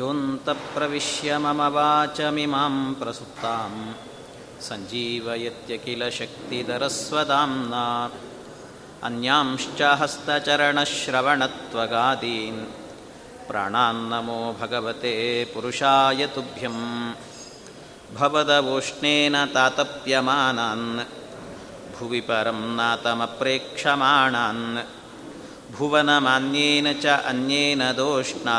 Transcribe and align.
योऽन्तप्रविश्य 0.00 1.30
मम 1.44 1.60
वाचमिमां 1.74 2.74
प्रसुप्तां 3.00 3.72
सञ्जीवयत्य 4.66 5.72
किल 5.84 6.02
शक्तिधरस्वदाम्ना 6.18 7.84
अन्यांश्च 9.06 9.80
हस्तचरणश्रवणत्वगादीन् 10.00 12.60
प्राणान्नमो 13.48 14.40
भगवते 14.60 15.14
पुरुषाय 15.54 16.20
तुभ्यं 16.34 16.76
भवदवोष्णेन 18.18 19.36
तातप्यमानान् 19.54 20.86
भुवि 21.96 22.20
परं 22.28 22.60
नातमप्रेक्षमाणान् 22.78 24.64
भुवनमान्येन 25.76 26.86
च 27.02 27.04
अन्येन 27.30 27.82
दोष्णा 28.00 28.58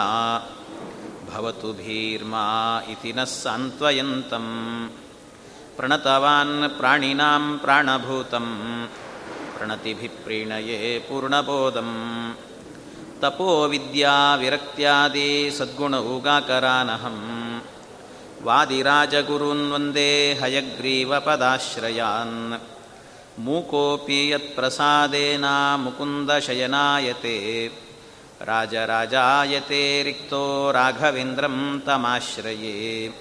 भवतु 1.34 1.72
भीर्मा 1.72 2.82
इति 2.88 3.12
नः 3.12 3.24
सान्त्वयन्तम्। 3.24 4.88
प्रणतवान् 5.76 6.78
प्राणिनां 6.78 7.58
प्राणभूतं 7.58 8.46
प्रणतिभिप्रीणये 9.56 11.06
पूर्णबोधम्। 11.08 12.32
तपो 13.22 13.68
विद्या 13.68 14.34
विरक्त्यादि 14.34 15.50
सद्गुणौ 15.50 16.22
वादिराजगुरून् 18.42 19.72
वन्दे 19.72 20.38
हयग्रीवपदाश्रयान्। 20.42 22.58
मूकोऽपि 23.38 24.32
यत्प्रसादेन 24.32 25.76
मुकुन्दशयनायते। 25.80 27.70
राजराजायते 28.42 30.02
रिक्तो 30.02 30.70
राघवेन्द्रं 30.70 31.80
तमाश्रये। 31.80 33.14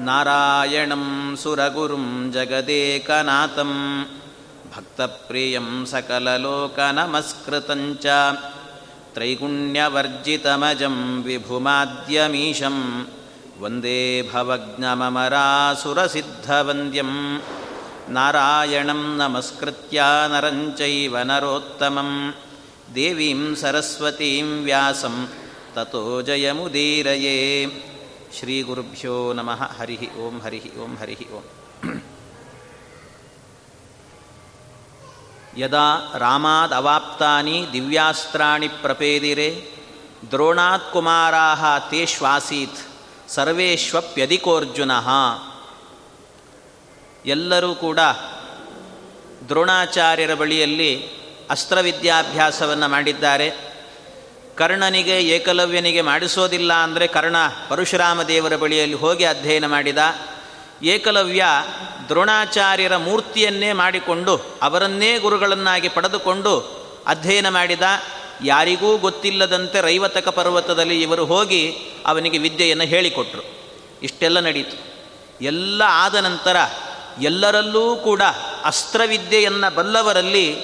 नारायणं 0.05 1.35
सुरगुरुं 1.35 2.31
जगदेकनाथम्। 2.31 4.05
भक्तप्रियं 4.73 5.67
सकललोकनमस्कृतञ्च 5.91 8.05
त्रैगुण्यवर्जितमजं 9.15 10.97
विभुमाद्यमीशं 11.27 12.77
वन्दे 13.61 14.01
भवज्ञममरासुरसिद्धवन्द्यं 14.31 17.11
नारायणं 18.17 19.01
नमस्कृत्या 19.21 20.09
नरं 20.33 20.59
चैव 20.79 21.15
देवीं 22.97 23.41
सरस्वतीं 23.61 24.47
व्यासं 24.65 25.15
ततो 25.75 26.03
जयमुदीरये 26.27 27.37
श्रीगुरुभ्यो 28.37 29.15
नमः 29.39 29.61
हरिः 29.79 30.03
ओं 30.23 30.35
हरिः 30.45 30.65
ओं 30.83 30.93
हरिः 31.01 31.21
ओम् 31.37 31.49
ಯದಾ 35.57 36.13
ರಾಮಾದ್ 36.17 36.73
ಅವಾಪ್ತಾನಿ 36.73 37.67
ದಿವ್ಯಾಸ್ತ್ರಾಣಿ 37.73 38.67
ಪ್ರಪೇದಿರೆ 38.67 39.71
ದ್ರೋಣಾತ್ 40.31 40.93
ಕುಮಾರಾಹ 40.93 41.77
ತೇ 41.89 42.05
ಶ್ವಾಸೀತ್ 42.05 42.77
ಸರ್ವೇಶ್ವಪ್ಯಧಿಕೋರ್ಜುನ 43.29 44.91
ಎಲ್ಲರೂ 47.25 47.75
ಕೂಡ 47.75 47.99
ದ್ರೋಣಾಚಾರ್ಯರ 49.49 50.33
ಬಳಿಯಲ್ಲಿ 50.33 51.19
ಅಸ್ತ್ರವಿದ್ಯಾಭ್ಯಾಸವನ್ನು 51.49 52.87
ಮಾಡಿದ್ದಾರೆ. 52.87 53.51
ಕರ್ಣನಿಗೆ, 54.55 55.19
ಏಕಲವ್ಯನಿಗೆ 55.19 56.01
ಮಾಡಿಸೋದಿಲ್ಲ 56.01 56.73
ಅಂದರೆ 56.73 57.07
ಕರ್ಣ 57.07 57.35
ಪರಶುರಾಮ 57.69 58.23
ದೇವರ 58.23 58.55
ಬಳಿಯಲ್ಲಿ 58.55 58.95
ಹೋಗಿ 58.95 59.25
ಅಧ್ಯಯನ 59.25 59.65
ಮಾಡಿದ. 59.65 59.97
ಏಕಲವ್ಯ 60.83 61.45
ದ್ರೋಣಾಚಾರ್ಯರ 62.09 62.97
ಮೂರ್ತಿಯನ್ನೇ 62.97 63.73
ಮಾಡಿಕೊಂಡು 63.73 64.41
ಅವರನ್ನೇ 64.61 65.17
ಗುರುಗಳನ್ನಾಗಿ 65.17 65.89
ಪಡೆದುಕೊಂಡು 65.89 66.79
ಅಧ್ಯಯನ 67.07 67.49
ಮಾಡಿದ 67.49 67.81
ಯಾರಿಗೂ 68.45 68.97
ಗೊತ್ತಿಲ್ಲದಂತೆ 68.97 69.81
ರೈವತಕ 69.81 70.27
ಪರ್ವತದಲ್ಲಿ 70.27 71.01
ಇವರು 71.01 71.25
ಹೋಗಿ 71.25 71.75
ಅವನಿಗೆ 72.05 72.37
ವಿದ್ಯೆಯನ್ನು 72.37 72.83
ಹೇಳಿಕೊಟ್ರು. 72.83 73.41
ಇಷ್ಟೆಲ್ಲ 74.03 74.39
ನಡೀತು. 74.39 74.89
ಎಲ್ಲ 75.41 75.81
ಆದ 75.85 76.15
ನಂತರ 76.15 76.55
ಎಲ್ಲರಲ್ಲೂ 77.21 77.95
ಕೂಡ 77.95 78.21
ಅಸ್ತ್ರವಿದ್ಯೆಯನ್ನು 78.63 79.75
ಬಲ್ಲವರಲ್ಲಿ 79.75 80.55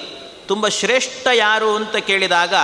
ತುಂಬ 0.48 0.68
ಶ್ರೇಷ್ಠ 0.68 1.26
ಯಾರು 1.34 1.76
ಅಂತ 1.76 1.96
ಕೇಳಿದಾಗ 1.96 2.54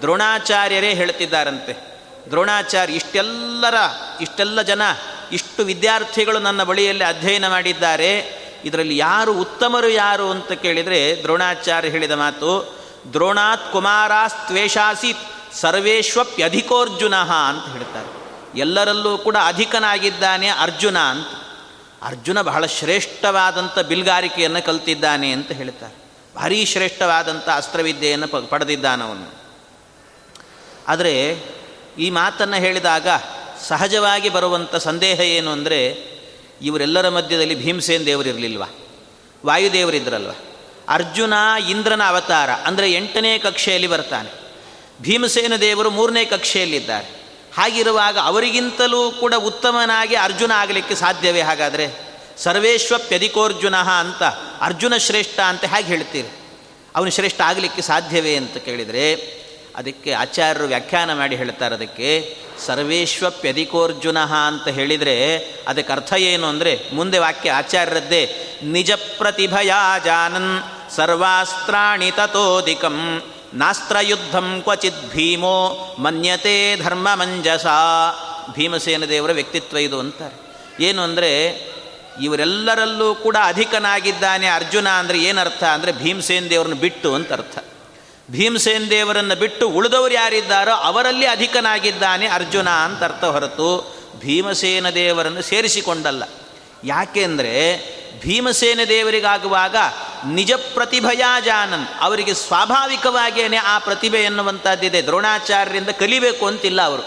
ದ್ರೋಣಾಚಾರ್ಯರೇ 0.00 0.94
ಹೇಳ್ತಿದ್ದಾರಂತೆ. 0.94 2.00
ದ್ರೋಣಾಚಾರ್ಯ 2.30 2.94
ಇಷ್ಟೆಲ್ಲರ, 2.94 3.74
ಇಷ್ಟೆಲ್ಲ 4.20 4.62
ಜನ 4.62 4.82
ಇಷ್ಟು 5.32 5.62
ವಿದ್ಯಾರ್ಥಿಗಳು 5.62 6.38
ನನ್ನ 6.38 6.62
ಬಳಿಯಲ್ಲಿ 6.62 7.04
ಅಧ್ಯಯನ 7.04 7.48
ಮಾಡಿದ್ದಾರೆ. 7.48 8.42
ಇದರಲ್ಲಿ 8.64 8.96
ಯಾರು 8.96 9.32
ಉತ್ತಮರು 9.32 9.88
ಯಾರು 9.88 10.30
ಅಂತ 10.30 10.52
ಕೇಳಿದರೆ 10.52 11.18
ದ್ರೋಣಾಚಾರ್ಯ 11.22 11.88
ಹೇಳಿದ 11.88 12.10
ಮಾತು, 12.10 12.76
ದ್ರೋಣಾತ್ 13.12 13.72
ಕುಮಾರಾಸ್ತ್ವೇಷಾಸೀತ್ 13.72 15.54
ಸರ್ವೇಶ್ವಪ್ಯಧಿಕೋರ್ಜುನ 15.54 17.16
ಅಂತ 17.16 17.72
ಹೇಳ್ತಾರೆ. 17.72 18.22
ಎಲ್ಲರಲ್ಲೂ 18.58 19.18
ಕೂಡ 19.18 19.36
ಅಧಿಕನಾಗಿದ್ದಾನೆ 19.44 20.48
ಅರ್ಜುನ 20.48 20.98
ಅಂತ. 20.98 21.28
ಅರ್ಜುನ 22.02 22.42
ಬಹಳ 22.42 22.66
ಶ್ರೇಷ್ಠವಾದಂಥ 22.66 23.78
ಬಿಲ್ಗಾರಿಕೆಯನ್ನು 23.78 24.64
ಕಲ್ತಿದ್ದಾನೆ 24.64 25.32
ಅಂತ 25.32 25.52
ಹೇಳ್ತಾರೆ. 25.52 26.02
ಭಾರಿ 26.36 26.64
ಶ್ರೇಷ್ಠವಾದಂಥ 26.64 27.48
ಅಸ್ತ್ರವಿದ್ಯೆಯನ್ನು 27.48 28.48
ಪಡೆದಿದ್ದಾನವನು. 28.48 29.34
ಆದರೆ 30.88 31.38
ಈ 31.98 32.10
ಮಾತನ್ನು 32.10 32.56
ಹೇಳಿದಾಗ 32.56 33.08
ಸಹಜವಾಗಿ 33.68 34.28
ಬರುವಂಥ 34.28 34.76
ಸಂದೇಹ 34.76 35.20
ಏನು 35.20 35.50
ಅಂದರೆ 35.50 36.12
ಇವರೆಲ್ಲರ 36.62 37.08
ಮಧ್ಯದಲ್ಲಿ 37.08 37.54
ಭೀಮಸೇನ್ 37.54 38.06
ದೇವರಿರಲಿಲ್ವ 38.06 38.62
ವಾಯುದೇವರಿದ್ರಲ್ವ 39.46 40.30
ಅರ್ಜುನ 40.88 41.32
ಇಂದ್ರನ 41.70 42.02
ಅವತಾರ 42.02 42.50
ಅಂದರೆ 42.50 42.92
ಎಂಟನೇ 42.92 43.38
ಕಕ್ಷೆಯಲ್ಲಿ 43.38 43.86
ಬರ್ತಾನೆ. 43.86 44.30
ಭೀಮಸೇನ 45.02 45.56
ದೇವರು 45.56 45.90
ಮೂರನೇ 45.90 46.24
ಕಕ್ಷೆಯಲ್ಲಿದ್ದಾರೆ. 46.24 47.06
ಹಾಗಿರುವಾಗ 47.58 48.18
ಅವರಿಗಿಂತಲೂ 48.22 49.10
ಕೂಡ 49.10 49.34
ಉತ್ತಮನಾಗಿ 49.34 50.14
ಅರ್ಜುನ 50.14 50.52
ಆಗಲಿಕ್ಕೆ 50.52 50.94
ಸಾಧ್ಯವೇ? 50.94 51.40
ಹಾಗಾದರೆ 51.40 51.86
ಸರ್ವೇಶ್ವಪ್ಯಧಿಕೋರ್ಜುನ 52.38 53.76
ಅಂತ 53.76 54.22
ಅರ್ಜುನ 54.60 54.96
ಶ್ರೇಷ್ಠ 54.96 55.40
ಅಂತ 55.40 55.64
ಹೇಗೆ 55.64 55.88
ಹೇಳ್ತೀರಿ? 55.88 56.28
ಅವನು 56.96 57.10
ಶ್ರೇಷ್ಠ 57.10 57.40
ಆಗಲಿಕ್ಕೆ 57.40 57.82
ಸಾಧ್ಯವೇ 57.82 58.36
ಅಂತ 58.36 58.56
ಕೇಳಿದರೆ 58.56 59.41
ಅದಕ್ಕೆ 59.76 60.10
ಆಚಾರ್ಯರು 60.12 60.66
ವ್ಯಾಖ್ಯಾನ 60.66 61.10
ಮಾಡಿ 61.20 61.36
ಹೇಳ್ತಾರೆ 61.36 61.74
ಅದಕ್ಕೆ, 61.74 62.10
ಸರ್ವೇಶ್ವಪ್ಯಧಿಕೋರ್ಜುನ 62.66 64.18
ಅಂತ 64.48 64.68
ಹೇಳಿದರೆ 64.68 65.16
ಅದಕ್ಕೆ 65.68 65.92
ಅರ್ಥ 65.92 66.12
ಏನು 66.32 66.46
ಅಂದರೆ, 66.46 66.72
ಮುಂದೆ 66.92 67.18
ವಾಕ್ಯ 67.18 67.50
ಆಚಾರ್ಯರದ್ದೇ 67.50 68.22
ನಿಜ 68.76 68.90
ಪ್ರತಿಭಯಾ 69.18 69.80
ಜಾನನ್ 69.98 70.52
ಸರ್ವಾಸ್ತ್ರಾಣಿ 70.96 72.10
ತಥೋದಿಕಂ 72.10 72.98
ನಾಸ್ತ್ರಯುದ್ಧಂ 73.54 74.48
ಕ್ವಚಿತ್ 74.62 75.02
ಭೀಮೋ 75.14 75.56
ಮನ್ಯತೆ 75.98 76.56
ಧರ್ಮ 76.76 77.08
ಮಂಜಸ. 77.14 77.66
ಭೀಮಸೇನ 78.56 79.04
ದೇವರ 79.04 79.32
ವ್ಯಕ್ತಿತ್ವ 79.32 79.78
ಇದು 79.78 79.98
ಅಂತಾರೆ. 80.00 80.36
ಏನು 80.80 81.00
ಅಂದರೆ, 81.02 81.30
ಇವರೆಲ್ಲರಲ್ಲೂ 82.20 83.08
ಕೂಡ 83.14 83.36
ಅಧಿಕನಾಗಿದ್ದಾನೆ 83.44 84.46
ಅರ್ಜುನ 84.48 84.88
ಅಂದರೆ 85.00 85.18
ಏನರ್ಥ 85.18 85.62
ಅಂದರೆ 85.74 85.92
ಭೀಮಸೇನ 85.92 86.46
ದೇವ್ರನ್ನ 86.50 86.78
ಬಿಟ್ಟು 86.86 87.10
ಅಂತ 87.14 87.32
ಅರ್ಥ. 87.32 87.58
ಭೀಮಸೇನ್ 88.32 88.90
ದೇವರನ್ನು 88.90 89.34
ಬಿಟ್ಟು 89.34 89.68
ಉಳಿದವರು 89.68 90.14
ಯಾರಿದ್ದಾರೋ 90.14 90.72
ಅವರಲ್ಲಿ 90.72 91.26
ಅಧಿಕನಾಗಿದ್ದಾನೆ 91.26 92.26
ಅರ್ಜುನ 92.26 92.68
ಅಂತ 92.68 93.04
ಅರ್ಥ 93.04 93.24
ಹೊರತು 93.24 93.96
ಭೀಮಸೇನ 94.20 94.90
ದೇವರನ್ನು 94.90 95.42
ಸೇರಿಸಿಕೊಂಡಲ್ಲ. 95.42 96.22
ಯಾಕೆಂದರೆ 96.84 97.52
ಭೀಮಸೇನ 98.22 98.80
ದೇವರಿಗಾಗುವಾಗ 98.88 99.76
ನಿಜ 100.26 100.52
ಪ್ರತಿಭೆಯ 100.52 101.24
ಜಾನನ್ 101.44 101.86
ಅವರಿಗೆ 102.00 102.34
ಸ್ವಾಭಾವಿಕವಾಗಿಯೇ 102.34 103.56
ಆ 103.56 103.78
ಪ್ರತಿಭೆ 103.78 104.22
ಎನ್ನುವಂಥದ್ದಿದೆ. 104.22 105.02
ದ್ರೋಣಾಚಾರ್ಯರಿಂದ 105.02 105.88
ಕಲಿಬೇಕು 105.88 106.46
ಅಂತಿಲ್ಲ 106.46 106.82
ಅವರು. 106.82 107.02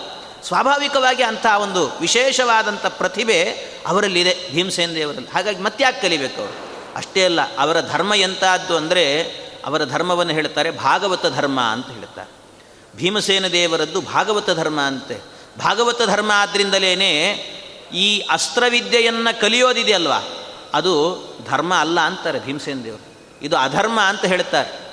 ಸ್ವಾಭಾವಿಕವಾಗಿ 0.48 1.24
ಅಂಥ 1.24 1.46
ಒಂದು 1.62 1.98
ವಿಶೇಷವಾದಂಥ 2.02 2.86
ಪ್ರತಿಭೆ 2.86 3.42
ಅವರಲ್ಲಿದೆ 3.88 4.52
ಭೀಮಸೇನ 4.52 4.92
ದೇವರಲ್ಲಿ. 4.96 5.30
ಹಾಗಾಗಿ 5.34 5.62
ಮತ್ತ್ಯಾಕೆ 5.62 6.02
ಕಲಿಬೇಕು 6.02 6.42
ಅವರು? 6.42 6.56
ಅಷ್ಟೇ 6.96 7.26
ಅಲ್ಲ, 7.26 7.58
ಅವರ 7.58 7.82
ಧರ್ಮ 7.82 8.14
ಎಂಥದ್ದು 8.14 8.78
ಅಂದರೆ 8.78 9.06
ಅವರ 9.66 9.86
ಧರ್ಮವನ್ನು 9.86 10.34
ಹೇಳ್ತಾರೆ 10.34 10.72
ಭಾಗವತ 10.72 11.26
ಧರ್ಮ 11.26 11.62
ಅಂತ 11.62 11.88
ಹೇಳ್ತಾರೆ 11.88 12.36
ಭೀಮಸೇನ 12.98 13.48
ದೇವರದ್ದು 13.48 14.02
ಭಾಗವತ 14.02 14.50
ಧರ್ಮ 14.50 14.82
ಅಂತೆ. 14.82 15.18
ಭಾಗವತ 15.60 16.02
ಧರ್ಮ 16.02 16.32
ಆದ್ದರಿಂದಲೇ 16.36 16.94
ಈ 17.94 18.20
ಅಸ್ತ್ರವಿದ್ಯೆಯನ್ನು 18.20 19.42
ಕಲಿಯೋದಿದೆಯಲ್ವಾ? 19.42 20.20
ಅದು 20.74 21.24
ಧರ್ಮ 21.50 21.74
ಅಲ್ಲ 21.74 22.00
ಅಂತಾರೆ 22.00 22.40
ಭೀಮಸೇನ 22.40 22.82
ದೇವರು. 22.84 23.06
ಇದು 23.42 23.58
ಅಧರ್ಮ 23.58 24.02
ಅಂತ 24.02 24.26
ಹೇಳ್ತಾರೆ 24.26 24.86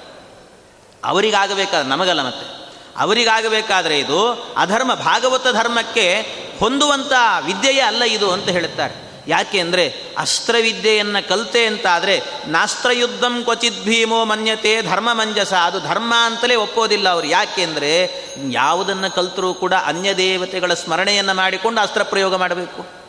ಅವರಿಗಾಗಬೇಕಾದ 1.04 1.86
ನಮಗಲ್ಲ 1.86 2.26
ಮತ್ತೆ. 2.26 2.72
ಅವರಿಗಾಗಬೇಕಾದ್ರೆ 2.96 3.98
ಇದು 3.98 4.32
ಅಧರ್ಮ, 4.56 4.94
ಭಾಗವತ 4.94 5.42
ಧರ್ಮಕ್ಕೆ 5.42 6.14
ಹೊಂದುವಂಥ 6.58 7.12
ವಿದ್ಯೆಯೇ 7.44 7.80
ಅಲ್ಲ 7.80 8.02
ಇದು 8.02 8.30
ಅಂತ 8.30 8.48
ಹೇಳುತ್ತಾರೆ. 8.48 9.01
ಯಾಕೆ 9.28 9.60
ಅಂದರೆ 9.60 9.94
ಅಸ್ತ್ರವಿದ್ಯೆಯನ್ನು 10.18 11.28
ಕಲಿತೆ 11.28 11.66
ಅಂತಾದರೆ 11.66 12.22
ನಾಸ್ತ್ರಯುದ್ಧಂ 12.46 13.42
ಕ್ವಚಿತ್ 13.42 13.84
ಭೀಮೋ 13.84 14.24
ಮನ್ಯತೆ 14.24 14.82
ಧರ್ಮ 14.82 15.12
ಮಂಜಸ. 15.12 15.52
ಅದು 15.52 15.80
ಧರ್ಮ 15.80 16.14
ಅಂತಲೇ 16.16 16.54
ಒಪ್ಪೋದಿಲ್ಲ 16.54 17.08
ಅವರು. 17.08 17.26
ಯಾಕೆ 17.26 17.62
ಅಂದರೆ 17.62 17.92
ಯಾವುದನ್ನು 18.50 19.14
ಕಲ್ತರೂ 19.14 19.54
ಕೂಡ 19.54 19.74
ಅನ್ಯ 19.84 20.14
ದೇವತೆಗಳ 20.14 20.74
ಸ್ಮರಣೆಯನ್ನು 20.74 21.34
ಮಾಡಿಕೊಂಡು 21.34 21.80
ಅಸ್ತ್ರ 21.80 22.02
ಪ್ರಯೋಗ 22.02 22.34
ಮಾಡಬೇಕು. 22.34 23.02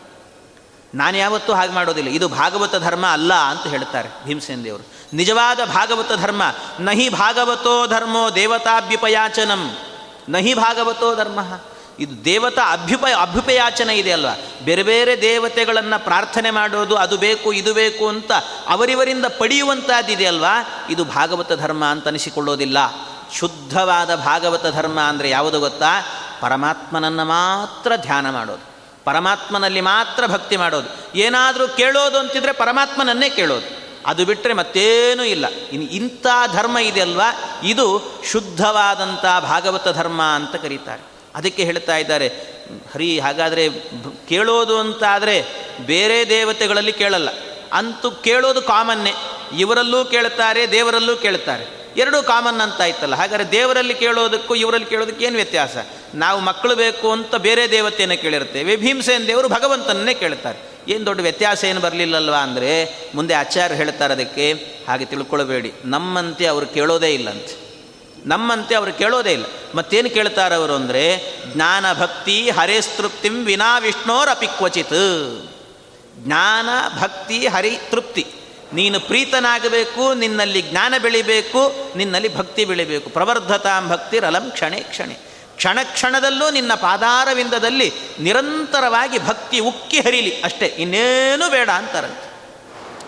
ನಾನು 0.95 1.18
ಯಾವತ್ತೂ 1.18 1.54
ಹಾಗೆ 1.54 1.71
ಮಾಡೋದಿಲ್ಲ. 1.71 2.10
ಇದು 2.10 2.27
ಭಾಗವತ 2.27 2.75
ಧರ್ಮ 2.75 3.06
ಅಲ್ಲ 3.06 3.33
ಅಂತ 3.33 3.68
ಹೇಳ್ತಾರೆ 3.68 4.10
ಭೀಮಸೇನ 4.25 4.63
ದೇವರು 4.63 4.83
ನಿಜವಾದ 5.13 5.60
ಭಾಗವತ 5.65 6.12
ಧರ್ಮ. 6.13 6.42
ನಹಿ 6.80 7.10
ಭಾಗವತೋ 7.10 7.88
ಧರ್ಮೋ 7.88 8.30
ದೇವತಾಭ್ಯುಪಯಾಚನಂ. 8.30 9.77
ನಹಿ 10.30 10.54
ಭಾಗವತೋ 10.54 11.15
ಧರ್ಮ. 11.15 11.39
ಇದು 12.00 12.25
ದೇವತಾ 12.25 12.74
ಅಭ್ಯುಪಯ 12.74 13.16
ಅಭ್ಯುಪಯಾಚನೆ 13.22 13.98
ಇದೆ 13.98 14.12
ಅಲ್ವಾ? 14.12 14.42
ಬೇರೆ 14.66 14.84
ಬೇರೆ 14.84 15.22
ದೇವತೆಗಳನ್ನು 15.22 16.04
ಪ್ರಾರ್ಥನೆ 16.04 16.51
ಮಾಡೋದು 16.51 16.95
ಅದು 16.95 17.18
ಬೇಕು, 17.18 17.54
ಇದು 17.54 17.74
ಬೇಕು 17.74 18.07
ಅಂತ 18.07 18.31
ಅವರಿವರಿಂದ 18.68 19.25
ಪಡೆಯುವಂಥದ್ದಿದೆ 19.38 20.25
ಅಲ್ವಾ? 20.25 20.86
ಇದು 20.90 21.06
ಭಾಗವತ 21.06 21.54
ಧರ್ಮ 21.54 21.86
ಅಂತ 21.86 22.07
ಅನಿಸಿಕೊಳ್ಳೋದಿಲ್ಲ. 22.07 22.78
ಶುದ್ಧವಾದ 23.34 24.16
ಭಾಗವತ 24.16 24.66
ಧರ್ಮ 24.66 25.00
ಅಂದರೆ 25.00 25.30
ಯಾವುದು 25.30 25.60
ಗೊತ್ತಾ? 25.60 26.01
ಪರಮಾತ್ಮನನ್ನು 26.42 27.25
ಮಾತ್ರ 27.25 27.96
ಧ್ಯಾನ 27.96 28.30
ಮಾಡೋದು. 28.30 28.74
ಪರಮಾತ್ಮನಲ್ಲಿ 29.06 29.81
ಮಾತ್ರ 29.81 30.28
ಭಕ್ತಿ 30.28 30.57
ಮಾಡೋದು. 30.57 31.18
ಏನಾದರೂ 31.18 31.68
ಕೇಳೋದು 31.68 32.18
ಅಂತಿದ್ರೆ 32.18 32.51
ಪರಮಾತ್ಮನನ್ನೇ 32.51 33.30
ಕೇಳೋದು. 33.30 33.84
ಅದು 34.06 34.25
ಬಿಟ್ಟರೆ 34.25 34.54
ಮತ್ತೇನೂ 34.54 35.24
ಇಲ್ಲ. 35.24 35.48
ಇನ್ನು 35.48 35.92
ಇಂಥ 35.92 36.28
ಧರ್ಮ 36.54 36.78
ಇದೆಯಲ್ವಾ 36.78 37.60
ಇದು 37.63 38.13
ಶುದ್ಧವಾದಂಥ 38.31 39.22
ಭಾಗವತ 39.22 39.88
ಧರ್ಮ 39.88 40.22
ಅಂತ 40.22 40.56
ಕರೀತಾರೆ. 40.56 41.12
ಅದಕ್ಕೆ 41.35 41.63
ಹೇಳ್ತಾ 41.63 41.97
ಇದ್ದಾರೆ. 41.97 42.27
ಹರಿ, 42.94 43.19
ಹಾಗಾದರೆ 43.19 43.69
ಕೇಳೋದು 44.30 44.80
ಅಂತಾದರೆ 44.80 45.45
ಬೇರೆ 45.85 46.30
ದೇವತೆಗಳಲ್ಲಿ 46.30 46.94
ಕೇಳಲ್ಲ. 46.94 47.30
ಅಂತೂ 47.74 48.12
ಕೇಳೋದು 48.12 48.62
ಕಾಮನ್ನೇ. 48.62 49.13
ಇವರಲ್ಲೂ 49.57 50.06
ಕೇಳ್ತಾರೆ, 50.06 50.71
ದೇವರಲ್ಲೂ 50.71 51.15
ಕೇಳ್ತಾರೆ. 51.15 51.83
ಎರಡೂ 51.97 52.24
ಕಾಮನ್ 52.24 52.62
ಅಂತ 52.62 52.81
ಇತ್ತಲ್ಲ 52.81 53.15
ಹಾಗಾದರೆ 53.15 53.51
ದೇವರಲ್ಲಿ 53.51 53.94
ಕೇಳೋದಕ್ಕೂ 53.94 54.56
ಇವರಲ್ಲಿ 54.56 54.89
ಕೇಳೋದಕ್ಕೆ 54.89 55.25
ಏನು 55.25 55.35
ವ್ಯತ್ಯಾಸ? 55.35 55.77
ನಾವು 56.15 56.39
ಮಕ್ಕಳು 56.39 56.75
ಬೇಕು 56.75 57.12
ಅಂತ 57.12 57.36
ಬೇರೆ 57.36 57.71
ದೇವತೆಯನ್ನು 57.71 58.21
ಕೇಳಿರ್ತೇವೆ 58.21 58.75
ಭೀಮಸೇನ 58.75 59.24
ದೇವರು 59.27 59.50
ಭಗವಂತನನ್ನೇ 59.50 60.13
ಕೇಳ್ತಾರೆ. 60.13 60.59
ಏನು 60.91 61.06
ದೊಡ್ಡ 61.06 61.21
ವ್ಯತ್ಯಾಸ 61.21 61.63
ಏನು 61.63 61.79
ಬರಲಿಲ್ಲಲ್ವಾ 61.79 62.38
ಅಂದರೆ, 62.38 62.71
ಮುಂದೆ 63.15 63.33
ಆಚಾರ್ಯ 63.33 63.75
ಹೇಳ್ತಾರೆ 63.75 64.13
ಅದಕ್ಕೆ, 64.13 64.53
ಹಾಗೆ 64.88 65.06
ತಿಳ್ಕೊಳ್ಬೇಡಿ. 65.06 65.74
ನಮ್ಮಂತೆ 65.86 66.45
ಅವರು 66.45 66.65
ಕೇಳೋದೇ 66.65 67.13
ಇಲ್ಲಂತೆ 67.13 67.62
ನಮ್ಮಂತೆ 68.25 68.75
ಅವರು 68.75 68.94
ಕೇಳೋದೇ 68.94 69.31
ಇಲ್ಲ. 69.31 69.46
ಮತ್ತೇನು 69.75 70.10
ಕೇಳ್ತಾರೆ 70.10 70.56
ಅವರು 70.56 70.74
ಅಂದರೆ, 70.74 71.34
ಜ್ಞಾನ 71.54 71.94
ಭಕ್ತಿ 71.94 72.50
ಹರೇಸ್ತೃಪ್ತಿಂ 72.50 73.46
ವಿನಾ 73.46 73.78
ವಿಷ್ಣೋರಪಿ 73.78 74.48
ಕ್ವಚಿತ್ 74.48 75.50
ಜ್ಞಾನ 76.18 76.70
ಭಕ್ತಿ 77.00 77.48
ಹರಿ 77.48 77.78
ತೃಪ್ತಿ. 77.92 78.28
ನೀನು 78.74 79.00
ಪ್ರೀತನಾಗಬೇಕು, 79.00 80.14
ನಿನ್ನಲ್ಲಿ 80.14 80.62
ಜ್ಞಾನ 80.62 80.94
ಬೆಳಿಬೇಕು, 81.02 81.92
ನಿನ್ನಲ್ಲಿ 81.98 82.38
ಭಕ್ತಿ 82.38 82.66
ಬೆಳಿಬೇಕು. 82.66 83.10
ಪ್ರವರ್ಧತಾಂ 83.10 83.90
ಭಕ್ತಿರಲಂ 83.90 84.52
ಕ್ಷಣೆ 84.52 84.80
ಕ್ಷಣೆ. 84.80 85.14
ಕ್ಷಣ 85.56 85.80
ಕ್ಷಣದಲ್ಲೂ 85.84 86.50
ನಿನ್ನ 86.50 86.74
ಪಾದಾರವಿಂದದಲ್ಲಿ 86.74 87.94
ನಿರಂತರವಾಗಿ 88.20 89.20
ಭಕ್ತಿ 89.20 89.60
ಉಕ್ಕಿ 89.60 90.00
ಹರಿಲಿ. 90.00 90.42
ಅಷ್ಟೇ, 90.42 90.66
ಇನ್ನೇನು 90.66 91.50
ಬೇಡ 91.50 91.70
ಅಂತಾರಂತೆ. 91.70 92.32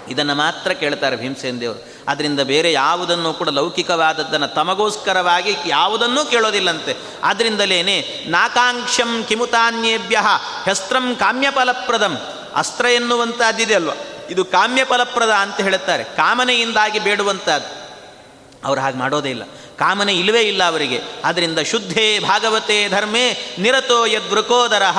ಇದನ್ನು 0.07 0.35
ಮಾತ್ರ 0.35 0.71
ಕೇಳ್ತಾರೆ 0.71 1.15
ಭೀಮಸೇನ 1.15 1.57
ದೇವರು. 1.57 1.85
ಅದರಿಂದ 2.07 2.39
ಬೇರೆ 2.39 2.73
ಯಾವುದನ್ನು 2.73 3.33
ಕೂಡ 3.33 3.49
ಲೌಕಿಕವಾದದ್ದನ್ನು 3.49 4.47
ತಮಗೋಸ್ಕರವಾಗಿ 4.47 5.55
ಯಾವುದನ್ನೂ 5.67 6.25
ಕೇಳೋದಿಲ್ಲಂತೆ. 6.25 6.95
ಆದ್ದರಿಂದಲೇ 7.23 7.83
ನಾಕಾಂಕ್ಷಂ 8.27 9.25
ಕಿಮುತಾನ್ಯೇಭ್ಯ 9.27 10.21
ಹೆಸ್ತ್ರಂ 10.65 11.15
ಕಾಮ್ಯಫಲಪ್ರದಂ. 11.15 12.21
ಅಸ್ತ್ರ 12.55 12.85
ಎನ್ನುವಂಥದ್ದಿದೆ 12.85 13.75
ಅಲ್ವ? 13.75 13.91
ಇದು 14.29 14.45
ಕಾಮ್ಯಫಲಪ್ರದ 14.45 15.29
ಅಂತ 15.29 15.61
ಹೇಳುತ್ತಾರೆ. 15.61 16.03
ಕಾಮನೆಯಿಂದಾಗಿ 16.03 16.99
ಬೇಡುವಂಥದ್ದು 16.99 17.85
ಅವ್ರು 18.67 18.81
ಹಾಗೆ 18.81 18.97
ಮಾಡೋದೇ 18.97 19.29
ಇಲ್ಲ. 19.29 19.43
ಕಾಮನೆ 19.79 20.13
ಇಲ್ಲವೇ 20.13 20.41
ಇಲ್ಲ 20.41 20.63
ಅವರಿಗೆ. 20.63 21.01
ಆದ್ದರಿಂದ 21.25 21.59
ಶುದ್ಧೇ 21.59 22.19
ಭಾಗವತೆ 22.19 22.89
ಧರ್ಮೇ 22.89 23.55
ನಿರತೋ 23.59 24.05
ಯದ್ವೃಕೋದರಹ 24.05 24.97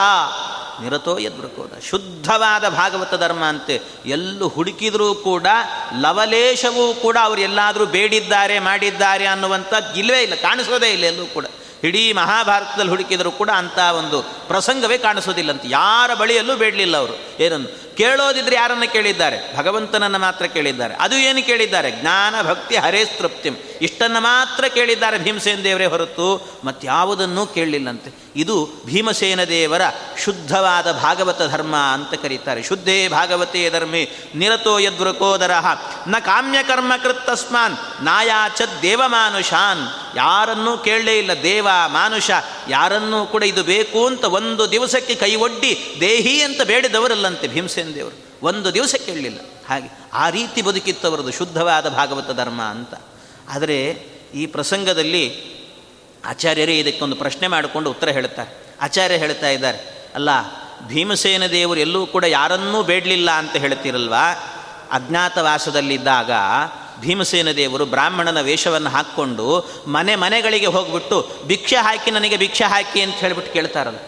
ನಿರತೋ 0.82 1.18
ಯದ್ವೃಕೋದ 1.18 1.72
ಶುದ್ಧವಾದ 1.90 2.68
ಭಾಗವತ 2.68 3.14
ಧರ್ಮ 3.14 3.44
ಅಂತೆ 3.44 3.80
ಎಲ್ಲೂ 4.06 4.48
ಹುಡುಕಿದರೂ 4.48 5.14
ಕೂಡ, 5.14 5.46
ಲವಲೇಶವೂ 6.00 6.94
ಕೂಡ 6.94 7.16
ಅವರು 7.22 7.40
ಎಲ್ಲಾದರೂ 7.40 7.86
ಬೇಡಿದ್ದಾರೆ, 7.86 8.58
ಮಾಡಿದ್ದಾರೆ 8.58 9.26
ಅನ್ನುವಂಥದ್ದು 9.26 9.98
ಇಲ್ಲವೇ 9.98 10.22
ಇಲ್ಲ, 10.22 10.34
ಕಾಣಿಸೋದೇ 10.34 10.92
ಇಲ್ಲ 10.92 11.04
ಎಲ್ಲೂ 11.04 11.26
ಕೂಡ. 11.26 11.46
ಇಡೀ 11.84 12.12
ಮಹಾಭಾರತದಲ್ಲಿ 12.12 12.90
ಹುಡುಕಿದರೂ 12.90 13.30
ಕೂಡ 13.30 13.50
ಅಂಥ 13.50 13.78
ಒಂದು 13.78 14.22
ಪ್ರಸಂಗವೇ 14.22 14.98
ಕಾಣಿಸೋದಿಲ್ಲಂತ 14.98 15.62
ಯಾರ 15.64 16.14
ಬಳಿಯಲ್ಲೂ 16.14 16.56
ಬೇಡಲಿಲ್ಲ 16.56 16.96
ಅವರು. 16.96 17.42
ಏನನ್ನು? 17.42 17.85
ಕೇಳೋದಿದ್ರೆ 17.96 18.56
ಯಾರನ್ನು 18.56 18.92
ಕೇಳಿದ್ದಾರೆ? 18.92 19.56
ಭಗವಂತನನ್ನು 19.56 20.18
ಮಾತ್ರ 20.18 20.46
ಕೇಳಿದ್ದಾರೆ. 20.46 20.94
ಅದು 20.94 21.14
ಏನು 21.14 21.46
ಕೇಳಿದ್ದಾರೆ? 21.46 21.90
ಜ್ಞಾನ, 21.90 22.42
ಭಕ್ತಿ 22.42 22.76
ಹರೇಸ್ತೃಪ್ತಿಂ 22.76 23.54
ಇಷ್ಟನ್ನು 23.82 24.20
ಮಾತ್ರ 24.20 24.64
ಕೇಳಿದ್ದಾರೆ 24.64 25.18
ಭೀಮಸೇನ 25.18 25.60
ದೇವರೇ 25.64 25.86
ಹೊರತು 25.86 26.50
ಮತ್ತಾವುದನ್ನೂ 26.64 27.46
ಕೇಳಲಿಲ್ಲಂತೆ. 27.46 28.26
ಇದು 28.36 28.68
ಭೀಮಸೇನ 28.86 29.44
ದೇವರ 29.44 29.80
ಶುದ್ಧವಾದ 30.24 30.92
ಭಾಗವತ 30.92 31.42
ಧರ್ಮ 31.42 31.76
ಅಂತ 31.76 32.22
ಕರೀತಾರೆ. 32.22 32.62
ಶುದ್ಧೇ 32.62 33.08
ಭಾಗವತೇ 33.08 33.70
ಧರ್ಮೇ, 33.70 34.10
ನಿರತೋ 34.34 34.78
ಯದ್ವೃಕೋದರ 34.78 35.50
ನ 36.08 36.16
ಕಾಮ್ಯಕರ್ಮ 36.18 36.92
ಕೃತ್ತಸ್ಮಾನ್, 37.02 38.04
ನಾಯಾಚ 38.04 38.62
ದೇವಮಾನುಷಾನ್. 38.82 39.88
ಯಾರನ್ನೂ 40.16 40.78
ಕೇಳಲೇ 40.78 41.18
ಇಲ್ಲ. 41.18 41.42
ದೇವ, 41.42 41.68
ಮಾನುಷ, 41.86 42.30
ಯಾರನ್ನೂ 42.68 43.26
ಕೂಡ 43.26 43.42
ಇದು 43.42 43.62
ಬೇಕು 43.62 44.06
ಅಂತ 44.06 44.24
ಒಂದು 44.24 44.70
ದಿವಸಕ್ಕೆ 44.70 45.14
ಕೈ 45.14 45.34
ಒಡ್ಡಿ 45.34 45.96
ದೇಹಿ 46.00 46.42
ಅಂತ 46.42 46.62
ಬೇಡಿದವರಲ್ಲಂತೆ 46.62 47.48
ಭೀಮಸೇನ 47.48 47.85
ದೇವರು? 47.94 48.46
ಒಂದು 48.46 48.74
ದಿವಸ 48.74 48.94
ಕೇಳಲಿಲ್ಲ. 49.06 49.38
ಹಾಗೆ 49.68 49.88
ಆ 50.12 50.30
ರೀತಿ 50.30 50.62
ಬದುಕಿತ್ತವರದು 50.62 51.32
ಶುದ್ಧವಾದ 51.32 51.88
ಭಾಗವತ 51.88 52.30
ಧರ್ಮ 52.30 52.62
ಅಂತ. 52.62 52.94
ಆದರೆ 53.48 54.06
ಈ 54.34 54.46
ಪ್ರಸಂಗದಲ್ಲಿ 54.46 55.56
ಆಚಾರ್ಯರೇ 56.24 56.78
ಇದಕ್ಕೊಂದು 56.78 57.16
ಪ್ರಶ್ನೆ 57.16 57.48
ಮಾಡಿಕೊಂಡು 57.48 57.90
ಉತ್ತರ 57.90 58.08
ಹೇಳ್ತಾರೆ 58.08 58.66
ಆಚಾರ್ಯ 58.80 59.16
ಹೇಳ್ತಾ 59.16 59.48
ಇದ್ದಾರೆ, 59.48 60.10
ಅಲ್ಲ, 60.14 60.30
ಭೀಮಸೇನ 60.86 61.46
ದೇವರು 61.46 61.80
ಎಲ್ಲೂ 61.80 62.06
ಕೂಡ 62.06 62.24
ಯಾರನ್ನೂ 62.24 62.82
ಬೇಡಲಿಲ್ಲ 62.82 63.30
ಅಂತ 63.30 63.56
ಹೇಳ್ತಿರಲ್ವಾ? 63.56 64.32
ಅಜ್ಞಾತವಾಸದಲ್ಲಿದ್ದಾಗ 64.92 66.30
ಭೀಮಸೇನ 67.00 67.50
ದೇವರು 67.50 67.86
ಬ್ರಾಹ್ಮಣನ 67.86 68.40
ವೇಷವನ್ನು 68.40 68.90
ಹಾಕ್ಕೊಂಡು 68.90 69.70
ಮನೆ 69.86 70.16
ಮನೆಗಳಿಗೆ 70.16 70.66
ಹೋಗ್ಬಿಟ್ಟು, 70.66 71.30
ಭಿಕ್ಷೆ 71.46 71.76
ಹಾಕಿ, 71.76 72.10
ನನಗೆ 72.10 72.36
ಭಿಕ್ಷೆ 72.36 72.64
ಹಾಕಿ 72.64 73.00
ಅಂತ 73.00 73.14
ಹೇಳಿಬಿಟ್ಟು 73.14 73.52
ಕೇಳ್ತಾರಲ್ಲ. 73.52 73.98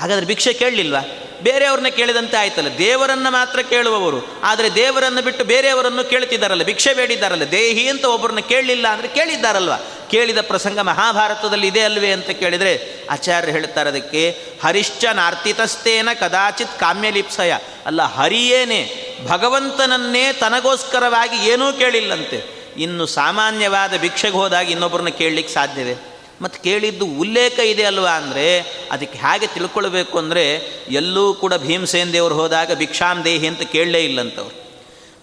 ಹಾಗಾದರೆ 0.00 0.26
ಭಿಕ್ಷೆ 0.26 0.52
ಕೇಳಲಿಲ್ವಾ? 0.52 1.00
ಬೇರೆಯವ್ರನ್ನ 1.42 1.88
ಕೇಳಿದಂತೆ 1.88 2.36
ಆಯ್ತಲ್ಲ. 2.36 2.78
ದೇವರನ್ನು 2.78 3.30
ಮಾತ್ರ 3.30 3.60
ಕೇಳುವವರು. 3.60 4.40
ಆದರೆ 4.42 4.74
ದೇವರನ್ನು 4.74 5.22
ಬಿಟ್ಟು 5.22 5.44
ಬೇರೆಯವರನ್ನು 5.44 6.10
ಕೇಳ್ತಿದ್ದಾರಲ್ಲ, 6.10 6.62
ಭಿಕ್ಷೆ 6.62 6.94
ಬೇಡಿದ್ದಾರಲ್ಲ, 6.94 7.50
ದೇಹಿ 7.50 7.88
ಅಂತ 7.88 8.04
ಒಬ್ಬರನ್ನ 8.04 8.38
ಕೇಳಲಿಲ್ಲ 8.38 8.88
ಅಂದರೆ 8.88 9.08
ಕೇಳಿದ್ದಾರಲ್ವ? 9.08 9.72
ಕೇಳಿದ 10.10 10.38
ಪ್ರಸಂಗ 10.40 10.78
ಮಹಾಭಾರತದಲ್ಲಿ 10.78 11.66
ಇದೆ 11.66 11.80
ಅಲ್ವೇ 11.80 12.12
ಅಂತ 12.12 12.30
ಕೇಳಿದರೆ 12.30 13.02
ಆಚಾರ್ಯರು 13.10 13.52
ಹೇಳ್ತಾರೆ 13.52 13.88
ಅದಕ್ಕೆ, 13.88 14.38
ಹರಿಶ್ಚ 14.64 15.04
ನಾರ್ತಿತಸ್ತೇನ 15.04 16.08
ಕದಾಚಿತ್ 16.20 16.80
ಕಾಮ್ಯಲಿಪ್ಸಯ. 16.80 17.54
ಅಲ್ಲ, 17.86 18.02
ಹರಿಯೇನೆ, 18.02 19.08
ಭಗವಂತನನ್ನೇ 19.26 20.32
ತನಗೋಸ್ಕರವಾಗಿ 20.32 21.48
ಏನೂ 21.48 21.72
ಕೇಳಿಲ್ಲಂತೆ. 21.72 22.58
ಇನ್ನು 22.76 23.06
ಸಾಮಾನ್ಯವಾದ 23.06 23.96
ಭಿಕ್ಷೆಗೆ 23.96 24.34
ಹೋದಾಗ 24.34 24.70
ಇನ್ನೊಬ್ಬರನ್ನ 24.70 25.08
ಕೇಳಲಿಕ್ಕೆ 25.08 25.54
ಸಾಧ್ಯವೇ? 25.54 26.17
ಮತ್ತು 26.42 26.62
ಕೇಳಿದ್ದು 26.62 27.06
ಉಲ್ಲೇಖ 27.06 27.58
ಇದೆ 27.58 27.84
ಅಲ್ವಾ 27.84 28.10
ಅಂದರೆ 28.10 28.60
ಅದಕ್ಕೆ 28.92 29.18
ಹೇಗೆ 29.18 29.46
ತಿಳ್ಕೊಳ್ಬೇಕು 29.46 30.18
ಅಂದರೆ 30.18 30.44
ಎಲ್ಲೂ 30.90 31.34
ಕೂಡ 31.34 31.54
ಭೀಮಸೇನ್ 31.54 32.12
ದೇವರು 32.12 32.34
ಹೋದಾಗ 32.34 32.74
ಭಿಕ್ಷಾಂ 32.74 33.24
ದೇಹಿ 33.24 33.46
ಅಂತ 33.46 33.62
ಕೇಳಲೇ 33.62 34.00
ಇಲ್ಲಂತವ್ರು. 34.04 34.68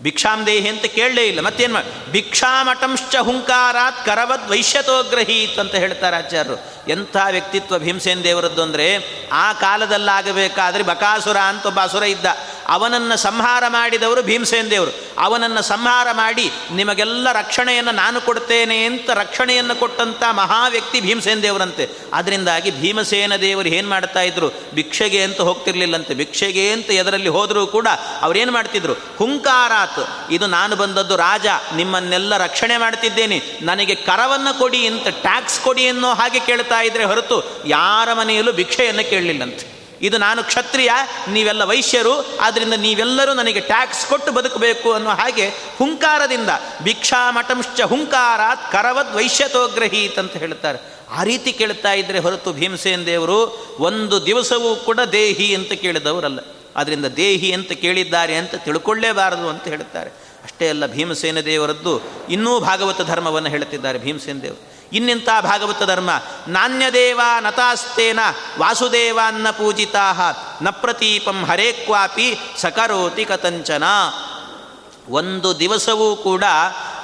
ಭಿಕ್ಷಾಂ 0.04 0.46
ದೇಹಿ 0.46 0.70
ಅಂತ 0.70 0.86
ಕೇಳಲೇ 0.86 1.24
ಇಲ್ಲ. 1.24 1.40
ಮತ್ತೇನು 1.40 1.74
ಮಾಡಿ 1.74 2.12
ಭಿಕ್ಷಾಮಠಂಶ್ಚ 2.12 3.16
ಹುಂಕಾರಾತ್ 3.16 4.06
ಕರವದ್ 4.06 4.50
ವೈಶ್ಯತೋಗ್ರಹೀತ್ 4.50 5.60
ಅಂತ 5.60 5.76
ಹೇಳ್ತಾರೆ 5.76 6.16
ಆಚಾರ್ಯರು. 6.16 6.92
ಎಂಥ 6.92 7.18
ವ್ಯಕ್ತಿತ್ವ 7.32 7.80
ಭೀಮಸೇನ್ 7.80 8.24
ದೇವರದ್ದು 8.24 8.62
ಅಂದರೆ 8.62 8.88
ಆ 9.32 9.54
ಕಾಲದಲ್ಲಾಗಬೇಕಾದ್ರೆ 9.54 10.84
ಬಕಾಸುರ 10.84 11.38
ಅಂತ 11.38 11.66
ಒಬ್ಬ 11.66 11.80
ಅಸುರ 11.80 12.04
ಇದ್ದ. 12.04 12.26
ಅವನನ್ನು 12.68 13.18
ಸಂಹಾರ 13.18 13.64
ಮಾಡಿದವರು 13.68 14.24
ಭೀಮಸೇನ 14.24 14.68
ದೇವರು. 14.68 14.92
ಅವನನ್ನು 15.18 15.62
ಸಂಹಾರ 15.62 16.08
ಮಾಡಿ 16.12 16.52
ನಿಮಗೆಲ್ಲ 16.74 17.32
ರಕ್ಷಣೆಯನ್ನು 17.32 17.92
ನಾನು 17.92 18.22
ಕೊಡ್ತೇನೆ 18.22 18.86
ಅಂತ 18.86 19.10
ರಕ್ಷಣೆಯನ್ನು 19.10 19.76
ಕೊಟ್ಟಂಥ 19.76 20.24
ಮಹಾ 20.32 20.68
ವ್ಯಕ್ತಿ 20.68 21.02
ಭೀಮಸೇನ 21.02 21.40
ದೇವರಂತೆ. 21.40 21.90
ಅದರಿಂದಾಗಿ 22.14 22.72
ಭೀಮಸೇನ 22.72 23.36
ದೇವರು 23.36 23.70
ಏನು 23.70 23.90
ಮಾಡ್ತಾ 23.90 24.22
ಇದ್ರು? 24.22 24.50
ಭಿಕ್ಷೆಗೆ 24.74 25.24
ಅಂತ 25.24 25.42
ಹೋಗ್ತಿರ್ಲಿಲ್ಲಂತೆ. 25.42 26.14
ಭಿಕ್ಷೆಗೆ 26.14 26.72
ಅಂತ 26.72 26.92
ಎದರಲ್ಲಿ 26.92 27.30
ಹೋದರೂ 27.30 27.68
ಕೂಡ 27.68 27.88
ಅವ್ರೇನು 28.22 28.52
ಮಾಡ್ತಿದ್ರು? 28.52 28.94
ಹುಂಕಾರಾತ್ 28.94 30.32
ಇದು 30.32 30.48
ನಾನು 30.48 30.76
ಬಂದದ್ದು 30.76 31.16
ರಾಜ, 31.16 31.46
ನಿಮ್ಮನ್ನೆಲ್ಲ 31.76 32.38
ರಕ್ಷಣೆ 32.38 32.78
ಮಾಡ್ತಿದ್ದೇನೆ. 32.78 33.42
ನನಗೆ 33.62 33.96
ಕರವನ್ನು 33.96 34.60
ಕೊಡಿ 34.60 34.88
ಅಂತ 34.88 35.08
ಟ್ಯಾಕ್ಸ್ 35.08 35.60
ಕೊಡಿ 35.60 35.88
ಅನ್ನೋ 35.88 36.14
ಹಾಗೆ 36.14 36.40
ಕೇಳ್ತಾ 36.40 36.82
ಇದ್ರೆ 36.82 37.04
ಹೊರತು 37.04 37.62
ಯಾರ 37.66 38.14
ಮನೆಯಲ್ಲೂ 38.14 38.52
ಭಿಕ್ಷೆಯನ್ನು 38.52 39.10
ಕೇಳಲಿಲ್ಲಂತೆ. 39.10 39.75
ಇದು 40.06 40.18
ನಾನು 40.18 40.44
ಕ್ಷತ್ರಿಯ, 40.44 40.92
ನೀವೆಲ್ಲ 41.28 41.64
ವೈಶ್ಯರು 41.64 42.38
ಆದ್ದರಿಂದ 42.42 42.74
ನೀವೆಲ್ಲರೂ 42.74 43.34
ನನಗೆ 43.34 43.60
ಟ್ಯಾಕ್ಸ್ 43.60 44.06
ಕೊಟ್ಟು 44.06 44.32
ಬದುಕಬೇಕು 44.32 44.94
ಅನ್ನುವ 44.94 45.14
ಹಾಗೆ 45.14 45.50
ಹುಂಕಾರದಿಂದ 45.50 46.50
ಭಿಕ್ಷಾಮಠಂಶ್ಚ 46.84 47.82
ಹುಂಕಾರಾತ್ 47.82 48.72
ಕರವದ್ 48.72 49.16
ವೈಶ್ಯತೋಗ್ರಹೀತ್ 49.16 50.20
ಅಂತ 50.20 50.34
ಹೇಳ್ತಾರೆ 50.34 50.80
ಆ 51.12 51.24
ರೀತಿ 51.24 51.52
ಕೇಳ್ತಾ 51.54 51.94
ಇದ್ದರೆ 51.94 52.20
ಹೊರತು 52.20 52.54
ಭೀಮಸೇನ್ 52.54 53.06
ದೇವರು 53.06 53.40
ಒಂದು 53.80 54.26
ದಿವಸವೂ 54.26 54.76
ಕೂಡ 54.76 55.00
ದೇಹಿ 55.12 55.56
ಅಂತ 55.56 55.74
ಕೇಳಿದವರಲ್ಲ. 55.74 56.40
ಆದ್ದರಿಂದ 56.76 57.06
ದೇಹಿ 57.06 57.52
ಅಂತ 57.52 57.72
ಕೇಳಿದ್ದಾರೆ 57.72 58.36
ಅಂತ 58.36 58.56
ತಿಳ್ಕೊಳ್ಳೇಬಾರದು 58.56 59.50
ಅಂತ 59.50 59.64
ಹೇಳ್ತಾರೆ 59.64 60.10
ಅಷ್ಟೇ 60.44 60.70
ಅಲ್ಲ 60.70 60.86
ಭೀಮಸೇನ 60.86 61.40
ದೇವರದ್ದು 61.40 61.94
ಇನ್ನೂ 62.30 62.60
ಭಾಗವತ 62.60 63.02
ಧರ್ಮವನ್ನು 63.02 63.50
ಹೇಳುತ್ತಿದ್ದಾರೆ 63.50 64.00
ಭೀಮಸೇನ 64.00 64.40
ದೇವರು. 64.40 64.75
ಇನ್ನಿಂಥ 64.96 65.30
ಭಾಗವತ 65.42 65.84
ಧರ್ಮ? 65.84 66.10
ನಾಣ್ಯದೇವ 66.48 67.22
ನತಾಸ್ತೇನ 67.40 68.20
ವಾಸುದೇವಾನ್ನ 68.60 69.50
ಪೂಜಿತಾ 69.50 70.14
ನ 70.62 70.70
ಪ್ರತೀಪಂ 70.70 71.46
ಹರೇಕ್ವಾಪಿ 71.46 72.40
ಸಕರೋತಿ 72.58 73.26
ಕತಂಚನ 73.26 73.84
ಒಂದು 75.10 75.60
ದಿವಸವೂ 75.60 76.16
ಕೂಡ 76.16 76.44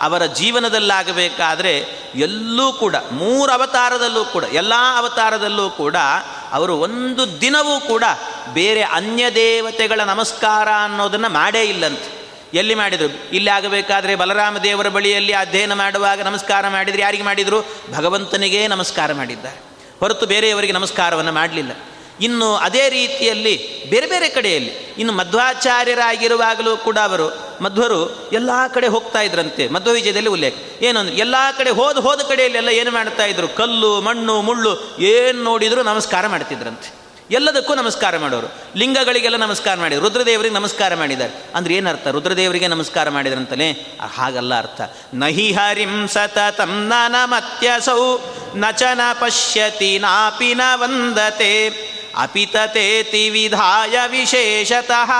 ಅವರ 0.01 0.25
ಜೀವನದಲ್ಲಾಗಬೇಕಾದ್ರೆ 0.25 1.77
ಎಲ್ಲೂ 2.15 2.73
ಕೂಡ, 2.73 2.95
ಮೂರು 3.11 3.51
ಅವತಾರದಲ್ಲೂ 3.51 4.25
ಕೂಡ, 4.25 4.43
ಎಲ್ಲ 4.43 4.73
ಅವತಾರದಲ್ಲೂ 4.97 5.69
ಕೂಡ 5.69 5.95
ಅವರು 6.51 6.77
ಒಂದು 6.77 7.41
ದಿನವೂ 7.41 7.79
ಕೂಡ 7.79 8.03
ಬೇರೆ 8.53 8.81
ಅನ್ಯ 8.81 9.31
ದೇವತೆಗಳ 9.35 10.01
ನಮಸ್ಕಾರ 10.03 10.67
ಅನ್ನೋದನ್ನು 10.83 11.29
ಮಾಡೇ 11.29 11.61
ಇಲ್ಲಂತೆ. 11.63 12.20
ಎಲ್ಲಿ 12.53 12.75
ಮಾಡಿದರು? 12.75 13.35
ಇಲ್ಲಿ 13.35 13.49
ಆಗಬೇಕಾದ್ರೆ 13.49 14.15
ಬಲರಾಮ 14.15 14.57
ದೇವರ 14.57 14.87
ಬಳಿಯಲ್ಲಿ 14.87 15.33
ಅಧ್ಯಯನ 15.33 15.73
ಮಾಡುವಾಗ 15.73 16.21
ನಮಸ್ಕಾರ 16.21 16.67
ಮಾಡಿದರೆ 16.67 17.01
ಯಾರಿಗೆ 17.01 17.23
ಮಾಡಿದರು? 17.23 17.65
ಭಗವಂತನಿಗೇ 17.93 18.67
ನಮಸ್ಕಾರ 18.67 19.13
ಮಾಡಿದ್ದಾರೆ. 19.13 19.59
ಹೊರತು 19.99 20.25
ಬೇರೆಯವರಿಗೆ 20.25 20.73
ನಮಸ್ಕಾರವನ್ನು 20.73 21.31
ಮಾಡಲಿಲ್ಲ. 21.31 21.71
ಇನ್ನು 22.21 22.55
ಅದೇ 22.55 22.89
ರೀತಿಯಲ್ಲಿ 22.89 23.85
ಬೇರೆ 23.89 24.07
ಬೇರೆ 24.07 24.29
ಕಡೆಯಲ್ಲಿ 24.29 24.95
ಇನ್ನು 24.97 25.13
ಮಧ್ವಾಚಾರ್ಯರಾಗಿರುವಾಗಲೂ 25.13 26.77
ಕೂಡ 26.77 26.97
ಅವರು, 26.97 27.57
ಮಧ್ವರು 27.63 28.29
ಎಲ್ಲ 28.33 28.49
ಕಡೆ 28.73 28.87
ಹೋಗ್ತಾ 28.87 29.21
ಇದ್ರಂತೆ, 29.21 29.67
ಮಧ್ವ 29.67 29.91
ವಿಜಯದಲ್ಲಿ 29.91 30.29
ಉಲ್ಲೇಖ. 30.29 30.55
ಏನಂದ್ರೆ 30.81 31.15
ಎಲ್ಲ 31.15 31.35
ಕಡೆ 31.57 31.69
ಹೋದ 31.69 31.97
ಹೋದ 31.97 32.19
ಕಡೆಯಲ್ಲೆಲ್ಲ 32.19 32.69
ಏನು 32.69 32.91
ಮಾಡ್ತಾ 32.91 33.25
ಇದ್ರು? 33.25 33.47
ಕಲ್ಲು, 33.47 34.01
ಮಣ್ಣು, 34.01 34.41
ಮುಳ್ಳು, 34.41 34.97
ಏನು 34.99 35.43
ನೋಡಿದರೂ 35.43 35.83
ನಮಸ್ಕಾರ 35.83 36.27
ಮಾಡ್ತಿದ್ರಂತೆ. 36.27 37.00
ಎಲ್ಲದಕ್ಕೂ 37.31 37.75
ನಮಸ್ಕಾರ 37.75 38.17
ಮಾಡೋರು. 38.17 38.47
ಲಿಂಗಗಳಿಗೆಲ್ಲ 38.75 39.37
ನಮಸ್ಕಾರ 39.37 39.77
ಮಾಡಿ, 39.77 39.95
ರುದ್ರದೇವರಿಗೆ 39.95 40.53
ನಮಸ್ಕಾರ 40.53 40.95
ಮಾಡಿದ್ದಾರೆ. 40.95 41.33
ಅಂದ್ರೆ 41.55 41.73
ಏನರ್ಥ 41.73 42.07
ರುದ್ರದೇವರಿಗೆ 42.07 42.67
ನಮಸ್ಕಾರ 42.67 43.09
ಮಾಡಿದ್ರಂತಲೇ 43.09 43.97
ಹಾಗಲ್ಲ 44.15 44.57
ಅರ್ಥ. 44.57 44.81
ನಹಿ 45.13 45.51
ಹರಿಂ 45.51 46.07
ಸತತಂ 46.07 46.87
ನಮತ್ಯಸೌ 46.87 48.17
ನಚನ 48.55 48.99
ಪಶ್ಯತಿ 49.13 49.99
ನಾಪಿ 49.99 50.53
ನ 50.53 50.61
ವಂದತೆ. 50.75 51.69
ಅಪಿತತೇತಿ 52.17 53.29
ವಿಧಾಯ 53.29 53.99
ವಿಶೇಷತಃ, 54.07 55.11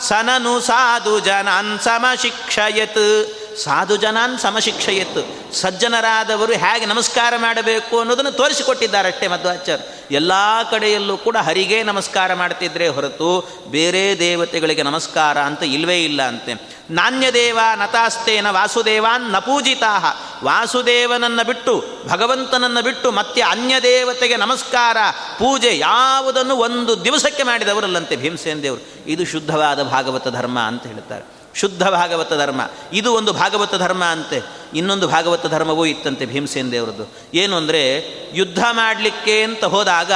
ಸನನು 0.00 0.60
ಸಾಧು 0.60 1.20
ಜನಾನ್ 1.20 1.78
ಸಮಶಿಕ್ಷಯತ್. 1.78 3.43
ಸಾಧು 3.58 3.96
ಜನಾನ್ 3.96 4.88
ಇತ್ತು 4.88 5.54
ಸಜ್ಜನರಾದವರು 5.54 6.52
ಹೇಗೆ 6.52 6.86
ನಮಸ್ಕಾರ 6.86 7.34
ಮಾಡಬೇಕು 7.36 7.98
ಅನ್ನೋದನ್ನು 7.98 8.32
ತೋರಿಸಿಕೊಟ್ಟಿದ್ದಾರೆ 8.32 9.08
ಅಷ್ಟೇ 9.08 9.28
ಮಧ್ವಾಚಾರ್ಯ 9.28 10.14
ಎಲ್ಲ 10.14 10.32
ಕಡೆಯಲ್ಲೂ 10.70 11.16
ಕೂಡ 11.16 11.36
ಹರಿಗೆ 11.36 11.82
ನಮಸ್ಕಾರ 11.82 12.34
ಮಾಡ್ತಿದ್ರೆ 12.34 12.88
ಹೊರತು 12.88 13.48
ಬೇರೆ 13.70 14.18
ದೇವತೆಗಳಿಗೆ 14.18 14.82
ನಮಸ್ಕಾರ 14.82 15.38
ಅಂತ 15.38 15.62
ಇಲ್ವೇ 15.62 16.04
ಇಲ್ಲ 16.04 16.22
ಅಂತೆ. 16.22 16.54
ನಾಣ್ಯದೇವ 16.90 17.58
ನತಾಸ್ತೇನ 17.74 18.50
ವಾಸುದೇವಾನ್ನ 18.50 19.38
ಪೂಜಿತಾ 19.38 20.20
ವಾಸುದೇವನನ್ನು 20.44 21.46
ಬಿಟ್ಟು, 21.46 21.84
ಭಗವಂತನನ್ನು 22.08 22.82
ಬಿಟ್ಟು 22.82 23.12
ಮತ್ತೆ 23.12 23.40
ಅನ್ಯ 23.40 23.80
ದೇವತೆಗೆ 23.82 24.36
ನಮಸ್ಕಾರ, 24.36 24.96
ಪೂಜೆ 25.38 25.78
ಯಾವುದನ್ನು 25.78 26.56
ಒಂದು 26.56 27.04
ದಿವಸಕ್ಕೆ 27.04 27.42
ಮಾಡಿದವರಲ್ಲಂತೆ 27.42 28.16
ಭೀಮಸೇನ 28.16 28.58
ದೇವರು 28.58 29.10
ಇದು 29.10 29.24
ಶುದ್ಧವಾದ 29.24 29.82
ಭಾಗವತ 29.82 30.28
ಧರ್ಮ 30.28 30.60
ಅಂತ 30.60 30.86
ಹೇಳ್ತಾರೆ. 30.86 31.33
ಶುದ್ಧ 31.54 31.88
ಭಾಗವತ 31.88 32.32
ಧರ್ಮ. 32.32 32.60
ಇದು 32.92 33.14
ಒಂದು 33.14 33.32
ಭಾಗವತ 33.32 33.74
ಧರ್ಮ 33.74 34.04
ಅಂತೆ. 34.04 34.42
ಇನ್ನೊಂದು 34.74 35.08
ಭಾಗವತ 35.08 35.46
ಧರ್ಮವೂ 35.46 35.84
ಇತ್ತಂತೆ 35.84 36.26
ಭೀಮಸೇನ 36.26 36.70
ದೇವರದ್ದು. 36.70 37.12
ಏನು 37.34 37.56
ಅಂದರೆ, 37.56 38.04
ಯುದ್ಧ 38.34 38.64
ಮಾಡಲಿಕ್ಕೆ 38.70 39.42
ಅಂತ 39.42 39.64
ಹೋದಾಗ 39.64 40.12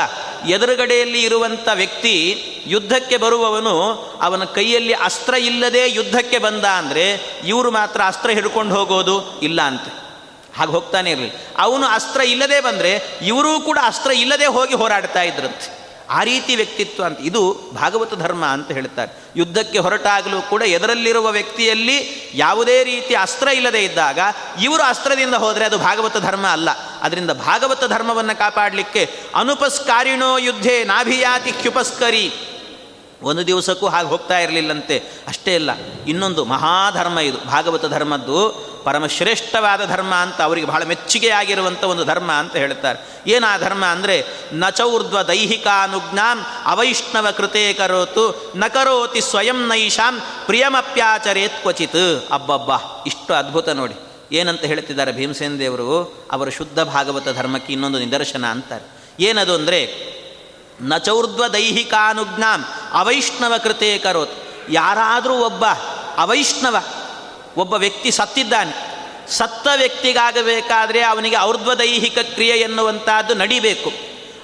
ಎದುರುಗಡೆಯಲ್ಲಿ 0.49 1.23
ಇರುವಂಥ 1.23 1.69
ವ್ಯಕ್ತಿ 1.75 2.45
ಯುದ್ಧಕ್ಕೆ 2.67 3.17
ಬರುವವನು, 3.17 3.95
ಅವನ 4.23 4.45
ಕೈಯಲ್ಲಿ 4.45 4.93
ಅಸ್ತ್ರ 4.93 5.35
ಇಲ್ಲದೆ 5.35 5.89
ಯುದ್ಧಕ್ಕೆ 5.89 6.39
ಬಂದ 6.39 6.65
ಅಂದರೆ, 6.65 7.37
ಇವರು 7.45 7.71
ಮಾತ್ರ 7.71 8.01
ಅಸ್ತ್ರ 8.07 8.31
ಹಿಡ್ಕೊಂಡು 8.31 8.75
ಹೋಗೋದು 8.75 9.41
ಇಲ್ಲ 9.41 9.63
ಅಂತೆ. 9.63 10.09
ಹಾಗೆ 10.59 10.71
ಹೋಗ್ತಾನೆ 10.71 11.11
ಇರಲಿ. 11.11 11.33
ಅವನು 11.59 11.87
ಅಸ್ತ್ರ 11.87 12.21
ಇಲ್ಲದೆ 12.21 12.61
ಬಂದರೆ, 12.61 13.19
ಇವರೂ 13.23 13.61
ಕೂಡ 13.61 13.79
ಅಸ್ತ್ರ 13.83 14.11
ಇಲ್ಲದೆ 14.11 14.47
ಹೋಗಿ 14.47 14.75
ಹೋರಾಡ್ತಾ 14.75 15.23
ಇದ್ರಂತೆ. 15.23 15.78
ಆ 16.09 16.23
ರೀತಿ 16.23 16.57
ವ್ಯಕ್ತಿತ್ವ 16.57 17.05
ಅಂತ, 17.05 17.19
ಇದು 17.21 17.71
ಭಾಗವತ 17.75 18.15
ಧರ್ಮ 18.15 18.45
ಅಂತ 18.47 18.71
ಹೇಳ್ತಾರೆ 18.71 19.11
ಯುದ್ಧಕ್ಕೆ 19.37 19.79
ಹೊರಟಾಗಲೂ 19.79 20.43
ಕೂಡ 20.43 20.63
ಎದರಲ್ಲಿರುವ 20.63 21.31
ವ್ಯಕ್ತಿಯಲ್ಲಿ 21.31 21.97
ಯಾವುದೇ 22.35 22.85
ರೀತಿ 22.85 23.15
ಅಸ್ತ್ರ 23.15 23.49
ಇಲ್ಲದೆ 23.49 23.85
ಇದ್ದಾಗ 23.85 24.19
ಇವರು 24.63 24.83
ಅಸ್ತ್ರದಿಂದ 24.83 25.35
ಹೋದರೆ 25.35 25.65
ಅದು 25.65 25.79
ಭಾಗವತ 25.79 26.17
ಧರ್ಮ 26.17 26.47
ಅಲ್ಲ. 26.47 26.69
ಅದರಿಂದ 27.03 27.31
ಭಾಗವತ 27.31 27.85
ಧರ್ಮವನ್ನು 27.85 28.39
ಕಾಪಾಡಲಿಕ್ಕೆ 28.39 29.11
ಅನುಪಸ್ಕಾರಿಣೋ 29.35 30.39
ಯುದ್ಧೇ 30.39 30.85
ನಾಭಿಯಾತಿ 30.85 31.53
ಕ್ಷುಪಸ್ಕರಿ 31.53 32.25
ಒಂದು 33.23 33.47
ದಿವಸಕ್ಕೂ 33.47 33.87
ಹಾಗೆ 33.87 34.09
ಹೋಗ್ತಾ 34.09 34.39
ಇರಲಿಲ್ಲಂತೆ. 34.39 35.03
ಅಷ್ಟೇ 35.29 35.55
ಇಲ್ಲ 35.55 35.71
ಇನ್ನೊಂದು 36.07 36.45
ಮಹಾಧರ್ಮ 36.45 37.19
ಇದು, 37.19 37.39
ಭಾಗವತ 37.47 37.85
ಧರ್ಮದ್ದು 37.87 38.69
ಪರಮಶ್ರೇಷ್ಠವಾದ 38.85 39.85
ಧರ್ಮ 39.85 40.15
ಅಂತ 40.15 40.41
ಅವರಿಗೆ 40.41 40.67
ಬಹಳ 40.67 40.83
ಮೆಚ್ಚುಗೆಯಾಗಿರುವಂಥ 40.85 41.85
ಒಂದು 41.85 42.05
ಧರ್ಮ 42.05 42.33
ಅಂತ 42.33 42.57
ಹೇಳ್ತಾರೆ. 42.57 42.99
ಏನು 43.27 43.47
ಆ 43.47 43.59
ಧರ್ಮ 43.59 43.85
ಅಂದರೆ 43.85 44.25
ನಚೌರ್ಧ್ವ 44.53 45.23
ದೈಹಿಕಾನುಜ್ಞಾಂ 45.23 46.47
ಅವೈಷ್ಣವ 46.65 47.31
ಕೃತೇ 47.31 47.73
ಕರೋತು, 47.73 48.53
ನ 48.57 48.65
ಕರೋತಿ 48.67 49.21
ಸ್ವಯಂ 49.21 49.69
ನೈಷಾಂ 49.69 50.21
ಪ್ರಿಯಮಪ್ಯಾಚರೇತ್ 50.47 51.63
ಕ್ವಚಿತ್. 51.63 52.33
ಅಬ್ಬಬ್ಬ, 52.33 52.71
ಇಷ್ಟು 53.07 53.35
ಅದ್ಭುತ 53.35 53.69
ನೋಡಿ. 53.69 53.95
ಏನಂತ 54.33 54.65
ಹೇಳ್ತಿದ್ದಾರೆ 54.65 55.13
ಭೀಮಸೇನ 55.13 55.59
ದೇವರು, 55.59 56.15
ಅವರ 56.33 56.49
ಶುದ್ಧ 56.49 56.81
ಭಾಗವತ 56.81 57.29
ಧರ್ಮಕ್ಕೆ 57.29 57.73
ಇನ್ನೊಂದು 57.73 57.99
ನಿದರ್ಶನ 57.99 58.45
ಅಂತಾರೆ. 58.45 58.87
ಏನದು 59.21 59.55
ಅಂದರೆ 59.55 60.09
ನಚೌರ್ಧ್ವ 60.81 61.47
ದೈಹಿಕಾನುಜ್ಞಾಂ 61.49 62.65
ಅವೈಷ್ಣವ 62.93 63.55
ಕೃತೇ 63.63 63.99
ಕರೋತ್. 63.99 64.35
ಯಾರಾದರೂ 64.71 65.35
ಒಬ್ಬ 65.35 65.65
ಅವೈಷ್ಣವ, 66.17 66.77
ಒಬ್ಬ 67.57 67.75
ವ್ಯಕ್ತಿ 67.75 68.11
ಸತ್ತಿದ್ದಾನೆ, 68.11 68.73
ಸತ್ತ 69.29 69.69
ವ್ಯಕ್ತಿಗಾಗಬೇಕಾದರೆ 69.77 71.03
ಅವನಿಗೆ 71.03 71.39
ಔರ್ಧ್ವ 71.39 71.75
ದೈಹಿಕ 71.75 72.19
ಕ್ರಿಯೆ 72.19 72.57
ಎನ್ನುವಂಥದ್ದು 72.57 73.35
ನಡಿಬೇಕು. 73.35 73.93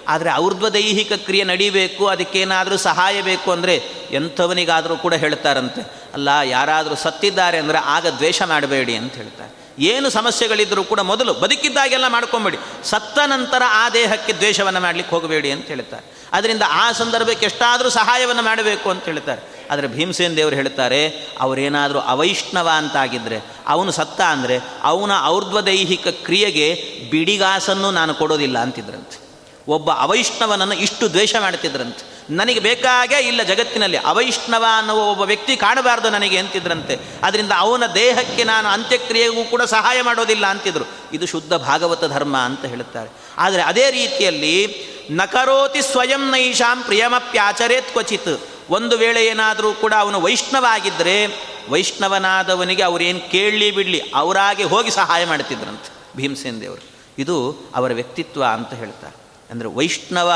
ಆದರೆ 0.09 0.35
ಔರ್ಧ್ವ 0.35 0.69
ದೈಹಿಕ 0.69 1.13
ಕ್ರಿಯೆ 1.13 1.45
ನಡಿಬೇಕು, 1.45 2.07
ಅದಕ್ಕೇನಾದರೂ 2.07 2.77
ಸಹಾಯ 2.77 3.23
ಬೇಕು 3.23 3.53
ಅಂದರೆ 3.53 3.75
ಎಂಥವನಿಗಾದರೂ 4.11 4.97
ಕೂಡ 4.97 5.15
ಹೇಳ್ತಾರಂತೆ, 5.15 5.83
ಅಲ್ಲ 6.15 6.29
ಯಾರಾದರೂ 6.29 6.95
ಸತ್ತಿದ್ದಾರೆ 6.95 7.59
ಅಂದರೆ 7.59 7.79
ಆಗ 7.79 8.07
ದ್ವೇಷ 8.07 8.43
ಮಾಡಬೇಡಿ 8.43 8.97
ಅಂತ 8.97 9.15
ಹೇಳ್ತಾರೆ. 9.15 9.64
ಏನು 9.79 10.11
ಸಮಸ್ಯೆಗಳಿದ್ದರೂ 10.11 10.85
ಕೂಡ 10.85 11.01
ಮೊದಲು 11.01 11.35
ಬದುಕಿದ್ದಾಗೆಲ್ಲ 11.35 12.09
ಮಾಡ್ಕೊಂಬೇಡಿ. 12.09 12.57
ಸತ್ತ 12.85 13.19
ನಂತರ 13.27 13.63
ಆ 13.69 13.91
ದೇಹಕ್ಕೆ 13.91 14.33
ದ್ವೇಷವನ್ನು 14.33 14.81
ಮಾಡಲಿಕ್ಕೆ 14.81 15.17
ಹೋಗಬೇಡಿ 15.17 15.51
ಅಂತ 15.51 15.67
ಹೇಳ್ತಾರೆ. 15.67 16.05
ಅದರಿಂದ 16.33 16.63
ಆ 16.69 16.93
ಸಂದರ್ಭಕ್ಕೆ 16.93 17.47
ಎಷ್ಟಾದರೂ 17.47 17.91
ಸಹಾಯವನ್ನು 17.91 18.43
ಮಾಡಬೇಕು 18.43 18.91
ಅಂತ 18.91 19.05
ಹೇಳ್ತಾರೆ. 19.05 19.43
ಆದರೆ 19.71 19.87
ಭೀಮಸೇನ 19.87 20.33
ದೇವರು 20.33 20.55
ಹೇಳ್ತಾರೆ, 20.55 21.09
ಅವರೇನಾದರೂ 21.41 21.99
ಅವೈಷ್ಣವ 21.99 22.71
ಅಂತಾಗಿದ್ದರೆ 22.77 23.45
ಅವನು 23.67 23.93
ಸತ್ತ 23.93 24.21
ಅಂದರೆ 24.21 24.61
ಅವನ 24.83 25.11
ಔರ್ಧ್ವದೈಹಿಕ 25.25 26.09
ಕ್ರಿಯೆಗೆ 26.09 26.85
ಬಿಡಿಗಾಸನ್ನು 27.11 27.91
ನಾನು 27.91 28.15
ಕೊಡೋದಿಲ್ಲ 28.15 28.59
ಅಂತಿದ್ರಂತೆ. 28.59 29.25
ಒಬ್ಬ 29.69 29.91
ಅವೈಷ್ಣವನನ್ನು 29.91 30.75
ಇಷ್ಟು 30.75 31.13
ದ್ವೇಷ 31.13 31.35
ಮಾಡ್ತಿದ್ರಂತೆ. 31.41 32.14
ನನಗೆ 32.31 32.61
ಬೇಕಾಗೇ 32.61 33.19
ಇಲ್ಲ 33.19 33.43
ಜಗತ್ತಿನಲ್ಲಿ. 33.43 33.97
ಅವೈಷ್ಣವ 33.97 34.65
ಅನ್ನುವ 34.79 34.99
ಒಬ್ಬ 34.99 35.21
ವ್ಯಕ್ತಿ 35.21 35.57
ಕಾಣಬಾರ್ದು 35.57 36.11
ನನಗೆ 36.11 36.39
ಅಂತಿದ್ರಂತೆ. 36.39 36.99
ಅದರಿಂದ 37.23 37.53
ಅವನ 37.57 37.87
ದೇಹಕ್ಕೆ 37.87 38.45
ನಾನು 38.45 38.69
ಅಂತ್ಯಕ್ರಿಯೆಗೂ 38.69 39.45
ಕೂಡ 39.45 39.63
ಸಹಾಯ 39.63 40.03
ಮಾಡೋದಿಲ್ಲ 40.03 40.47
ಅಂತಿದ್ರು. 40.47 40.85
ಇದು 41.13 41.27
ಶುದ್ಧ 41.27 41.55
ಭಾಗವತ 41.55 42.05
ಧರ್ಮ 42.05 42.37
ಅಂತ 42.37 42.65
ಹೇಳುತ್ತಾರೆ. 42.65 43.11
ಆದರೆ 43.39 43.63
ಅದೇ 43.63 43.91
ರೀತಿಯಲ್ಲಿ 43.91 44.85
ನಕರೋತಿ 45.11 45.83
ಸ್ವಯಂ 45.83 46.31
ನೈಷಾಂ 46.31 46.83
ಪ್ರಿಯಮಪ್ಯಾಚರೇತ್ 46.83 47.93
ಕ್ವಚಿತ್. 47.93 48.41
ಒಂದು 48.71 48.99
ವೇಳೆ 48.99 49.27
ಏನಾದರೂ 49.27 49.73
ಕೂಡ 49.73 49.95
ಅವನು 49.99 50.21
ವೈಷ್ಣವ 50.21 50.65
ಆಗಿದ್ದರೆ 50.69 51.27
ವೈಷ್ಣವನಾದವನಿಗೆ 51.69 52.83
ಅವರೇನು 52.83 53.31
ಕೇಳಲಿ 53.31 53.71
ಬಿಡಲಿ, 53.71 54.03
ಅವರಾಗೆ 54.15 54.65
ಹೋಗಿ 54.65 54.91
ಸಹಾಯ 54.91 55.25
ಮಾಡ್ತಿದ್ರಂತೆ 55.25 56.17
ಭೀಮಸೇನ್ 56.17 56.61
ದೇವರು. 56.61 56.95
ಇದು 57.19 57.57
ಅವರ 57.75 57.93
ವ್ಯಕ್ತಿತ್ವ 57.93 58.45
ಅಂತ 58.45 58.75
ಹೇಳ್ತಾರೆ 58.75 59.17
ಅಂದರೆ 59.51 59.69
ವೈಷ್ಣವ 59.69 60.33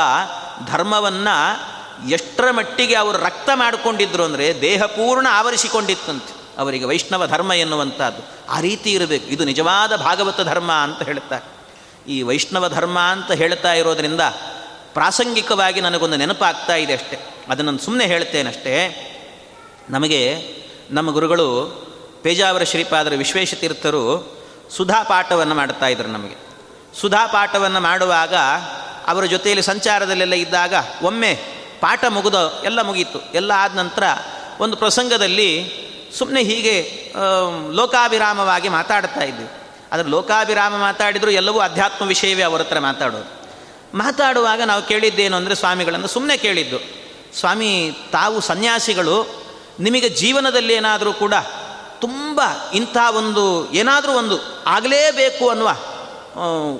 ಧರ್ಮವನ್ನು 0.71 1.69
ಎಷ್ಟರ 2.07 2.51
ಮಟ್ಟಿಗೆ 2.51 2.95
ಅವರು 2.95 3.17
ರಕ್ತ 3.17 3.49
ಮಾಡಿಕೊಂಡಿದ್ರು 3.53 4.23
ಅಂದರೆ 4.23 4.61
ದೇಹ 4.61 4.83
ಪೂರ್ಣ 4.83 5.27
ಆವರಿಸಿಕೊಂಡಿತ್ತಂತೆ. 5.31 6.39
ಅವರಿಗೆ 6.57 6.85
ವೈಷ್ಣವ 6.85 7.27
ಧರ್ಮ 7.27 7.53
ಎನ್ನುವಂಥದ್ದು. 7.53 8.51
ಆ 8.51 8.59
ರೀತಿ 8.59 8.91
ಇರಬೇಕು. 8.91 9.25
ಇದು 9.25 9.43
ನಿಜವಾದ 9.43 9.95
ಭಾಗವತ 9.95 10.41
ಧರ್ಮ 10.41 10.71
ಅಂತ 10.71 11.03
ಹೇಳ್ತಾರೆ. 11.03 11.59
ಈ 12.11 12.21
ವೈಷ್ಣವ 12.21 12.69
ಧರ್ಮ 12.69 12.99
ಅಂತ 12.99 13.31
ಹೇಳ್ತಾ 13.31 13.73
ಇರೋದರಿಂದ 13.73 14.21
ಪ್ರಾಸಂಗಿಕವಾಗಿ 14.93 15.81
ನನಗೊಂದು 15.81 16.17
ನೆನಪಾಗ್ತಾ 16.17 16.75
ಇದೆ 16.75 16.93
ಅಷ್ಟೆ. 16.93 17.19
ಅದನ್ನು 17.49 17.77
ಸುಮ್ಮನೆ 17.77 18.05
ಹೇಳ್ತೇನಷ್ಟೇ. 18.05 19.05
ನಮಗೆ 19.89 20.43
ನಮ್ಮ 20.91 21.11
ಗುರುಗಳು 21.11 21.65
ಪೇಜಾವರ 22.23 22.63
ಶ್ರೀಪಾದರ 22.63 23.13
ವಿಶ್ವೇಶತೀರ್ಥರು 23.17 24.37
ಸುಧಾ 24.77 25.03
ಪಾಠವನ್ನು 25.03 25.55
ಮಾಡ್ತಾ 25.55 25.87
ಇದ್ರು 25.87 26.07
ನಮಗೆ. 26.07 26.35
ಸುಧಾ 27.01 27.27
ಪಾಠವನ್ನು 27.27 27.79
ಮಾಡುವಾಗ 27.79 28.35
ಅವರ 29.07 29.25
ಜೊತೆಯಲ್ಲಿ 29.25 29.63
ಸಂಚಾರದಲ್ಲೆಲ್ಲ 29.63 30.33
ಇದ್ದಾಗ 30.33 30.73
ಒಮ್ಮೆ 31.01 31.58
ಪಾಠ 31.81 32.05
ಮುಗಿದ 32.05 32.37
ಎಲ್ಲ 32.63 32.81
ಮುಗೀತು. 32.81 33.19
ಎಲ್ಲ 33.33 33.51
ಆದ 33.55 33.73
ನಂತರ 33.77 34.03
ಒಂದು 34.59 34.77
ಪ್ರಸಂಗದಲ್ಲಿ 34.77 35.49
ಸುಮ್ಮನೆ 36.17 36.43
ಹೀಗೆ 36.43 36.75
ಲೋಕಾಭಿರಾಮವಾಗಿ 37.75 38.69
ಮಾತಾಡ್ತಾ 38.69 39.23
ಇದ್ವಿ 39.23 39.47
ಆದರೆ 39.91 40.07
ಲೋಕಾಭಿರಾಮ 40.09 40.73
ಮಾತಾಡಿದರೂ 40.77 41.31
ಎಲ್ಲವೂ 41.31 41.59
ಅಧ್ಯಾತ್ಮ 41.59 42.07
ವಿಷಯವೇ 42.07 42.43
ಅವರ 42.43 42.61
ಹತ್ರ 42.61 42.79
ಮಾತಾಡೋದು. 42.79 43.29
ಮಾತಾಡುವಾಗ 43.97 44.61
ನಾವು 44.61 44.81
ಕೇಳಿದ್ದೇನು 44.81 45.35
ಅಂದರೆ 45.37 45.55
ಸ್ವಾಮಿಗಳನ್ನು 45.55 46.07
ಸುಮ್ಮನೆ 46.07 46.37
ಕೇಳಿದ್ದು. 46.37 46.79
ಸ್ವಾಮಿ, 47.39 47.71
ತಾವು 48.11 48.41
ಸನ್ಯಾಸಿಗಳು, 48.41 49.15
ನಿಮಗೆ 49.79 50.09
ಜೀವನದಲ್ಲಿ 50.09 50.73
ಏನಾದರೂ 50.73 51.13
ಕೂಡ 51.13 51.33
ತುಂಬ 52.01 52.39
ಇಂಥ 52.73 52.97
ಒಂದು, 53.09 53.73
ಏನಾದರೂ 53.73 54.11
ಒಂದು 54.11 54.35
ಆಗಲೇಬೇಕು 54.67 55.49
ಅನ್ನುವ 55.49 55.69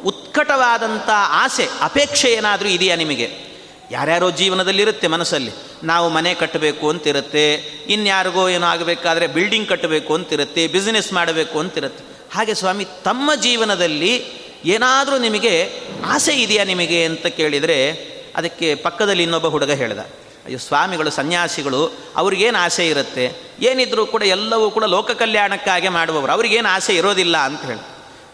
ಉತ್ಕಟವಾದಂಥ 0.05 1.09
ಆಸೆ, 1.43 1.69
ಅಪೇಕ್ಷೆ 1.81 2.31
ಏನಾದರೂ 2.31 2.69
ಇದೆಯಾ 2.69 2.95
ನಿಮಗೆ? 2.95 3.48
ಯಾರ್ಯಾರೋ 3.91 4.31
ಜೀವನದಲ್ಲಿರುತ್ತೆ 4.31 5.07
ಮನಸ್ಸಲ್ಲಿ. 5.07 5.51
ನಾವು 5.83 6.09
ಮನೆ 6.09 6.33
ಕಟ್ಟಬೇಕು 6.33 6.89
ಅಂತಿರುತ್ತೆ, 6.89 7.55
ಇನ್ಯಾರಿಗೋ 7.87 8.49
ಏನೋ 8.49 8.67
ಆಗಬೇಕಾದ್ರೆ 8.67 9.27
ಬಿಲ್ಡಿಂಗ್ 9.27 9.69
ಕಟ್ಟಬೇಕು 9.69 10.13
ಅಂತಿರುತ್ತೆ 10.13 10.67
ಬಿಸ್ನೆಸ್ 10.67 11.13
ಮಾಡಬೇಕು 11.13 11.59
ಅಂತಿರುತ್ತೆ. 11.59 12.03
ಹಾಗೆ 12.35 12.53
ಸ್ವಾಮಿ, 12.53 12.85
ತಮ್ಮ 12.85 13.35
ಜೀವನದಲ್ಲಿ 13.35 14.23
ಏನಾದರೂ 14.65 15.17
ನಿಮಗೆ 15.17 15.71
ಆಸೆ 16.05 16.33
ಇದೆಯಾ 16.33 16.63
ನಿಮಗೆ 16.63 17.05
ಅಂತ 17.05 17.25
ಕೇಳಿದರೆ, 17.25 17.93
ಅದಕ್ಕೆ 18.35 18.75
ಪಕ್ಕದಲ್ಲಿ 18.75 19.23
ಇನ್ನೊಬ್ಬ 19.23 19.47
ಹುಡುಗ 19.47 19.71
ಹೇಳಿದ, 19.71 19.99
ಅಯ್ಯೋ 20.45 20.59
ಸ್ವಾಮಿಗಳು, 20.59 21.09
ಸನ್ಯಾಸಿಗಳು, 21.09 21.93
ಅವ್ರಿಗೇನು 22.15 22.57
ಆಸೆ 22.57 22.87
ಇರುತ್ತೆ? 22.87 23.33
ಏನಿದ್ರೂ 23.61 24.05
ಕೂಡ 24.05 24.23
ಎಲ್ಲವೂ 24.23 24.69
ಕೂಡ 24.69 24.83
ಲೋಕ 24.83 25.11
ಕಲ್ಯಾಣಕ್ಕಾಗೆ 25.11 25.89
ಮಾಡುವವರು, 25.89 26.31
ಅವ್ರಿಗೇನು 26.31 26.69
ಆಸೆ 26.69 26.95
ಇರೋದಿಲ್ಲ 26.95 27.37
ಅಂತ 27.37 27.61
ಹೇಳಿ 27.61 27.79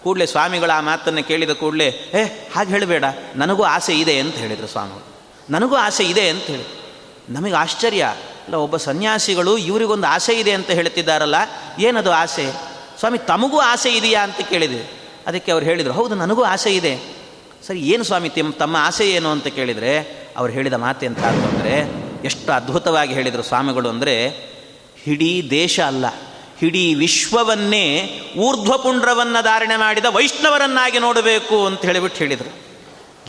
ಕೂಡಲೇ 0.03 0.25
ಸ್ವಾಮಿಗಳು 0.25 0.77
ಆ 0.77 0.81
ಮಾತನ್ನು 0.81 1.23
ಕೇಳಿದ 1.23 1.49
ಕೂಡಲೇ, 1.49 1.87
ಏ, 1.87 2.23
ಹಾಗೆ 2.55 2.69
ಹೇಳಬೇಡ, 2.69 3.03
ನನಗೂ 3.35 3.63
ಆಸೆ 3.63 3.93
ಇದೆ 3.93 4.19
ಅಂತ 4.19 4.35
ಹೇಳಿದರು 4.35 4.67
ಸ್ವಾಮಿಗಳು. 4.67 5.14
ನನಗೂ 5.49 5.75
ಆಸೆ 5.75 6.03
ಇದೆ 6.03 6.29
ಅಂತ 6.29 6.43
ಹೇಳಿ. 6.43 6.63
ನಮಗೆ 7.29 7.53
ಆಶ್ಚರ್ಯ. 7.53 8.03
ಅಲ್ಲ, 8.17 8.55
ಒಬ್ಬ 8.55 8.77
ಸನ್ಯಾಸಿಗಳು 8.77 9.57
ಇವರಿಗೊಂದು 9.57 10.07
ಆಸೆ 10.07 10.33
ಇದೆ 10.33 10.51
ಅಂತ 10.51 10.71
ಹೇಳ್ತಿದ್ದಾರಲ್ಲ, 10.71 11.35
ಏನದು 11.79 12.11
ಆಸೆ? 12.11 12.51
ಸ್ವಾಮಿ, 12.99 13.17
ತಮಗೂ 13.17 13.59
ಆಸೆ 13.59 13.93
ಇದೆಯಾ 13.93 14.23
ಅಂತ 14.23 14.41
ಕೇಳಿದೆ. 14.41 15.05
ಅದಕ್ಕೆ 15.27 15.51
ಅವ್ರು 15.51 15.65
ಹೇಳಿದರು, 15.65 15.93
ಹೌದು, 15.93 16.15
ನನಗೂ 16.15 16.43
ಆಸೆ 16.43 16.75
ಇದೆ. 16.75 17.15
ಸರಿ, 17.67 17.79
ಏನು 17.79 18.03
ಸ್ವಾಮಿ, 18.03 18.29
ತಿಮ್, 18.29 18.53
ತಮ್ಮ 18.53 18.77
ಆಸೆ 18.79 19.11
ಏನು 19.11 19.29
ಅಂತ 19.29 19.47
ಕೇಳಿದರೆ, 19.47 20.25
ಅವ್ರು 20.37 20.53
ಹೇಳಿದ 20.53 20.73
ಮಾತೆಂತ 20.73 21.19
ಅಂತಂದರೆ 21.19 22.05
ಎಷ್ಟು 22.25 22.51
ಅದ್ಭುತವಾಗಿ 22.51 23.13
ಹೇಳಿದರು 23.13 23.43
ಸ್ವಾಮಿಗಳು 23.43 23.89
ಅಂದರೆ 23.89 24.27
ಇಡೀ 25.07 25.47
ದೇಶ 25.49 25.79
ಅಲ್ಲ 25.79 26.05
ಇಡೀ 26.61 26.93
ವಿಶ್ವವನ್ನೇ 26.93 28.19
ಊರ್ಧ್ವಪುಂಡ್ರವನ್ನು 28.37 29.43
ಧಾರಣೆ 29.43 29.77
ಮಾಡಿದ 29.77 30.05
ವೈಷ್ಣವರನ್ನಾಗಿ 30.05 30.99
ನೋಡಬೇಕು 30.99 31.65
ಅಂತ 31.65 31.81
ಹೇಳಿಬಿಟ್ಟು 31.81 32.17
ಹೇಳಿದರು. 32.17 32.53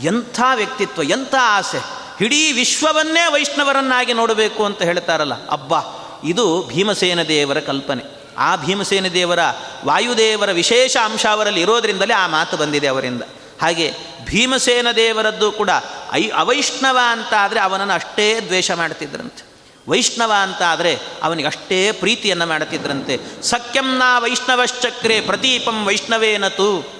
ಎಂಥ 0.03 0.41
ವ್ಯಕ್ತಿತ್ವ, 0.55 1.03
ಎಂಥ 1.03 1.35
ಆಸೆ. 1.41 2.06
ಇಡೀ 2.21 2.51
ವಿಶ್ವವನ್ನೇ 2.51 3.23
ವೈಷ್ಣವರನ್ನಾಗಿ 3.33 4.13
ನೋಡಬೇಕು 4.13 4.65
ಅಂತ 4.65 4.81
ಹೇಳ್ತಾರಲ್ಲ, 4.81 5.47
ಅಬ್ಬಾ, 5.47 5.81
ಇದು 6.23 6.63
ಭೀಮಸೇನ 6.63 7.23
ದೇವರ 7.23 7.59
ಕಲ್ಪನೆ. 7.59 8.03
ಆ 8.37 8.55
ಭೀಮಸೇನ 8.55 9.07
ದೇವರ 9.07 9.39
ವಾಯುದೇವರ 9.85 10.51
ವಿಶೇಷ 10.51 10.97
ಅಂಶ 10.97 11.25
ಅವರಲ್ಲಿ 11.25 11.61
ಇರೋದರಿಂದಲೇ 11.61 12.13
ಆ 12.13 12.27
ಮಾತು 12.27 12.57
ಬಂದಿದೆ 12.57 12.87
ಅವರಿಂದ. 12.87 13.21
ಹಾಗೆ 13.61 13.93
ಭೀಮಸೇನ 14.25 14.91
ದೇವರದ್ದು 14.91 15.51
ಕೂಡ 15.51 15.69
ಐ, 16.13 16.29
ಅವೈಷ್ಣವ 16.29 16.97
ಅಂತ 17.11 17.33
ಆದರೆ 17.33 17.59
ಅವನನ್ನು 17.59 17.93
ಅಷ್ಟೇ 17.93 18.39
ದ್ವೇಷ 18.39 18.71
ಮಾಡ್ತಿದ್ರಂತೆ. 18.71 19.43
ವೈಷ್ಣವ 19.87 20.33
ಅಂತ 20.41 20.61
ಆದರೆ 20.61 20.99
ಅವನಿಗೆ 21.23 21.47
ಅಷ್ಟೇ 21.47 21.91
ಪ್ರೀತಿಯನ್ನು 21.91 22.45
ಮಾಡುತ್ತಿದ್ರಂತೆ 22.45 23.17
ಸಖ್ಯಂನ 23.41 24.03
ವೈಷ್ಣವಶ್ಚಕ್ರೆ 24.17 25.21
ಪ್ರತೀಪಂ 25.21 25.85
ವೈಷ್ಣವೇನತು? 25.85 26.96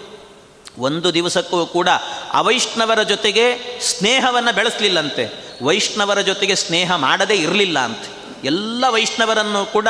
ಒಂದು 0.77 1.13
ದಿವಸಕ್ಕೂ 1.13 1.65
ಕೂಡ 1.65 1.89
ಅವೈಷ್ಣವರ 2.33 3.03
ಜೊತೆಗೆ 3.03 3.79
ಸ್ನೇಹವನ್ನು 3.81 4.55
ಬೆಳೆಸಲಿಲ್ಲಂತೆ. 4.55 5.47
ವೈಷ್ಣವರ 5.63 6.21
ಜೊತೆಗೆ 6.21 6.55
ಸ್ನೇಹ 6.55 6.95
ಮಾಡದೇ 6.95 7.35
ಇರಲಿಲ್ಲ 7.35 7.79
ಅಂತ. 7.79 7.99
ಎಲ್ಲ 8.43 8.85
ವೈಷ್ಣವರನ್ನು 8.89 9.65
ಕೂಡ 9.65 9.87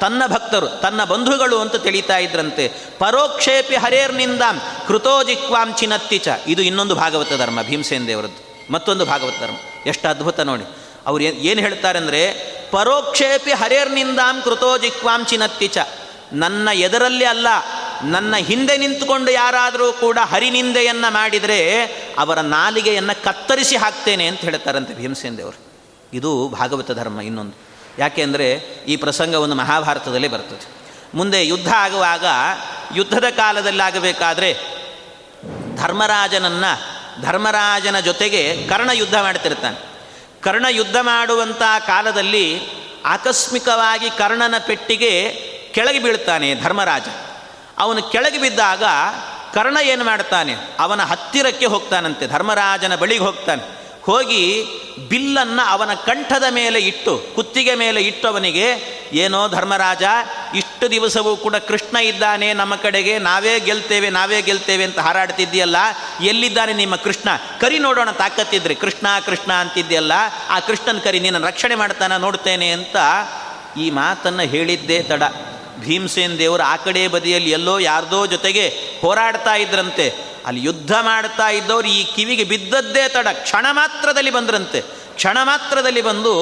ತನ್ನ 0.00 0.22
ಭಕ್ತರು, 0.26 0.66
ತನ್ನ 0.68 1.04
ಬಂಧುಗಳು 1.04 1.58
ಅಂತ 1.58 1.76
ತಿಳಿತಾ 1.76 2.18
ಇದ್ರಂತೆ. 2.18 2.72
ಪರೋಕ್ಷೇಪಿ 2.98 3.76
ಹರೇರ್ನಿಂದ 3.76 4.42
ಕೃತೋಜಿಕ್ವಾಂ 4.86 5.74
ಚಿನತ್ತಿಚ 5.74 6.28
ಇದು 6.46 6.62
ಇನ್ನೊಂದು 6.62 6.94
ಭಾಗವತ 6.94 7.28
ಧರ್ಮ, 7.38 7.62
ಭೀಮಸೇನ್ 7.62 8.06
ದೇವರದ್ದು. 8.06 8.72
ಮತ್ತೊಂದು 8.72 9.04
ಭಾಗವತ 9.04 9.40
ಧರ್ಮ. 9.40 9.54
ಎಷ್ಟು 9.86 10.08
ಅದ್ಭುತ 10.08 10.40
ನೋಡಿ. 10.40 10.64
ಅವ್ರು 11.06 11.24
ಏನು 11.24 11.60
ಹೇಳ್ತಾರೆ 11.60 11.98
ಅಂದರೆ 11.98 12.32
ಪರೋಕ್ಷೇಪಿ 12.70 13.52
ಹರೇರ್ನಿಂದಾಂ 13.52 14.42
ಕೃತೋಜಿಕ್ವಾಂ 14.42 15.24
ಚಿನತ್ತಿಚ 15.24 15.78
ನನ್ನ 16.32 16.68
ಎದರಲ್ಲಿ 16.72 17.24
ಅಲ್ಲ, 17.24 17.46
ನನ್ನ 18.02 18.36
ಹಿಂದೆ 18.36 18.76
ನಿಂತುಕೊಂಡು 18.76 19.30
ಯಾರಾದರೂ 19.30 19.92
ಕೂಡ 19.92 20.18
ಹರಿನಿಂದೆಯನ್ನು 20.18 21.12
ಮಾಡಿದರೆ 21.12 21.84
ಅವರ 22.18 22.40
ನಾಲಿಗೆಯನ್ನು 22.40 23.22
ಕತ್ತರಿಸಿ 23.22 23.76
ಹಾಕ್ತೇನೆ 23.76 24.26
ಅಂತ 24.26 24.40
ಹೇಳ್ತಾರಂತೆ 24.40 24.94
ಭೀಮಸೇನ್ 24.94 25.38
ದೇವರು. 25.38 25.58
ಇದು 26.12 26.48
ಭಾಗವತ 26.48 26.90
ಧರ್ಮ 26.90 27.20
ಇನ್ನೊಂದು. 27.20 27.56
ಯಾಕೆಂದರೆ 27.98 28.52
ಈ 28.88 28.96
ಪ್ರಸಂಗ 28.96 29.34
ಒಂದು 29.34 29.54
ಮಹಾಭಾರತದಲ್ಲಿ 29.54 30.28
ಬರ್ತದೆ. 30.28 30.66
ಮುಂದೆ 31.14 31.46
ಯುದ್ಧ 31.46 31.68
ಆಗುವಾಗ, 31.68 32.24
ಯುದ್ಧದ 32.96 33.24
ಕಾಲದಲ್ಲಾಗಬೇಕಾದ್ರೆ 33.36 34.58
ಧರ್ಮರಾಜನನ್ನು, 35.76 36.72
ಧರ್ಮರಾಜನ 37.22 38.00
ಜೊತೆಗೆ 38.00 38.68
ಕರ್ಣ 38.68 38.90
ಯುದ್ಧ 38.92 39.14
ಮಾಡ್ತಿರ್ತಾನೆ. 39.20 39.78
ಕರ್ಣ 40.42 40.66
ಯುದ್ಧ 40.70 40.96
ಮಾಡುವಂಥ 40.96 41.62
ಕಾಲದಲ್ಲಿ 41.86 42.60
ಆಕಸ್ಮಿಕವಾಗಿ 43.04 44.10
ಕರ್ಣನ 44.10 44.54
ಪೆಟ್ಟಿಗೆ 44.66 45.12
ಕೆಳಗೆ 45.74 45.98
ಬೀಳ್ತಾನೆ 45.98 46.54
ಧರ್ಮರಾಜ. 46.54 47.02
ಅವನು 47.78 48.02
ಕೆಳಗೆ 48.02 48.38
ಬಿದ್ದಾಗ 48.38 48.82
ಕರ್ಣ 49.54 49.76
ಏನು 49.82 50.04
ಮಾಡ್ತಾನೆ 50.04 50.56
ಅವನ 50.78 51.02
ಹತ್ತಿರಕ್ಕೆ 51.02 51.66
ಹೋಗ್ತಾನಂತೆ. 51.66 52.26
ಧರ್ಮರಾಜನ 52.26 52.96
ಬಳಿಗೆ 52.96 53.20
ಹೋಗ್ತಾನೆ. 53.20 53.80
ಹೋಗಿ 54.02 54.64
ಬಿಲ್ಲನ್ನು 55.08 55.66
ಅವನ 55.66 55.94
ಕಂಠದ 55.94 56.44
ಮೇಲೆ 56.50 56.78
ಇಟ್ಟು, 56.78 57.22
ಕುತ್ತಿಗೆ 57.34 57.74
ಮೇಲೆ 57.74 58.02
ಇಟ್ಟು 58.02 58.28
ಅವನಿಗೆ, 58.28 58.74
ಏನೋ 59.12 59.48
ಧರ್ಮರಾಜ, 59.48 60.02
ಇಷ್ಟು 60.54 60.90
ದಿವಸವೂ 60.90 61.36
ಕೂಡ 61.36 61.56
ಕೃಷ್ಣ 61.56 61.96
ಇದ್ದಾನೆ 61.96 62.52
ನಮ್ಮ 62.52 62.76
ಕಡೆಗೆ. 62.76 63.18
ನಾವೇ 63.18 63.60
ಗೆಲ್ತೇವೆ 63.60 64.10
ನಾವೇ 64.10 64.42
ಗೆಲ್ತೇವೆ 64.42 64.84
ಅಂತ 64.84 64.98
ಹಾರಾಡ್ತಿದ್ದೀಯಲ್ಲ. 64.98 65.76
ಎಲ್ಲಿದ್ದಾನೆ 66.20 66.72
ನಿಮ್ಮ 66.72 66.96
ಕೃಷ್ಣ? 66.96 67.28
ಕರಿ 67.60 67.78
ನೋಡೋಣ 67.78 68.10
ತಾಕತ್ತಿದ್ರಿ. 68.10 68.74
ಕೃಷ್ಣ 68.74 69.06
ಕೃಷ್ಣ 69.26 69.52
ಅಂತಿದ್ಯಲ್ಲ 69.52 70.12
ಆ 70.50 70.60
ಕೃಷ್ಣನ 70.60 70.98
ಕರಿ 70.98 71.20
ನಿನ್ನ 71.20 71.46
ರಕ್ಷಣೆ 71.46 71.74
ಮಾಡ್ತಾನ 71.74 72.16
ನೋಡ್ತೇನೆ 72.16 72.70
ಅಂತ 72.70 72.96
ಈ 73.78 73.90
ಮಾತನ್ನು 73.90 74.42
ಹೇಳಿದ್ದೇ 74.42 75.02
ತಡ. 75.02 75.22
ಭೀಮಸೇನ್ 75.80 76.38
ದೇವರು 76.38 76.62
ಆ 76.62 76.76
ಕಡೆ 76.76 77.08
ಬದಿಯಲ್ಲಿ 77.08 77.50
ಎಲ್ಲೋ 77.50 77.78
ಯಾರ್ದೋ 77.78 78.26
ಜೊತೆಗೆ 78.26 78.68
ಹೋರಾಡ್ತಾ 79.00 79.54
ಇದ್ರಂತೆ. 79.54 80.12
ಅಲ್ಲಿ 80.46 80.62
ಯುದ್ಧ 80.62 80.92
ಮಾಡ್ತಾ 81.00 81.48
ಇದ್ದವ್ರು 81.48 81.88
ಈ 81.88 82.04
ಕಿವಿಗೆ 82.04 82.44
ಬಿದ್ದದ್ದೇ 82.44 83.08
ತಡ. 83.08 83.28
ಕ್ಷಣ 83.32 83.66
ಮಾತ್ರದಲ್ಲಿ 83.70 84.30
ಬಂದ್ರಂತೆ. 84.30 84.80
ಕ್ಷಣ 85.14 85.38
ಮಾತ್ರದಲ್ಲಿ 85.42 86.02
ಬಂದು 86.02 86.34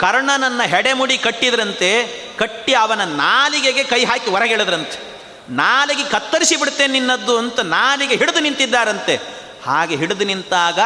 ಕರ್ಣನನ್ನ 0.00 0.62
ಹೆಡೆಮುಡಿ 0.62 1.18
ಕಟ್ಟಿದ್ರಂತೆ. 1.18 2.06
ಕಟ್ಟಿ 2.38 2.74
ಅವನ 2.74 3.04
ನಾಲಿಗೆಗೆ 3.04 3.84
ಕೈ 3.84 4.04
ಹಾಕಿ 4.04 4.30
ಹೊರಗೆಳೆದ್ರಂತೆ. 4.30 5.14
ನಾಲಿಗೆ 5.50 6.04
ಕತ್ತರಿಸಿ 6.04 6.56
ಬಿಡ್ತೇನೆ 6.56 6.92
ನಿನ್ನದ್ದು 6.92 7.38
ಅಂತ 7.38 7.60
ನಾಲಿಗೆ 7.60 8.16
ಹಿಡಿದು 8.16 8.40
ನಿಂತಿದ್ದಾರಂತೆ. 8.40 9.20
ಹಾಗೆ 9.64 9.96
ಹಿಡಿದು 9.96 10.24
ನಿಂತಾಗ 10.24 10.78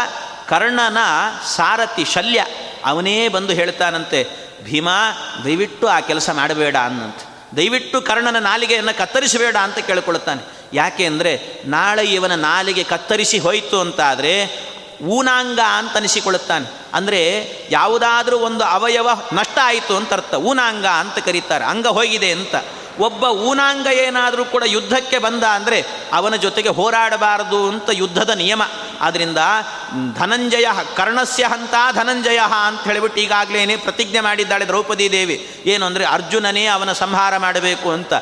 ಕರ್ಣನ 0.49 0.99
ಸಾರಥಿ 1.57 2.05
ಶಲ್ಯ 2.05 2.47
ಅವನೇ 2.85 3.29
ಬಂದು 3.29 3.53
ಹೇಳ್ತಾನಂತೆ, 3.53 4.27
ಭೀಮಾ, 4.65 5.13
ದಯವಿಟ್ಟು 5.45 5.89
ಆ 5.89 6.01
ಕೆಲಸ 6.01 6.31
ಮಾಡಬೇಡ 6.31 6.77
ಅನ್ನಂತೆ. 6.77 7.28
ದಯವಿಟ್ಟು 7.57 8.01
ಕರ್ಣನ 8.01 8.39
ನಾಲಿಗೆಯನ್ನು 8.39 8.99
ಕತ್ತರಿಸಬೇಡ 8.99 9.57
ಅಂತ 9.57 9.79
ಕೇಳಿಕೊಳ್ಳುತ್ತಾನೆ. 9.79 10.43
ಯಾಕೆ 10.73 11.07
ಅಂದರೆ 11.07 11.63
ನಾಳೆ 11.65 12.05
ಇವನ 12.05 12.35
ನಾಲಿಗೆ 12.35 12.85
ಕತ್ತರಿಸಿ 12.85 13.39
ಹೋಯಿತು 13.39 13.81
ಅಂತಾದರೆ 13.81 14.69
ಊನಾಂಗ 15.03 15.61
ಅಂತ 15.61 15.97
ಅನಿಸಿಕೊಳ್ಳುತ್ತಾನೆ. 15.97 16.67
ಅಂದರೆ 16.95 17.53
ಯಾವುದಾದ್ರೂ 17.71 18.39
ಒಂದು 18.39 18.65
ಅವಯವ 18.65 19.09
ನಷ್ಟ 19.33 19.59
ಆಯಿತು 19.63 19.97
ಅಂತ 19.97 20.13
ಅರ್ಥ. 20.13 20.35
ಊನಾಂಗ 20.35 20.87
ಅಂತ 20.87 21.19
ಕರೀತಾರೆ. 21.19 21.65
ಅಂಗ 21.65 21.87
ಹೋಗಿದೆ 21.87 22.33
ಅಂತ. 22.33 22.55
ಒಬ್ಬ 23.07 23.25
ಊನಾಂಗ 23.49 23.87
ಏನಾದರೂ 24.05 24.45
ಕೂಡ 24.55 24.65
ಯುದ್ಧಕ್ಕೆ 24.75 25.19
ಬಂದ 25.27 25.45
ಅಂದರೆ 25.59 25.79
ಅವನ 26.19 26.35
ಜೊತೆಗೆ 26.45 26.71
ಹೋರಾಡಬಾರದು 26.79 27.61
ಅಂತ 27.73 27.89
ಯುದ್ಧದ 28.03 28.33
ನಿಯಮ. 28.43 28.63
ಆದ್ದರಿಂದ 29.07 29.41
ಧನಂಜಯ, 30.21 30.69
ಕರ್ಣಸ್ಯ 30.99 31.45
ಹಂತ 31.53 31.75
ಧನಂಜಯ 31.99 32.41
ಅಂತ 32.69 32.83
ಹೇಳಿಬಿಟ್ಟು 32.91 33.21
ಈಗಾಗಲೇ 33.25 33.77
ಪ್ರತಿಜ್ಞೆ 33.87 34.21
ಮಾಡಿದ್ದಾಳೆ 34.29 34.65
ದ್ರೌಪದಿ 34.71 35.07
ದೇವಿ. 35.17 35.37
ಏನು 35.73 35.85
ಅಂದರೆ 35.89 36.05
ಅರ್ಜುನನೇ 36.17 36.65
ಅವನ 36.77 36.93
ಸಂಹಾರ 37.03 37.35
ಮಾಡಬೇಕು 37.47 37.89
ಅಂತ. 37.97 38.13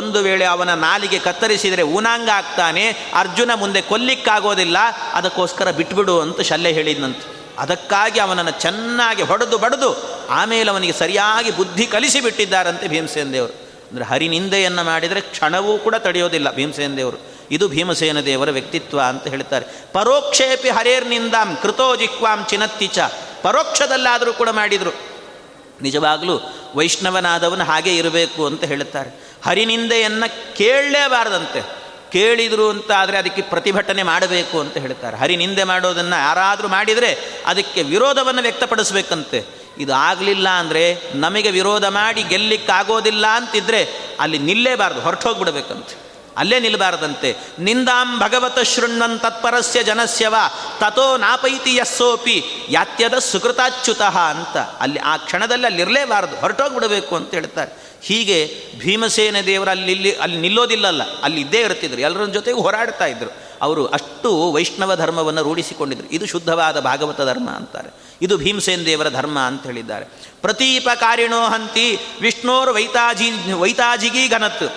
ಒಂದು 0.00 0.18
ವೇಳೆ 0.26 0.46
ಅವನ 0.54 0.70
ನಾಲಿಗೆ 0.86 1.20
ಕತ್ತರಿಸಿದರೆ 1.28 1.84
ಊನಾಂಗ 1.96 2.28
ಆಗ್ತಾನೆ, 2.40 2.84
ಅರ್ಜುನ 3.22 3.50
ಮುಂದೆ 3.62 3.82
ಕೊಲ್ಲಿಕ್ಕಾಗೋದಿಲ್ಲ, 3.92 4.78
ಅದಕ್ಕೋಸ್ಕರ 5.20 5.70
ಬಿಟ್ಬಿಡು 5.80 6.16
ಅಂತ 6.26 6.40
ಶಲ್ಯ 6.50 6.72
ಹೇಳಿದ್ನಂತೆ. 6.80 7.26
ಅದಕ್ಕಾಗಿ 7.64 8.18
ಅವನನ್ನು 8.24 8.54
ಚೆನ್ನಾಗಿ 8.64 9.22
ಹೊಡೆದು 9.28 9.58
ಬಡಿದು, 9.62 9.90
ಆಮೇಲೆ 10.38 10.68
ಅವನಿಗೆ 10.72 10.94
ಸರಿಯಾಗಿ 11.02 11.52
ಬುದ್ಧಿ 11.60 11.86
ಕಲಿಸಿ 11.94 12.20
ಬಿಟ್ಟಿದ್ದಾರಂತೆ 12.26 12.88
ಭೀಮಸೇನ 12.94 13.32
ದೇವರು 13.36 13.65
ಅಂದರೆ 13.90 14.04
ಹರಿನಿಂದೆಯನ್ನು 14.04 14.84
ಮಾಡಿದರೆ 14.84 15.20
ಕ್ಷಣವೂ 15.20 15.78
ಕೂಡ 15.78 15.94
ತಡೆಯೋದಿಲ್ಲ 15.94 16.54
ಭೀಮಸೇನ 16.54 16.96
ದೇವರು. 16.96 17.18
ಇದು 17.50 17.68
ಭೀಮಸೇನ 17.68 18.20
ದೇವರ 18.20 18.50
ವ್ಯಕ್ತಿತ್ವ 18.50 19.00
ಅಂತ 19.00 19.28
ಹೇಳ್ತಾರೆ. 19.28 19.66
ಪರೋಕ್ಷೇಪಿ 19.92 20.70
ಹರೇರ್ನಿಂದಾಂ 20.70 21.58
ಕೃತೋ 21.62 21.96
ಜಿಕ್ವಾಂ 21.96 22.46
ಚಿನತ್ತಿಚ 22.48 22.98
ಪರೋಕ್ಷದಲ್ಲಾದರೂ 23.42 24.32
ಕೂಡ 24.32 24.48
ಮಾಡಿದರು. 24.48 24.92
ನಿಜವಾಗಲೂ 25.82 26.40
ವೈಷ್ಣವನಾದವನು 26.74 27.64
ಹಾಗೆ 27.64 27.96
ಇರಬೇಕು 27.96 28.46
ಅಂತ 28.46 28.64
ಹೇಳುತ್ತಾರೆ 28.64 29.10
ಹರಿನಿಂದೆಯನ್ನು 29.44 30.56
ಕೇಳಲೇಬಾರದಂತೆ. 30.56 31.75
ಕೇಳಿದರು 32.16 32.66
ಅಂತ 32.74 32.90
ಆದರೆ 33.00 33.16
ಅದಕ್ಕೆ 33.18 33.42
ಪ್ರತಿಭಟನೆ 33.52 34.02
ಮಾಡಬೇಕು 34.12 34.56
ಅಂತ 34.60 34.76
ಹೇಳ್ತಾರೆ. 34.84 35.16
ಹರಿ 35.16 35.36
ನಿಂದೆ 35.36 35.64
ಮಾಡೋದನ್ನು 35.64 36.18
ಯಾರಾದರೂ 36.24 36.68
ಮಾಡಿದರೆ 36.68 37.10
ಅದಕ್ಕೆ 37.46 37.82
ವಿರೋಧವನ್ನು 37.92 38.42
ವ್ಯಕ್ತಪಡಿಸ್ಬೇಕಂತೆ. 38.42 39.40
ಇದು 39.78 39.92
ಆಗಲಿಲ್ಲ 40.08 40.48
ಅಂದರೆ 40.62 40.82
ನಮಗೆ 41.14 41.50
ವಿರೋಧ 41.50 41.86
ಮಾಡಿ 42.00 42.22
ಗೆಲ್ಲಿಕ್ಕಾಗೋದಿಲ್ಲ 42.22 43.26
ಅಂತಿದ್ರೆ 43.38 43.80
ಅಲ್ಲಿ 44.20 44.38
ನಿಲ್ಲೇಬಾರ್ದು, 44.48 45.00
ಹೊರಟೋಗ್ಬಿಡ್ಬೇಕಂತೆ. 45.00 45.94
ಅಲ್ಲೇ 46.36 46.56
ನಿಲ್ಲಬಾರದಂತೆ 46.60 47.28
ನಿಂದಾಂ 47.58 48.08
ಭಗವತ 48.18 48.58
ಶೃಣ್ವನ್ 48.72 49.14
ತತ್ಪರಸ್ಯ 49.20 49.82
ಜನಸ್ಯವ 49.82 50.34
ತಥೋ 50.80 51.06
ನಾಪೈತಿ 51.16 51.72
ಯಸ್ಸೋಪಿ, 51.76 52.36
ಯಾತ್ಯದ 52.68 53.18
ಸುಕೃತಾಚ್ಯುತಃ 53.28 54.16
ಅಂತ. 54.32 54.56
ಅಲ್ಲಿ 54.56 55.00
ಆ 55.12 55.14
ಕ್ಷಣದಲ್ಲಿ 55.16 55.66
ಅಲ್ಲಿ 55.66 55.82
ಇರಲೇಬಾರದು 55.82 56.36
ಹೊರಟೋಗ್ಬಿಡಬೇಕು 56.36 57.12
ಅಂತ 57.16 57.30
ಹೇಳ್ತಾರೆ. 57.38 57.72
ಹೀಗೆ 58.02 58.62
ಭೀಮಸೇನ 58.78 59.36
ದೇವರು 59.46 59.70
ಅಲ್ಲಿ 59.70 59.92
ಇಲ್ಲಿ 59.92 60.16
ಅಲ್ಲಿ 60.16 60.36
ನಿಲ್ಲೋದಿಲ್ಲಲ್ಲ, 60.36 61.20
ಅಲ್ಲಿ 61.20 61.40
ಇದ್ದೇ 61.40 61.60
ಇರ್ತಿದ್ರು 61.60 62.00
ಎಲ್ಲರ 62.00 62.24
ಜೊತೆಗೆ 62.24 62.58
ಹೋರಾಡ್ತಾ 62.58 63.06
ಇದ್ರು. 63.06 63.46
ಅವರು 63.62 63.86
ಅಷ್ಟು 63.86 64.52
ವೈಷ್ಣವ 64.52 64.96
ಧರ್ಮವನ್ನು 64.96 65.42
ರೂಢಿಸಿಕೊಂಡಿದ್ರು. 65.42 66.08
ಇದು 66.08 66.26
ಶುದ್ಧವಾದ 66.26 66.80
ಭಾಗವತ 66.80 67.20
ಧರ್ಮ 67.20 67.50
ಅಂತಾರೆ. 67.50 67.90
ಇದು 68.22 68.36
ಭೀಮಸೇನ 68.36 68.80
ದೇವರ 68.86 69.08
ಧರ್ಮ 69.08 69.38
ಅಂತ 69.38 69.66
ಹೇಳಿದ್ದಾರೆ. 69.66 70.04
ಪ್ರತೀಪಕಾರಿಣೋ 70.42 71.44
ಹಂತಿ 71.44 71.98
ವಿಷ್ಣೋರ್ 72.20 72.70
ವೈತಾಜಿ 72.70 73.52
ವೈತಾಜಿಗಿ 73.52 74.28
ಘನತ್. 74.28 74.72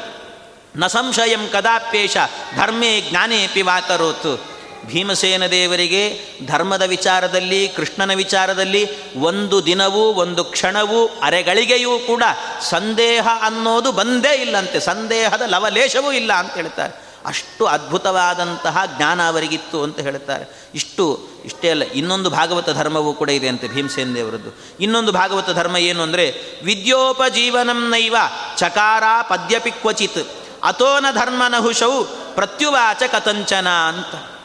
ನ 0.77 0.87
ಸಂಶಯಂ 0.87 1.47
ಕದಾಪ್ಯೇಷ 1.47 2.17
ಧರ್ಮೇ 2.55 3.01
ಜ್ಞಾನೇ 3.01 3.47
ಪಿವಾಕರೋತ್ 3.47 4.58
ಭೀಮಸೇನ 4.85 5.45
ದೇವರಿಗೆ 5.45 6.21
ಧರ್ಮದ 6.45 6.81
ವಿಚಾರದಲ್ಲಿ, 6.81 7.67
ಕೃಷ್ಣನ 7.67 8.13
ವಿಚಾರದಲ್ಲಿ 8.13 9.13
ಒಂದು 9.15 9.65
ದಿನವೂ, 9.65 9.99
ಒಂದು 9.99 10.43
ಕ್ಷಣವೂ, 10.43 11.09
ಅರೆಗಳಿಗೆಯೂ 11.23 11.99
ಕೂಡ 11.99 12.23
ಸಂದೇಹ 12.61 13.27
ಅನ್ನೋದು 13.41 13.91
ಬಂದೇ 13.91 14.41
ಇಲ್ಲಂತೆ. 14.41 14.79
ಸಂದೇಹದ 14.79 15.41
ಲವಲೇಶವೂ 15.45 16.11
ಇಲ್ಲ 16.11 16.33
ಅಂತ 16.33 16.53
ಹೇಳ್ತಾರೆ. 16.53 17.09
ಅಷ್ಟು 17.25 17.65
ಅದ್ಭುತವಾದಂತಹ 17.65 18.83
ಜ್ಞಾನ 18.97 19.27
ಅವರಿಗಿತ್ತು 19.27 19.83
ಅಂತ 19.83 19.99
ಹೇಳ್ತಾರೆ. 19.99 20.69
ಇಷ್ಟು, 20.75 21.29
ಇಷ್ಟೇ 21.45 21.69
ಅಲ್ಲ, 21.69 21.83
ಇನ್ನೊಂದು 21.83 22.29
ಭಾಗವತ 22.29 22.69
ಧರ್ಮವೂ 22.69 23.13
ಕೂಡ 23.13 23.29
ಇದೆ 23.29 23.47
ಅಂತೆ 23.47 23.67
ಭೀಮಸೇನ 23.67 24.13
ದೇವರದ್ದು. 24.15 24.57
ಇನ್ನೊಂದು 24.79 25.11
ಭಾಗವತ 25.11 25.49
ಧರ್ಮ 25.49 25.77
ಏನು 25.77 26.03
ಅಂದರೆ 26.03 26.35
ವಿದ್ಯೋಪಜೀವನಂನೈವ 26.63 28.15
ಚಕಾರ 28.57 29.03
ಪದ್ಯಪಿ 29.29 29.71
ಕ್ವಚಿತ್ 29.71 30.27
ಅತೋನ 30.63 31.05
ಧರ್ಮನಹುಷವು 31.11 32.03
ಪ್ರತ್ಯುವಾಚ 32.35 33.03
ಕಥಂಚನ 33.03 33.69
ಅಂತ. 33.69 34.38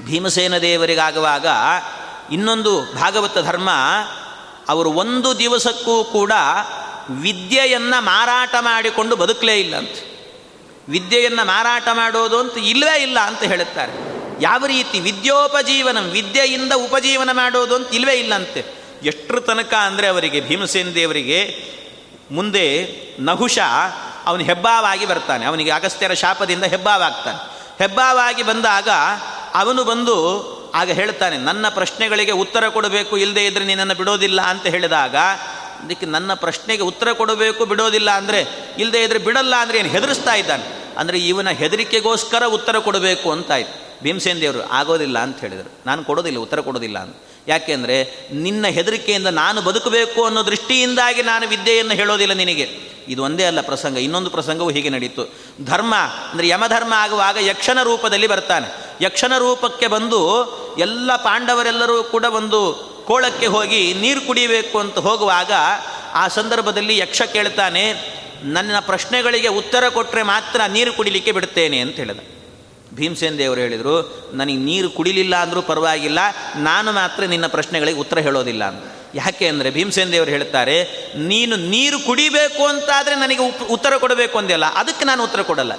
ಭೀಮಸೇನ 0.00 0.58
ದೇವರಿಗಾಗುವಾಗ 0.58 1.46
ಇನ್ನೊಂದು 2.32 2.80
ಭಾಗವತ 2.94 3.38
ಧರ್ಮ, 3.38 3.70
ಅವರು 4.68 4.92
ಒಂದು 4.92 5.38
ದಿವಸಕ್ಕೂ 5.38 6.04
ಕೂಡ 6.04 6.32
ವಿದ್ಯೆಯನ್ನು 7.10 8.04
ಮಾರಾಟ 8.04 8.54
ಮಾಡಿಕೊಂಡು 8.60 9.16
ಬದುಕಲೇ 9.16 9.60
ಇಲ್ಲ 9.60 9.76
ಅಂತ. 9.76 9.96
ವಿದ್ಯೆಯನ್ನು 10.88 11.46
ಮಾರಾಟ 11.46 11.88
ಮಾಡೋದು 11.92 12.38
ಅಂತ 12.38 12.58
ಇಲ್ಲವೇ 12.58 13.02
ಇಲ್ಲ 13.02 13.20
ಅಂತ 13.20 13.42
ಹೇಳುತ್ತಾರೆ. 13.42 13.92
ಯಾವ 14.42 14.66
ರೀತಿ 14.66 15.00
ವಿದ್ಯೋಪಜೀವನ, 15.00 15.98
ವಿದ್ಯೆಯಿಂದ 16.10 16.72
ಉಪಜೀವನ 16.76 17.30
ಮಾಡೋದು 17.32 17.74
ಅಂತ 17.74 17.94
ಇಲ್ಲವೇ 17.94 18.14
ಇಲ್ಲ 18.14 18.34
ಅಂತೆ. 18.34 18.64
ಎಷ್ಟರ 19.02 19.40
ತನಕ 19.40 19.74
ಅಂದರೆ 19.74 20.06
ಅವರಿಗೆ 20.06 20.40
ಭೀಮಸೇನ 20.40 20.88
ದೇವರಿಗೆ 20.94 21.64
ಮುಂದೆ 22.30 22.90
ನಹುಷ 23.20 23.58
ಅವನು 24.26 24.44
ಹೆಬ್ಬಾವಾಗಿ 24.44 25.06
ಬರ್ತಾನೆ. 25.06 25.46
ಅವನಿಗೆ 25.46 25.70
ಅಗಸ್ತ್ಯರ 25.70 26.12
ಶಾಪದಿಂದ 26.12 26.64
ಹೆಬ್ಬಾವಾಗ್ತಾನೆ 26.64 27.56
ಹೆಬ್ಬಾವಾಗಿ 27.78 28.42
ಬಂದಾಗ 28.42 28.88
ಅವನು 29.60 29.82
ಬಂದು 29.90 30.16
ಆಗ 30.80 30.90
ಹೇಳ್ತಾನೆ, 31.00 31.36
ನನ್ನ 31.48 31.66
ಪ್ರಶ್ನೆಗಳಿಗೆ 31.76 32.32
ಉತ್ತರ 32.44 32.64
ಕೊಡಬೇಕು 32.76 33.14
ಇಲ್ಲದೆ 33.24 33.42
ಇದ್ರೆ 33.48 33.64
ನಿನ್ನನ್ನು 33.70 33.96
ಬಿಡೋದಿಲ್ಲ 34.00 34.40
ಅಂತ 34.52 34.66
ಹೇಳಿದಾಗ, 34.74 35.16
ಅದಕ್ಕೆ 35.82 36.06
ನನ್ನ 36.14 36.30
ಪ್ರಶ್ನೆಗೆ 36.44 36.84
ಉತ್ತರ 36.90 37.08
ಕೊಡಬೇಕು, 37.20 37.62
ಬಿಡೋದಿಲ್ಲ 37.72 38.10
ಅಂದರೆ 38.20 38.40
ಇಲ್ಲದೆ 38.82 39.00
ಇದ್ರೆ 39.06 39.20
ಬಿಡಲ್ಲ 39.28 39.54
ಅಂದರೆ 39.64 39.76
ಏನು 39.80 39.90
ಹೆದರಿಸ್ತಾ 39.96 40.34
ಇದ್ದಾನೆ? 40.42 40.64
ಅಂದರೆ 41.00 41.18
ಇವನ 41.30 41.50
ಹೆದರಿಕೆಗೋಸ್ಕರ 41.62 42.44
ಉತ್ತರ 42.58 42.76
ಕೊಡಬೇಕು 42.86 43.28
ಅಂತಾಯ್ತು. 43.36 43.74
ಭೀಮಸೇನ್ 44.04 44.40
ದೇವರು 44.44 44.62
ಆಗೋದಿಲ್ಲ 44.78 45.18
ಅಂತ 45.26 45.38
ಹೇಳಿದರು. 45.44 45.70
ನಾನು 45.88 46.00
ಕೊಡೋದಿಲ್ಲ, 46.10 46.38
ಉತ್ತರ 46.46 46.60
ಕೊಡೋದಿಲ್ಲ 46.68 46.98
ಅಂತ. 47.06 47.16
ಯಾಕೆಂದರೆ 47.48 47.96
ನಿನ್ನ 48.44 48.66
ಹೆದರಿಕೆಯಿಂದ 48.76 49.30
ನಾನು 49.42 49.58
ಬದುಕಬೇಕು 49.62 50.20
ಅನ್ನೋ 50.24 50.40
ದೃಷ್ಟಿಯಿಂದಾಗಿ 50.46 51.22
ನಾನು 51.22 51.44
ವಿದ್ಯೆಯನ್ನು 51.48 51.94
ಹೇಳೋದಿಲ್ಲ 51.94 52.34
ನಿನಗೆ. 52.34 52.66
ಇದು 53.08 53.20
ಒಂದೇ 53.22 53.44
ಅಲ್ಲ 53.44 53.60
ಪ್ರಸಂಗ, 53.60 53.96
ಇನ್ನೊಂದು 53.98 54.30
ಪ್ರಸಂಗವು 54.30 54.70
ಹೀಗೆ 54.70 54.90
ನಡೀತು. 54.90 55.24
ಧರ್ಮ 55.64 55.94
ಅಂದರೆ 56.30 56.46
ಯಮಧರ್ಮ 56.48 56.92
ಆಗುವಾಗ 56.96 57.36
ಯಕ್ಷನ 57.46 57.78
ರೂಪದಲ್ಲಿ 57.82 58.26
ಬರ್ತಾನೆ. 58.26 58.68
ಯಕ್ಷನ 59.04 59.34
ರೂಪಕ್ಕೆ 59.38 59.86
ಬಂದು 59.86 60.20
ಎಲ್ಲ 60.78 61.10
ಪಾಂಡವರೆಲ್ಲರೂ 61.16 61.96
ಕೂಡ 62.04 62.24
ಒಂದು 62.24 62.60
ಕೋಳಕ್ಕೆ 63.06 63.46
ಹೋಗಿ 63.46 63.82
ನೀರು 63.94 64.20
ಕುಡಿಯಬೇಕು 64.20 64.76
ಅಂತ 64.78 64.98
ಹೋಗುವಾಗ 64.98 65.52
ಆ 66.14 66.24
ಸಂದರ್ಭದಲ್ಲಿ 66.28 66.94
ಯಕ್ಷ 66.98 67.22
ಕೇಳ್ತಾನೆ, 67.34 67.84
ನನ್ನ 68.56 68.76
ಪ್ರಶ್ನೆಗಳಿಗೆ 68.80 69.50
ಉತ್ತರ 69.60 69.84
ಕೊಟ್ಟರೆ 69.88 70.22
ಮಾತ್ರ 70.22 70.60
ನೀರು 70.72 70.92
ಕುಡಿಲಿಕ್ಕೆ 70.92 71.32
ಬಿಡ್ತೇನೆ 71.32 71.78
ಅಂತ 71.78 71.96
ಹೇಳಿದ. 71.96 72.20
ಭೀಮಸೇನ್ 72.98 73.38
ದೇವರು 73.38 73.60
ಹೇಳಿದರು, 73.64 73.96
ನನಗೆ 74.40 74.60
ನೀರು 74.68 74.90
ಕುಡಿಲಿಲ್ಲ 74.98 75.34
ಅಂದರೂ 75.44 75.62
ಪರವಾಗಿಲ್ಲ, 75.70 76.20
ನಾನು 76.68 76.92
ಮಾತ್ರ 77.00 77.24
ನಿನ್ನ 77.34 77.48
ಪ್ರಶ್ನೆಗಳಿಗೆ 77.56 78.00
ಉತ್ತರ 78.04 78.18
ಹೇಳೋದಿಲ್ಲ 78.28 78.64
ಅಂತ. 78.72 78.84
ಯಾಕೆ 79.14 79.44
ಅಂದರೆ 79.48 79.68
ಭೀಮಸೇನ್ 79.76 80.10
ದೇವರು 80.14 80.30
ಹೇಳ್ತಾರೆ, 80.36 80.78
ನೀನು 81.30 81.54
ನೀರು 81.74 81.98
ಕುಡಿಬೇಕು 82.06 82.62
ಅಂತಾದರೆ 82.66 83.14
ನನಗೆ 83.14 83.42
ಉತ್ತರ 83.76 83.92
ಕೊಡಬೇಕು 84.02 84.36
ಅಂದೆಲ್ಲ 84.38 84.66
ಅದಕ್ಕೆ 84.80 85.04
ನಾನು 85.04 85.22
ಉತ್ತರ 85.22 85.42
ಕೊಡಲ್ಲ. 85.50 85.74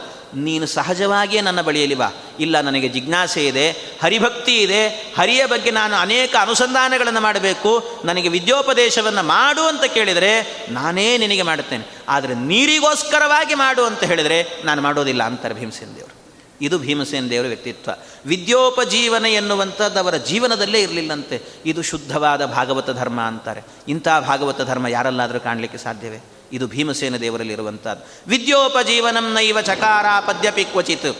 ನೀನು 0.46 0.66
ಸಹಜವಾಗಿಯೇ 0.68 1.42
ನನ್ನ 1.42 1.62
ಬಳಿಯಲ್ಲಿ 1.68 1.98
ಬಾ. 2.00 2.08
ಇಲ್ಲ, 2.46 2.56
ನನಗೆ 2.62 2.88
ಜಿಜ್ಞಾಸೆ 2.96 3.44
ಇದೆ, 3.48 3.66
ಹರಿಭಕ್ತಿ 4.02 4.56
ಇದೆ, 4.64 4.82
ಹರಿಯ 5.18 5.42
ಬಗ್ಗೆ 5.46 5.72
ನಾನು 5.72 5.96
ಅನೇಕ 5.96 6.34
ಅನುಸಂಧಾನಗಳನ್ನು 6.46 7.22
ಮಾಡಬೇಕು, 7.22 7.72
ನನಗೆ 8.06 8.30
ವಿದ್ಯೋಪದೇಶವನ್ನು 8.30 9.24
ಮಾಡು 9.36 9.64
ಅಂತ 9.68 9.86
ಕೇಳಿದರೆ 9.96 10.34
ನಾನೇ 10.70 11.08
ನಿನಗೆ 11.24 11.46
ಮಾಡುತ್ತೇನೆ. 11.52 11.88
ಆದರೆ 12.10 12.36
ನೀರಿಗೋಸ್ಕರವಾಗಿ 12.52 13.58
ಮಾಡು 13.64 13.86
ಅಂತ 13.86 14.04
ಹೇಳಿದರೆ 14.04 14.40
ನಾನು 14.64 14.82
ಮಾಡೋದಿಲ್ಲ, 14.82 15.24
ಅಂತಾರೆ 15.24 15.58
ಭೀಮಸೇನ್ 15.62 15.96
ದೇವರು. 15.96 16.17
ಇದು 16.62 16.78
ಭೀಮಸೇನ 16.80 17.28
ದೇವರ 17.30 17.48
ವ್ಯಕ್ತಿತ್ವ. 17.48 17.91
ವಿದ್ಯೋಪಜೀವನ 18.26 19.26
ಎನ್ನುವಂಥದ್ದು 19.26 20.00
ಅವರ 20.00 20.15
ಜೀವನದಲ್ಲೇ 20.15 20.82
ಇರಲಿಲ್ಲಂತೆ. 20.82 21.41
ಇದು 21.65 21.82
ಶುದ್ಧವಾದ 21.82 22.46
ಭಾಗವತ 22.46 22.89
ಧರ್ಮ 22.89 23.22
ಅಂತಾರೆ. 23.22 23.62
ಇಂಥ 23.88 24.08
ಭಾಗವತ 24.08 24.62
ಧರ್ಮ 24.62 24.88
ಯಾರಲ್ಲಾದರೂ 24.88 25.39
ಕಾಣಲಿಕ್ಕೆ 25.39 25.78
ಸಾಧ್ಯವೇ? 25.78 26.24
ಇದು 26.54 26.67
ಭೀಮಸೇನ 26.67 27.17
ದೇವರಲ್ಲಿರುವಂಥದ್ದು 27.17 28.06
ವಿದ್ಯೋಪಜೀವನಂ 28.28 29.34
ನೈವ 29.34 29.62
ಚಕಾರ 29.62 30.06
ಪದ್ಯಪಿ 30.28 30.65
ಕ್ವಚಿತ್ 30.65 31.17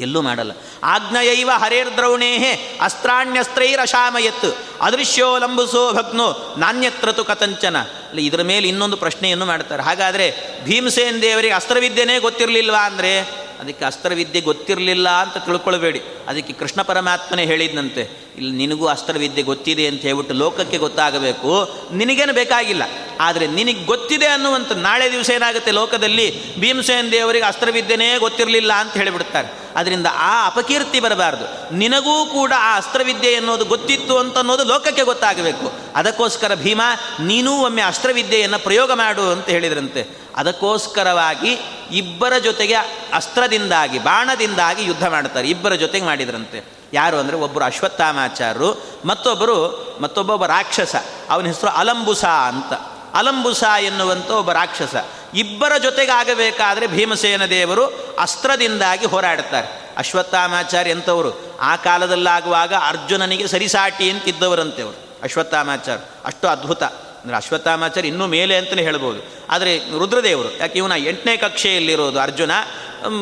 ಎಲ್ಲೂ 0.00 0.22
ಮಾಡಲ್ಲ. 0.22 0.52
ಆಜ್ಞಯೈವ 0.82 1.50
ಹರೇರ್ದ್ರೌಣೇಹೇ 1.54 2.78
ಅಸ್ತ್ರಾಣ್ಯಸ್ತ್ರೈರಶಾಮಯತ್. 2.80 4.56
ಅದೃಶ್ಯೋ 4.80 5.38
ಲಂಬುಸೋ 5.38 5.92
ಭಗ್ನೋ 5.92 6.54
ನಾಣ್ಯತ್ರತು 6.58 7.24
ಕಥಂಚನ. 7.24 7.78
ಅಲ್ಲಿ 7.78 8.26
ಇದರ 8.26 8.42
ಮೇಲೆ 8.42 8.68
ಇನ್ನೊಂದು 8.68 8.96
ಪ್ರಶ್ನೆಯನ್ನು 8.96 9.46
ಮಾಡ್ತಾರೆ. 9.46 9.82
ಹಾಗಾದರೆ 9.82 10.34
ಭೀಮಸೇನ್ 10.64 11.22
ದೇವರಿಗೆ 11.22 11.54
ಅಸ್ತ್ರವಿದ್ಯೆನೇ 11.54 12.18
ಗೊತ್ತಿರಲಿಲ್ವಾ 12.18 12.86
ಅಂದರೆ? 12.86 13.42
ಅದಕ್ಕೆ 13.62 13.84
ಅಸ್ತ್ರವಿದ್ಯೆ 13.84 14.40
ಗೊತ್ತಿರಲಿಲ್ಲ 14.40 15.08
ಅಂತ 15.08 15.36
ತಿಳ್ಕೊಳ್ಬೇಡಿ. 15.36 16.00
ಅದಕ್ಕೆ 16.28 16.52
ಕೃಷ್ಣ 16.52 16.82
ಪರಮಾತ್ಮನೇ 16.82 17.46
ಹೇಳಿದ್ನಂತೆ, 17.46 18.00
ಇಲ್ಲಿ 18.36 18.52
ನಿನಗೂ 18.52 18.86
ಅಸ್ತ್ರವಿದ್ಯೆ 18.86 19.42
ಗೊತ್ತಿದೆ 19.42 19.86
ಅಂತ 19.86 20.02
ಹೇಳ್ಬಿಟ್ಟು 20.02 20.34
ಲೋಕಕ್ಕೆ 20.34 20.78
ಗೊತ್ತಾಗಬೇಕು. 20.78 21.50
ನಿನಗೇನು 21.92 22.32
ಬೇಕಾಗಿಲ್ಲ. 22.32 22.82
ಆದರೆ 23.20 23.46
ನಿನಗೆ 23.46 23.84
ಗೊತ್ತಿದೆ 23.84 24.26
ಅನ್ನುವಂಥ 24.26 24.72
ನಾಳೆ 24.72 25.12
ದಿವಸ 25.12 25.30
ಏನಾಗುತ್ತೆ 25.30 25.70
ಲೋಕದಲ್ಲಿ, 25.70 26.58
ಭೀಮಸೇನ 26.60 27.08
ದೇವರಿಗೆ 27.12 27.44
ಅಸ್ತ್ರವಿದ್ಯೆನೇ 27.44 28.18
ಗೊತ್ತಿರಲಿಲ್ಲ 28.18 28.72
ಅಂತ 28.72 28.94
ಹೇಳಿಬಿಡ್ತಾರೆ. 28.94 29.61
ಅದರಿಂದ 29.76 30.06
ಆ 30.14 30.46
ಅಪಕೀರ್ತಿ 30.46 31.00
ಬರಬಾರ್ದು. 31.00 31.74
ನಿನಗೂ 31.74 32.26
ಕೂಡ 32.26 32.52
ಆ 32.58 32.76
ಅಸ್ತ್ರವಿದ್ಯೆ 32.76 33.32
ಎನ್ನುವುದು 33.32 33.64
ಗೊತ್ತಿತ್ತು 33.64 34.18
ಅಂತ 34.18 34.38
ಅನ್ನೋದು 34.38 34.64
ಲೋಕಕ್ಕೆ 34.64 35.02
ಗೊತ್ತಾಗಬೇಕು. 35.02 35.72
ಅದಕ್ಕೋಸ್ಕರ 35.96 36.54
ಭೀಮ, 36.54 36.80
ನೀನೂ 37.20 37.52
ಒಮ್ಮೆ 37.52 37.82
ಅಸ್ತ್ರವಿದ್ಯೆಯನ್ನು 37.82 38.58
ಪ್ರಯೋಗ 38.58 38.92
ಮಾಡು 38.92 39.30
ಅಂತ 39.30 39.46
ಹೇಳಿದ್ರಂತೆ. 39.46 40.06
ಅದಕ್ಕೋಸ್ಕರವಾಗಿ 40.36 41.58
ಇಬ್ಬರ 41.90 42.38
ಜೊತೆಗೆ 42.38 42.74
ಅಸ್ತ್ರದಿಂದಾಗಿ, 43.14 43.98
ಬಾಣದಿಂದಾಗಿ 43.98 44.84
ಯುದ್ಧ 44.84 45.06
ಮಾಡ್ತಾರೆ. 45.06 45.48
ಇಬ್ಬರ 45.48 45.72
ಜೊತೆಗೆ 45.72 46.04
ಮಾಡಿದ್ರಂತೆ. 46.04 46.82
ಯಾರು 46.92 47.16
ಅಂದರೆ 47.16 47.36
ಒಬ್ಬರು 47.36 47.64
ಅಶ್ವತ್ಥಾಮಾಚಾರ್ಯರು 47.64 49.00
ಮತ್ತೊಬ್ಬರು 49.04 49.92
ಮತ್ತೊಬ್ಬೊಬ್ಬ 50.02 50.46
ರಾಕ್ಷಸ. 50.46 50.94
ಅವನ 51.30 51.46
ಹೆಸರು 51.46 51.70
ಅಲಂಬುಸ 51.70 52.24
ಅಂತ. 52.24 52.72
ಅಲಂಬುಸ 53.14 53.64
ಎನ್ನುವಂಥ 53.80 54.30
ಒಬ್ಬ 54.30 54.52
ರಾಕ್ಷಸ. 54.52 55.04
ಇಬ್ಬರ 55.34 55.78
ಜೊತೆಗಾಗಬೇಕಾದರೆ 55.78 56.86
ಭೀಮಸೇನ 56.86 57.44
ದೇವರು 57.44 57.86
ಅಸ್ತ್ರದಿಂದಾಗಿ 58.18 59.06
ಹೋರಾಡ್ತಾರೆ 59.06 59.82
ಅಶ್ವತ್ಥಾಮಾಚಾರ್ಯ 59.96 60.90
ಎಂಥವರು? 60.90 61.58
ಆ 61.60 61.76
ಕಾಲದಲ್ಲಾಗುವಾಗ 61.76 62.74
ಅರ್ಜುನನಿಗೆ 62.74 63.46
ಸರಿಸಾಟಿ 63.46 64.10
ಅಂತಿದ್ದವರಂತೆ 64.10 64.82
ಅವರು 64.82 64.96
ಅಶ್ವತ್ಥಾಮಾಚಾರ್ಯ. 65.22 66.04
ಅಷ್ಟು 66.24 66.48
ಅದ್ಭುತ. 66.48 66.82
ಅಂದರೆ 66.82 67.36
ಅಶ್ವತ್ಥಾಮಾಚಾರ್ಯ 67.36 68.08
ಇನ್ನೂ 68.08 68.26
ಮೇಲೆ 68.26 68.56
ಅಂತಲೇ 68.56 68.82
ಹೇಳ್ಬೋದು. 68.82 69.46
ಆದರೆ 69.50 69.78
ರುದ್ರದೇವರು, 69.78 70.56
ಯಾಕೆ 70.56 70.78
ಇವನ 70.78 70.92
ಎಂಟನೇ 70.96 71.36
ಕಕ್ಷೆಯಲ್ಲಿರೋದು 71.36 72.20
ಅರ್ಜುನ 72.20 72.50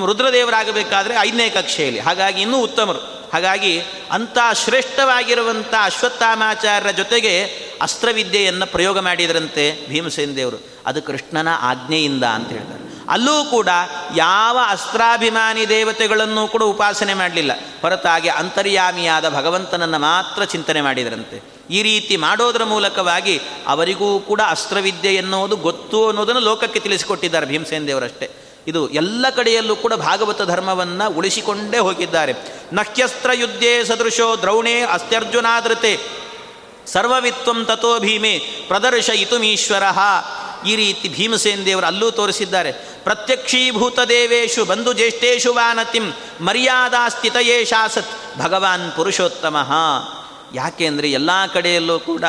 ರುದ್ರದೇವರಾಗಬೇಕಾದ್ರೆ 0.06 1.14
ಐದನೇ 1.20 1.50
ಕಕ್ಷೆಯಲ್ಲಿ. 1.50 2.00
ಹಾಗಾಗಿ 2.00 2.42
ಇನ್ನೂ 2.42 2.62
ಉತ್ತಮರು. 2.62 2.98
ಹಾಗಾಗಿ 3.32 3.80
ಅಂಥ 4.10 4.38
ಶ್ರೇಷ್ಠವಾಗಿರುವಂಥ 4.64 5.74
ಅಶ್ವತ್ಥಾಮಾಚಾರ್ಯರ 5.82 6.90
ಜೊತೆಗೆ 6.90 7.44
ಅಸ್ತ್ರವಿದ್ಯೆಯನ್ನು 7.82 8.66
ಪ್ರಯೋಗ 8.66 8.98
ಮಾಡಿದರಂತೆ 8.98 9.88
ಭೀಮಸೇನ 9.88 10.30
ದೇವರು. 10.36 10.69
ಅದು 10.86 11.02
ಕೃಷ್ಣನ 11.02 11.48
ಆಜ್ಞೆಯಿಂದ 11.60 12.24
ಅಂತ 12.24 12.48
ಹೇಳ್ತಾರೆ. 12.48 12.80
ಅಲ್ಲೂ 13.08 13.44
ಕೂಡ 13.44 13.68
ಯಾವ 14.16 14.58
ಅಸ್ತ್ರಾಭಿಮಾನಿ 14.68 15.68
ದೇವತೆಗಳನ್ನು 15.68 16.48
ಕೂಡ 16.48 16.62
ಉಪಾಸನೆ 16.62 17.14
ಮಾಡಲಿಲ್ಲ. 17.14 17.52
ಹೊರತಾಗಿ 17.82 18.28
ಅಂತರ್ಯಾಮಿಯಾದ 18.28 19.28
ಭಗವಂತನನ್ನು 19.28 19.98
ಮಾತ್ರ 19.98 20.44
ಚಿಂತನೆ 20.44 20.80
ಮಾಡಿದರಂತೆ. 20.80 21.42
ಈ 21.70 21.82
ರೀತಿ 21.82 22.16
ಮಾಡೋದರ 22.16 22.64
ಮೂಲಕವಾಗಿ 22.64 23.40
ಅವರಿಗೂ 23.66 24.20
ಕೂಡ 24.20 24.40
ಅಸ್ತ್ರವಿದ್ಯೆ 24.48 25.14
ಎನ್ನುವುದು 25.14 25.56
ಗೊತ್ತು 25.56 26.06
ಅನ್ನೋದನ್ನು 26.06 26.40
ಲೋಕಕ್ಕೆ 26.40 26.80
ತಿಳಿಸಿಕೊಟ್ಟಿದ್ದಾರೆ 26.80 27.46
ಭೀಮಸೇನ 27.46 27.86
ದೇವರಷ್ಟೇ. 27.86 28.30
ಇದು 28.66 28.88
ಎಲ್ಲ 28.88 29.26
ಕಡೆಯಲ್ಲೂ 29.36 29.76
ಕೂಡ 29.76 29.94
ಭಾಗವತ 29.94 30.42
ಧರ್ಮವನ್ನು 30.42 31.10
ಉಳಿಸಿಕೊಂಡೇ 31.10 31.78
ಹೋಗಿದ್ದಾರೆ. 31.78 32.34
ನಕ್ಯಸ್ತ್ರ 32.72 33.30
ಯುದ್ಧೇ 33.32 33.84
ಸದೃಶೋ 33.84 34.36
ದ್ರೌಣೇ 34.36 34.80
ಅಸ್ತ್ಯರ್ಜುನಾದೃತೆ 34.80 36.00
ಸರ್ವವಿತ್ವಂ 36.86 37.64
ತಥೋ 37.64 37.98
ಭೀಮೆ 37.98 38.38
ಪ್ರದರ್ಶಯಿತುಮೀಶ್ವರ. 38.68 39.82
ಈ 40.66 40.76
ರೀತಿ 40.76 41.08
ಭೀಮಸೇನ್ 41.08 41.66
ದೇವರು 41.66 41.86
ಅಲ್ಲೂ 41.86 42.10
ತೋರಿಸಿದ್ದಾರೆ. 42.10 42.72
ಪ್ರತ್ಯಕ್ಷೀಭೂತ 43.04 43.98
ದೇವೇಶು 44.00 44.64
ಬಂಧು 44.64 44.92
ಜ್ಯೇಷ್ಠೇಶು 44.92 45.54
ವಾನತಿಂ 45.54 46.12
ಮರ್ಯಾದಾ 46.40 47.08
ಸ್ಥಿತಯೇ 47.08 47.64
ಶಾಸತ್. 47.64 48.38
ಭಗವಾನ್ 48.38 48.92
ಪುರುಷೋತ್ತಮ 48.92 49.56
ಯಾಕೆ 50.54 50.86
ಅಂದರೆ 50.86 51.10
ಎಲ್ಲ 51.10 51.30
ಕಡೆಯಲ್ಲೂ 51.54 51.98
ಕೂಡ 51.98 52.24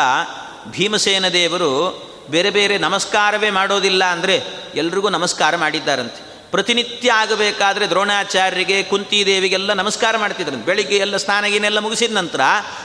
ಭೀಮಸೇನ 0.67 1.27
ದೇವರು 1.27 1.71
ಬೇರೆ 2.29 2.49
ಬೇರೆ 2.49 2.77
ನಮಸ್ಕಾರವೇ 2.77 3.49
ಮಾಡೋದಿಲ್ಲ 3.49 4.03
ಅಂದರೆ 4.03 4.35
ಎಲ್ರಿಗೂ 4.75 5.09
ನಮಸ್ಕಾರ 5.09 5.55
ಮಾಡಿದ್ದಾರಂತೆ. 5.55 6.31
ಪ್ರತಿನಿತ್ಯ 6.51 7.11
ಆಗಬೇಕಾದ್ರೆ 7.11 7.87
ದ್ರೋಣಾಚಾರ್ಯರಿಗೆ, 7.87 8.83
ಕುಂತಿದೇವಿಗೆಲ್ಲ 8.83 9.73
ನಮಸ್ಕಾರ 9.73 10.17
ಮಾಡ್ತಿದ್ರಂತೆ. 10.17 10.65
ಬೆಳಿಗ್ಗೆ 10.65 10.97
ಎಲ್ಲ 10.97 11.17
ಸ್ನಾನಗಿನೆಲ್ಲ 11.17 11.79
ಮುಗಿಸಿದ 11.79 12.11
ನಂತರ 12.11 12.41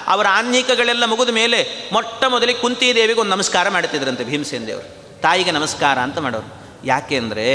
ಅವರ 0.07 0.27
ಆನ್ಯಿಕಗಳೆಲ್ಲ 0.31 1.05
ಮುಗಿದ 1.05 1.29
ಮೇಲೆ 1.29 1.89
ಮೊಟ್ಟ 1.93 2.25
ಮೊದಲಿಗೆ 2.25 2.59
ಕುಂತಿದೇವಿಗೆ 2.59 3.21
ಒಂದು 3.21 3.31
ನಮಸ್ಕಾರ 3.31 3.69
ಮಾಡ್ತಿದ್ರಂತೆ 3.69 4.25
ಭೀಮಸೇನ 4.25 4.67
ದೇವರು. 4.67 5.06
ತಾಯಿಗೆ 5.27 5.51
ನಮಸ್ಕಾರ 5.51 5.99
ಅಂತ 5.99 6.19
ಮಾಡೋರು. 6.19 6.51
ಯಾಕೆಂದರೆ 6.85 7.47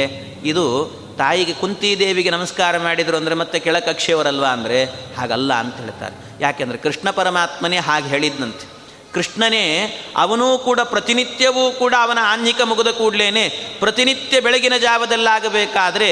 ಇದು 0.44 0.66
ತಾಯಿಗೆ 1.18 1.54
ಕುಂತಿದೇವಿಗೆ 1.54 2.30
ನಮಸ್ಕಾರ 2.30 2.78
ಮಾಡಿದರು 2.78 3.18
ಅಂದರೆ 3.18 3.36
ಮತ್ತೆ 3.36 3.58
ಕೆಳಕಕ್ಷೆಯವರಲ್ವಾ 3.60 4.48
ಅಂದರೆ, 4.48 4.80
ಹಾಗಲ್ಲ 5.18 5.54
ಅಂತ 5.54 5.76
ಹೇಳ್ತಾರೆ. 5.76 6.16
ಯಾಕೆಂದರೆ 6.40 6.78
ಕೃಷ್ಣ 6.78 7.10
ಪರಮಾತ್ಮನೇ 7.10 7.78
ಹಾಗೆ 7.78 8.08
ಹೇಳಿದ್ನಂತೆ. 8.08 8.66
ಕೃಷ್ಣನೇ, 9.14 9.66
ಅವನೂ 10.18 10.58
ಕೂಡ 10.58 10.80
ಪ್ರತಿನಿತ್ಯವೂ 10.84 11.64
ಕೂಡ 11.72 11.94
ಅವನ 12.04 12.20
ಆನ್ಹಿಕ 12.22 12.62
ಮುಗಿದ 12.62 12.92
ಕೂಡಲೇ 12.92 13.44
ಪ್ರತಿನಿತ್ಯ 13.80 14.40
ಬೆಳಗಿನ 14.40 14.78
ಜಾವದಲ್ಲಾಗಬೇಕಾದರೆ 14.78 16.10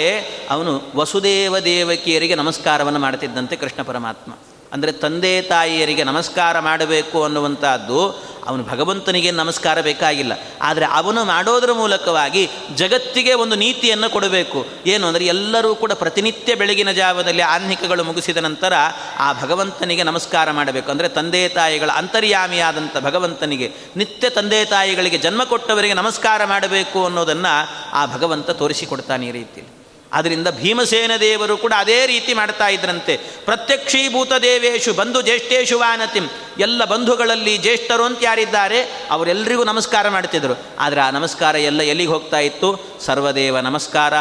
ಅವನು 0.50 0.74
ವಸುದೇವ 0.96 1.60
ದೇವಕಿಯರಿಗೆ 1.60 2.36
ನಮಸ್ಕಾರವನ್ನು 2.36 3.00
ಮಾಡ್ತಿದ್ದಂತೆ 3.00 3.56
ಕೃಷ್ಣ 3.56 3.82
ಪರಮಾತ್ಮ. 3.82 4.32
ಅಂದರೆ 4.74 4.92
ತಂದೆ 5.04 5.32
ತಾಯಿಯರಿಗೆ 5.42 6.04
ನಮಸ್ಕಾರ 6.04 6.56
ಮಾಡಬೇಕು 6.60 7.24
ಅನ್ನುವಂಥದ್ದು 7.24 8.00
ಅವನು 8.50 8.64
ಭಗವಂತನಿಗೆ 8.64 9.32
ನಮಸ್ಕಾರ 9.32 9.82
ಬೇಕಾಗಿಲ್ಲ. 9.82 10.34
ಆದರೆ 10.62 10.86
ಅವನು 10.86 11.24
ಮಾಡೋದರ 11.24 11.72
ಮೂಲಕವಾಗಿ 11.72 12.44
ಜಗತ್ತಿಗೆ 12.76 13.34
ಒಂದು 13.34 13.56
ನೀತಿಯನ್ನು 13.56 14.10
ಕೊಡಬೇಕು. 14.10 14.66
ಏನು 14.88 15.08
ಅಂದರೆ 15.08 15.26
ಎಲ್ಲರೂ 15.26 15.76
ಕೂಡ 15.76 15.92
ಪ್ರತಿನಿತ್ಯ 15.94 16.56
ಬೆಳಗಿನ 16.56 16.92
ಜಾವದಲ್ಲಿ 16.92 17.42
ಆನ್ಹಿಕಗಳು 17.42 18.04
ಮುಗಿಸಿದ 18.04 18.38
ನಂತರ 18.38 18.74
ಆ 19.20 19.34
ಭಗವಂತನಿಗೆ 19.34 20.04
ನಮಸ್ಕಾರ 20.04 20.52
ಮಾಡಬೇಕು. 20.52 20.92
ಅಂದರೆ 20.92 21.08
ತಂದೆ 21.08 21.50
ತಾಯಿಗಳ 21.50 21.90
ಅಂತರ್ಯಾಮಿಯಾದಂಥ 21.96 22.98
ಭಗವಂತನಿಗೆ, 22.98 23.72
ನಿತ್ಯ 23.98 24.30
ತಂದೆ 24.30 24.66
ತಾಯಿಗಳಿಗೆ 24.66 25.18
ಜನ್ಮ 25.18 25.44
ಕೊಟ್ಟವರಿಗೆ 25.44 25.94
ನಮಸ್ಕಾರ 25.94 26.46
ಮಾಡಬೇಕು 26.46 27.06
ಅನ್ನೋದನ್ನು 27.06 27.54
ಆ 27.94 28.06
ಭಗವಂತ 28.06 28.50
ತೋರಿಸಿಕೊಡ್ತಾನೆ 28.52 29.28
ಈ 29.28 29.32
ರೀತಿಯಲ್ಲಿ. 29.32 29.79
ಆದ್ದರಿಂದ 30.14 30.48
ಭೀಮಸೇನ 30.48 31.12
ದೇವರು 31.20 31.58
ಕೂಡ 31.58 31.74
ಅದೇ 31.78 32.06
ರೀತಿ 32.06 32.34
ಮಾಡ್ತಾ 32.34 32.68
ಇದ್ರಂತೆ. 32.68 33.18
ಪ್ರತ್ಯಕ್ಷೀಭೂತ 33.18 34.34
ದೇವೇಶು 34.34 34.94
ಬಂಧು 34.94 35.22
ಜ್ಯೇಷ್ಠೇಶು 35.22 35.80
ವಾನತಿಂ. 35.80 36.24
ಎಲ್ಲ 36.60 36.86
ಬಂಧುಗಳಲ್ಲಿ 36.86 37.58
ಜ್ಯೇಷ್ಠರು 37.58 38.04
ಅಂತ 38.04 38.20
ಯಾರಿದ್ದಾರೆ? 38.22 39.08
ಅವರೆಲ್ಲರಿಗೂ 39.12 39.64
ನಮಸ್ಕಾರ 39.64 40.10
ಮಾಡ್ತಿದ್ರು. 40.10 40.54
ಆದರೆ 40.80 41.02
ಆ 41.02 41.10
ನಮಸ್ಕಾರ 41.10 41.56
ಎಲ್ಲ 41.56 41.82
ಎಲ್ಲಿಗೆ 41.82 42.12
ಹೋಗ್ತಾ 42.12 42.40
ಇತ್ತು? 42.40 43.00
ಸರ್ವದೇವ 43.06 43.60
ನಮಸ್ಕಾರ, 43.60 44.14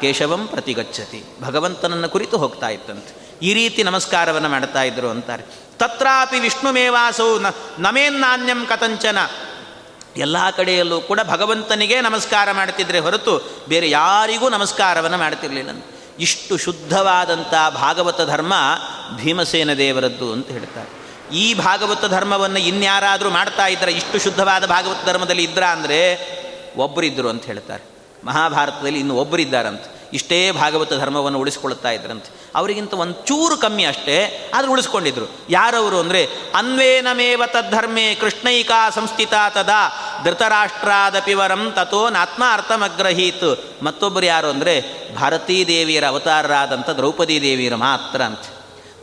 ಕೇಶವಂ 0.00 0.46
ಪ್ರತಿಗಚ್ಚತಿ. 0.46 1.24
ಭಗವಂತನನ್ನು 1.42 2.08
ಕುರಿತು 2.08 2.38
ಹೋಗ್ತಾ 2.38 2.68
ಇತ್ತಂತೆ. 2.68 3.38
ಈ 3.42 3.54
ರೀತಿ 3.54 3.82
ನಮಸ್ಕಾರವನ್ನು 3.82 4.48
ಮಾಡ್ತಾ 4.48 4.82
ಇದ್ರು 4.82 5.08
ಅಂತಾರೆ. 5.08 5.44
ತತ್ರಾಪಿ 5.78 6.38
ವಿಷ್ಣುಮೇವಾಸೌ 6.38 7.38
ನ 7.38 7.46
ನಮೇನ್ನಾನ್ಯಂ 7.78 8.66
ಕಥಂಚನ. 8.66 9.18
ಎಲ್ಲ 10.16 10.50
ಕಡೆಯಲ್ಲೂ 10.50 11.00
ಕೂಡ 11.00 11.20
ಭಗವಂತನಿಗೆ 11.28 12.00
ನಮಸ್ಕಾರ 12.00 12.52
ಮಾಡ್ತಿದ್ರೆ 12.52 12.98
ಹೊರತು 12.98 13.64
ಬೇರೆ 13.68 13.90
ಯಾರಿಗೂ 13.90 14.48
ನಮಸ್ಕಾರವನ್ನು 14.48 15.18
ಮಾಡ್ತಿರಲಿಲ್ಲ. 15.18 15.70
ಇಷ್ಟು 16.18 16.56
ಶುದ್ಧವಾದಂಥ 16.56 17.54
ಭಾಗವತ 17.74 18.20
ಧರ್ಮ 18.20 18.52
ಭೀಮಸೇನ 19.16 19.72
ದೇವರದ್ದು 19.72 20.32
ಅಂತ 20.32 20.48
ಹೇಳ್ತಾರೆ. 20.48 21.00
ಈ 21.36 21.54
ಭಾಗವತ 21.54 22.04
ಧರ್ಮವನ್ನು 22.04 22.58
ಇನ್ಯಾರಾದರೂ 22.58 23.30
ಮಾಡ್ತಾ 23.30 23.66
ಇದ್ದರೆ 23.66 23.92
ಇಷ್ಟು 23.92 24.18
ಶುದ್ಧವಾದ 24.18 24.66
ಭಾಗವತ 24.66 25.06
ಧರ್ಮದಲ್ಲಿ 25.06 25.44
ಇದ್ರ 25.44 25.64
ಅಂದರೆ 25.64 26.00
ಒಬ್ಬರಿದ್ದರು 26.76 27.28
ಅಂತ 27.28 27.44
ಹೇಳ್ತಾರೆ. 27.44 27.84
ಮಹಾಭಾರತದಲ್ಲಿ 28.24 28.98
ಇನ್ನು 28.98 29.16
ಒಬ್ಬರಿದ್ದಾರಂತೆ 29.16 29.99
ಇಷ್ಟೇ 30.12 30.50
ಭಾಗವತ 30.50 30.92
ಧರ್ಮವನ್ನು 30.94 31.38
ಉಳಿಸ್ಕೊಳ್ತಾ 31.38 31.90
ಇದ್ರಂತೆ. 31.90 32.40
ಅವರಿಗಿಂತ 32.54 32.94
ಒಂಚೂರು 32.94 33.56
ಕಮ್ಮಿ 33.56 33.84
ಅಷ್ಟೇ, 33.84 34.50
ಆದರೂ 34.54 34.72
ಉಳಿಸ್ಕೊಂಡಿದ್ರು. 34.72 35.26
ಯಾರವರು 35.50 35.98
ಅಂದರೆ, 35.98 36.26
ಅನ್ವೇನಮೇವ 36.54 37.42
ತದ್ಧರ್ಮೇ 37.46 38.14
ಕೃಷ್ಣೈಕಾ 38.14 38.90
ಸಂಸ್ಥಿತ 38.90 39.34
ತದಾ, 39.54 39.82
ಧೃತರಾಷ್ಟ್ರಾದಪಿ 40.24 41.34
ವರಂ 41.34 41.72
ತಥೋ 41.76 42.10
ನಾತ್ಮ 42.10 42.42
ಅರ್ಥಮಗ್ರಹೀತ್ 42.52 43.82
ಮತ್ತೊಬ್ಬರು 43.82 44.26
ಯಾರು 44.26 44.48
ಅಂದರೆ 44.48 45.00
ಭಾರತೀ 45.14 45.66
ದೇವಿಯರ 45.66 46.06
ಅವತಾರರಾದಂಥ 46.06 46.90
ದ್ರೌಪದಿ 46.90 47.42
ದೇವಿಯರು 47.42 47.76
ಮಾತ್ರ 47.76 48.22
ಅಂತ. 48.22 48.38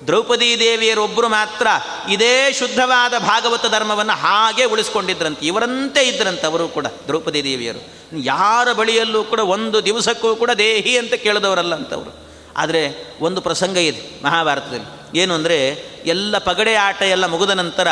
ದ್ರೌಪದಿ 0.05 0.59
ದೇವಿಯರೊಬ್ಬರು 0.59 1.27
ಮಾತ್ರ 1.27 1.67
ಇದೇ 2.09 2.53
ಶುದ್ಧವಾದ 2.53 3.17
ಭಾಗವತ 3.17 3.65
ಧರ್ಮವನ್ನು 3.65 4.13
ಹಾಗೆ 4.13 4.63
ಉಳಿಸ್ಕೊಂಡಿದ್ರಂತೆ. 4.63 5.45
ಇವರಂತೆ 5.45 6.07
ಇದ್ರಂತೆ 6.07 6.47
ಅವರು 6.47 6.67
ಕೂಡ, 6.67 6.85
ದ್ರೌಪದಿ 6.87 7.43
ದೇವಿಯರು. 7.43 7.97
ಯಾರ 8.23 8.73
ಬಳಿಯಲ್ಲೂ 8.73 9.23
ಕೂಡ 9.23 9.39
ಒಂದು 9.39 9.85
ದಿವಸಕ್ಕೂ 9.85 10.35
ಕೂಡ 10.35 10.51
ದೇಹಿ 10.51 10.97
ಅಂತ 10.97 11.13
ಕೇಳಿದವರಲ್ಲ 11.13 11.75
ಅಂತವರು 11.75 12.27
ಆದರೆ 12.57 13.13
ಒಂದು 13.21 13.41
ಪ್ರಸಂಗ 13.41 13.77
ಇದೆ 13.77 14.23
ಮಹಾಭಾರತದಲ್ಲಿ. 14.23 15.19
ಏನು 15.19 15.33
ಅಂದರೆ, 15.33 15.71
ಎಲ್ಲ 16.05 16.37
ಪಗಡೆ 16.37 16.75
ಆಟ 16.75 17.01
ಎಲ್ಲ 17.01 17.25
ಮುಗಿದ 17.25 17.49
ನಂತರ, 17.49 17.87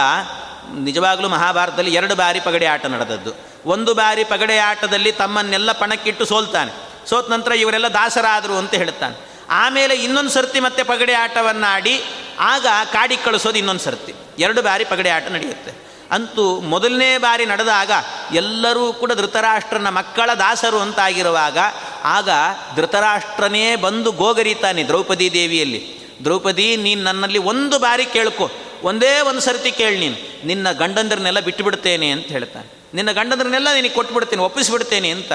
ನಿಜವಾಗಲೂ 0.74 1.30
ಮಹಾಭಾರತದಲ್ಲಿ 1.30 1.94
ಎರಡು 1.94 2.16
ಬಾರಿ 2.16 2.40
ಪಗಡೆ 2.40 2.66
ಆಟ 2.66 2.86
ನಡೆದದ್ದು. 2.86 3.32
ಒಂದು 3.66 3.94
ಬಾರಿ 3.94 4.24
ಪಗಡೆ 4.24 4.58
ಆಟದಲ್ಲಿ 4.58 5.12
ತಮ್ಮನ್ನೆಲ್ಲ 5.12 5.72
ಪಣಕ್ಕಿಟ್ಟು 5.72 6.26
ಸೋಲ್ತಾನೆ. 6.26 6.72
ಸೋತ 7.10 7.30
ನಂತರ 7.30 7.52
ಇವರೆಲ್ಲ 7.52 7.88
ದಾಸರಾದರು 7.88 8.54
ಅಂತ 8.54 8.74
ಹೇಳ್ತಾನೆ. 8.74 9.25
ಆಮೇಲೆ 9.50 9.96
ಇನ್ನೊಂದು 9.96 10.30
ಸರ್ತಿ 10.30 10.60
ಮತ್ತೆ 10.60 10.84
ಪಗಡೆ 10.84 11.14
ಆಟವನ್ನು 11.14 11.74
ಆಡಿ 11.74 12.04
ಆಗ 12.40 12.66
ಕಾಡಿಗೆ 12.94 13.24
ಕಳಿಸೋದು 13.24 13.58
ಇನ್ನೊಂದು 13.58 13.82
ಸರ್ತಿ. 13.82 14.14
ಎರಡು 14.40 14.62
ಬಾರಿ 14.62 14.86
ಪಗಡೆ 14.86 15.10
ಆಟ 15.10 15.28
ನಡೆಯುತ್ತೆ. 15.28 15.86
ಅಂತೂ 16.12 16.60
ಮೊದಲನೇ 16.60 17.18
ಬಾರಿ 17.18 17.46
ನಡೆದಾಗ 17.46 17.92
ಎಲ್ಲರೂ 18.34 18.94
ಕೂಡ 18.94 19.12
ಧೃತರಾಷ್ಟ್ರನ 19.14 19.90
ಮಕ್ಕಳ 19.90 20.30
ದಾಸರು 20.34 20.80
ಅಂತಾಗಿರುವಾಗ, 20.80 21.58
ಆಗ 22.04 22.30
ಧೃತರಾಷ್ಟ್ರನೇ 22.76 23.76
ಬಂದು 23.76 24.12
ಗೋಗರಿತಾನೆ 24.12 24.84
ದ್ರೌಪದಿ 24.84 25.34
ದೇವಿಯಲ್ಲಿ. 25.34 26.00
ದ್ರೌಪದಿ, 26.24 26.76
ನೀನು 26.76 27.04
ನನ್ನಲ್ಲಿ 27.04 27.38
ಒಂದು 27.38 27.80
ಬಾರಿ 27.80 28.06
ಕೇಳ್ಕೊ, 28.06 28.52
ಒಂದೇ 28.84 29.20
ಒಂದು 29.20 29.42
ಸರ್ತಿ 29.42 29.72
ಕೇಳಿ 29.72 30.00
ನೀನು. 30.00 30.48
ನಿನ್ನ 30.48 30.72
ಗಂಡಂದ್ರನ್ನೆಲ್ಲ 30.72 31.40
ಬಿಟ್ಟುಬಿಡ್ತೇನೆ 31.40 32.10
ಅಂತ 32.10 32.26
ಹೇಳ್ತಾನೆ. 32.26 32.74
ನಿನ್ನ 32.94 33.12
ಗಂಡಂದ್ರನ್ನೆಲ್ಲ 33.12 33.74
ನಿನಗೆ 33.74 33.94
ಕೊಟ್ಬಿಡ್ತೇನೆ, 33.94 34.42
ಒಪ್ಪಿಸ್ಬಿಡ್ತೇನೆ 34.42 35.10
ಅಂತ. 35.10 35.32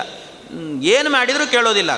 ಏನು 0.82 1.10
ಮಾಡಿದರೂ 1.10 1.50
ಕೇಳೋದಿಲ್ಲ. 1.50 1.90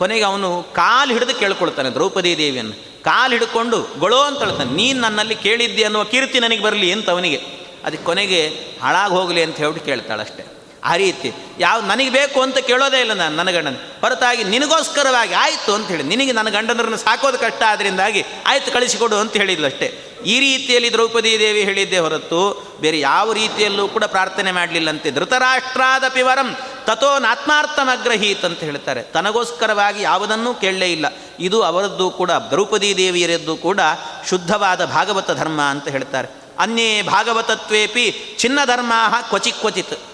ಕೊನೆಗೆ 0.00 0.24
ಅವನು 0.24 0.48
ಕಾಲು 0.62 1.12
ಹಿಡಿದು 1.12 1.34
ಕೇಳ್ಕೊಳ್ತಾನೆ, 1.38 1.88
ದ್ರೌಪದಿ 1.90 2.38
ದೇವಿಯನ್ನು. 2.38 2.76
ಕಾಲು 3.02 3.32
ಹಿಡ್ಕೊಂಡು, 3.32 3.78
ಗೊಳೋ 3.98 4.20
ಅಂತ 4.22 4.40
ಹೇಳ್ತಾನೆ, 4.42 4.70
ನೀನು 4.70 4.98
ನನ್ನಲ್ಲಿ 5.00 5.34
ಕೇಳಿದ್ದೆ 5.34 5.84
ಅನ್ನುವ 5.84 6.04
ಕೀರ್ತಿ 6.04 6.40
ನನಗೆ 6.40 6.62
ಬರಲಿ 6.62 6.92
ಅಂತ 6.92 7.10
ಅವನಿಗೆ. 7.10 7.40
ಅದಕ್ಕೆ 7.84 8.04
ಕೊನೆಗೆ, 8.04 8.40
ಹಾಳಾಗಿ 8.82 9.14
ಹೋಗಲಿ 9.14 9.42
ಅಂತ 9.42 9.56
ಹೇಳ್ಬಿಟ್ಟು 9.56 9.86
ಕೇಳ್ತಾಳಷ್ಟೆ. 9.86 10.59
ಆ 10.84 10.96
ರೀತಿ. 10.96 11.32
ಯಾವ 11.58 11.80
ನನಗೆ 11.80 12.10
ಬೇಕು 12.10 12.42
ಅಂತ 12.42 12.58
ಕೇಳೋದೇ 12.58 13.00
ಇಲ್ಲ 13.00 13.12
ನಾನು, 13.12 13.36
ನನ್ನ 13.36 13.50
ಗಂಡನ. 13.50 13.74
ಹೊರತಾಗಿ 14.00 14.44
ನಿನಗೋಸ್ಕರವಾಗಿ 14.44 15.34
ಆಯಿತು 15.34 15.74
ಅಂತ 15.74 15.88
ಹೇಳಿ, 15.88 16.02
ನಿನಗೆ 16.02 16.32
ನನ್ನ 16.32 16.48
ಗಂಡನರನ್ನು 16.48 16.96
ಸಾಕೋದು 16.96 17.38
ಕಷ್ಟ 17.38 17.62
ಆದ್ದರಿಂದಾಗಿ 17.62 18.24
ಆಯ್ತು 18.46 18.72
ಕಳಿಸಿಕೊಡು 18.72 19.16
ಅಂತ 19.16 19.32
ಹೇಳಿದ್ಲು 19.32 19.66
ಅಷ್ಟೇ. 19.66 20.06
ಈ 20.26 20.40
ರೀತಿಯಲ್ಲಿ 20.40 20.92
ದ್ರೌಪದಿ 20.92 21.38
ದೇವಿ 21.38 21.64
ಹೇಳಿದ್ದೆ 21.64 21.98
ಹೊರತು 21.98 22.66
ಬೇರೆ 22.80 23.00
ಯಾವ 23.00 23.32
ರೀತಿಯಲ್ಲೂ 23.32 23.88
ಕೂಡ 23.88 24.04
ಪ್ರಾರ್ಥನೆ 24.04 24.52
ಮಾಡಲಿಲ್ಲಂತೆ. 24.52 25.10
ಧೃತರಾಷ್ಟ್ರಾದಪಿ 25.10 26.22
ವರಂ 26.22 26.56
ತಥೋ 26.84 27.18
ನಾತ್ಮಾರ್ಥಮಗ್ರಹೀತ್ 27.18 28.44
ಅಂತ 28.44 28.60
ಹೇಳ್ತಾರೆ. 28.60 29.02
ತನಗೋಸ್ಕರವಾಗಿ 29.02 30.02
ಯಾವುದನ್ನೂ 30.02 30.54
ಕೇಳಲೇ 30.54 30.92
ಇಲ್ಲ. 30.92 31.06
ಇದು 31.40 31.62
ಅವರದ್ದು 31.62 32.10
ಕೂಡ, 32.10 32.30
ದ್ರೌಪದಿ 32.30 32.96
ದೇವಿಯರದ್ದು 32.96 33.56
ಕೂಡ 33.56 33.80
ಶುದ್ಧವಾದ 34.28 34.84
ಭಾಗವತ 34.84 35.30
ಧರ್ಮ 35.30 35.60
ಅಂತ 35.60 35.88
ಹೇಳ್ತಾರೆ. 35.88 36.28
ಅನ್ಯೇ 36.58 37.02
ಭಾಗವತತ್ವೇಪಿ 37.02 38.36
ಚಿನ್ನ 38.38 38.58
ಧರ್ಮ 38.64 38.92
ಕ್ವಚಿ 39.28 39.52
ಕ್ವಚಿತ್. 39.52 40.09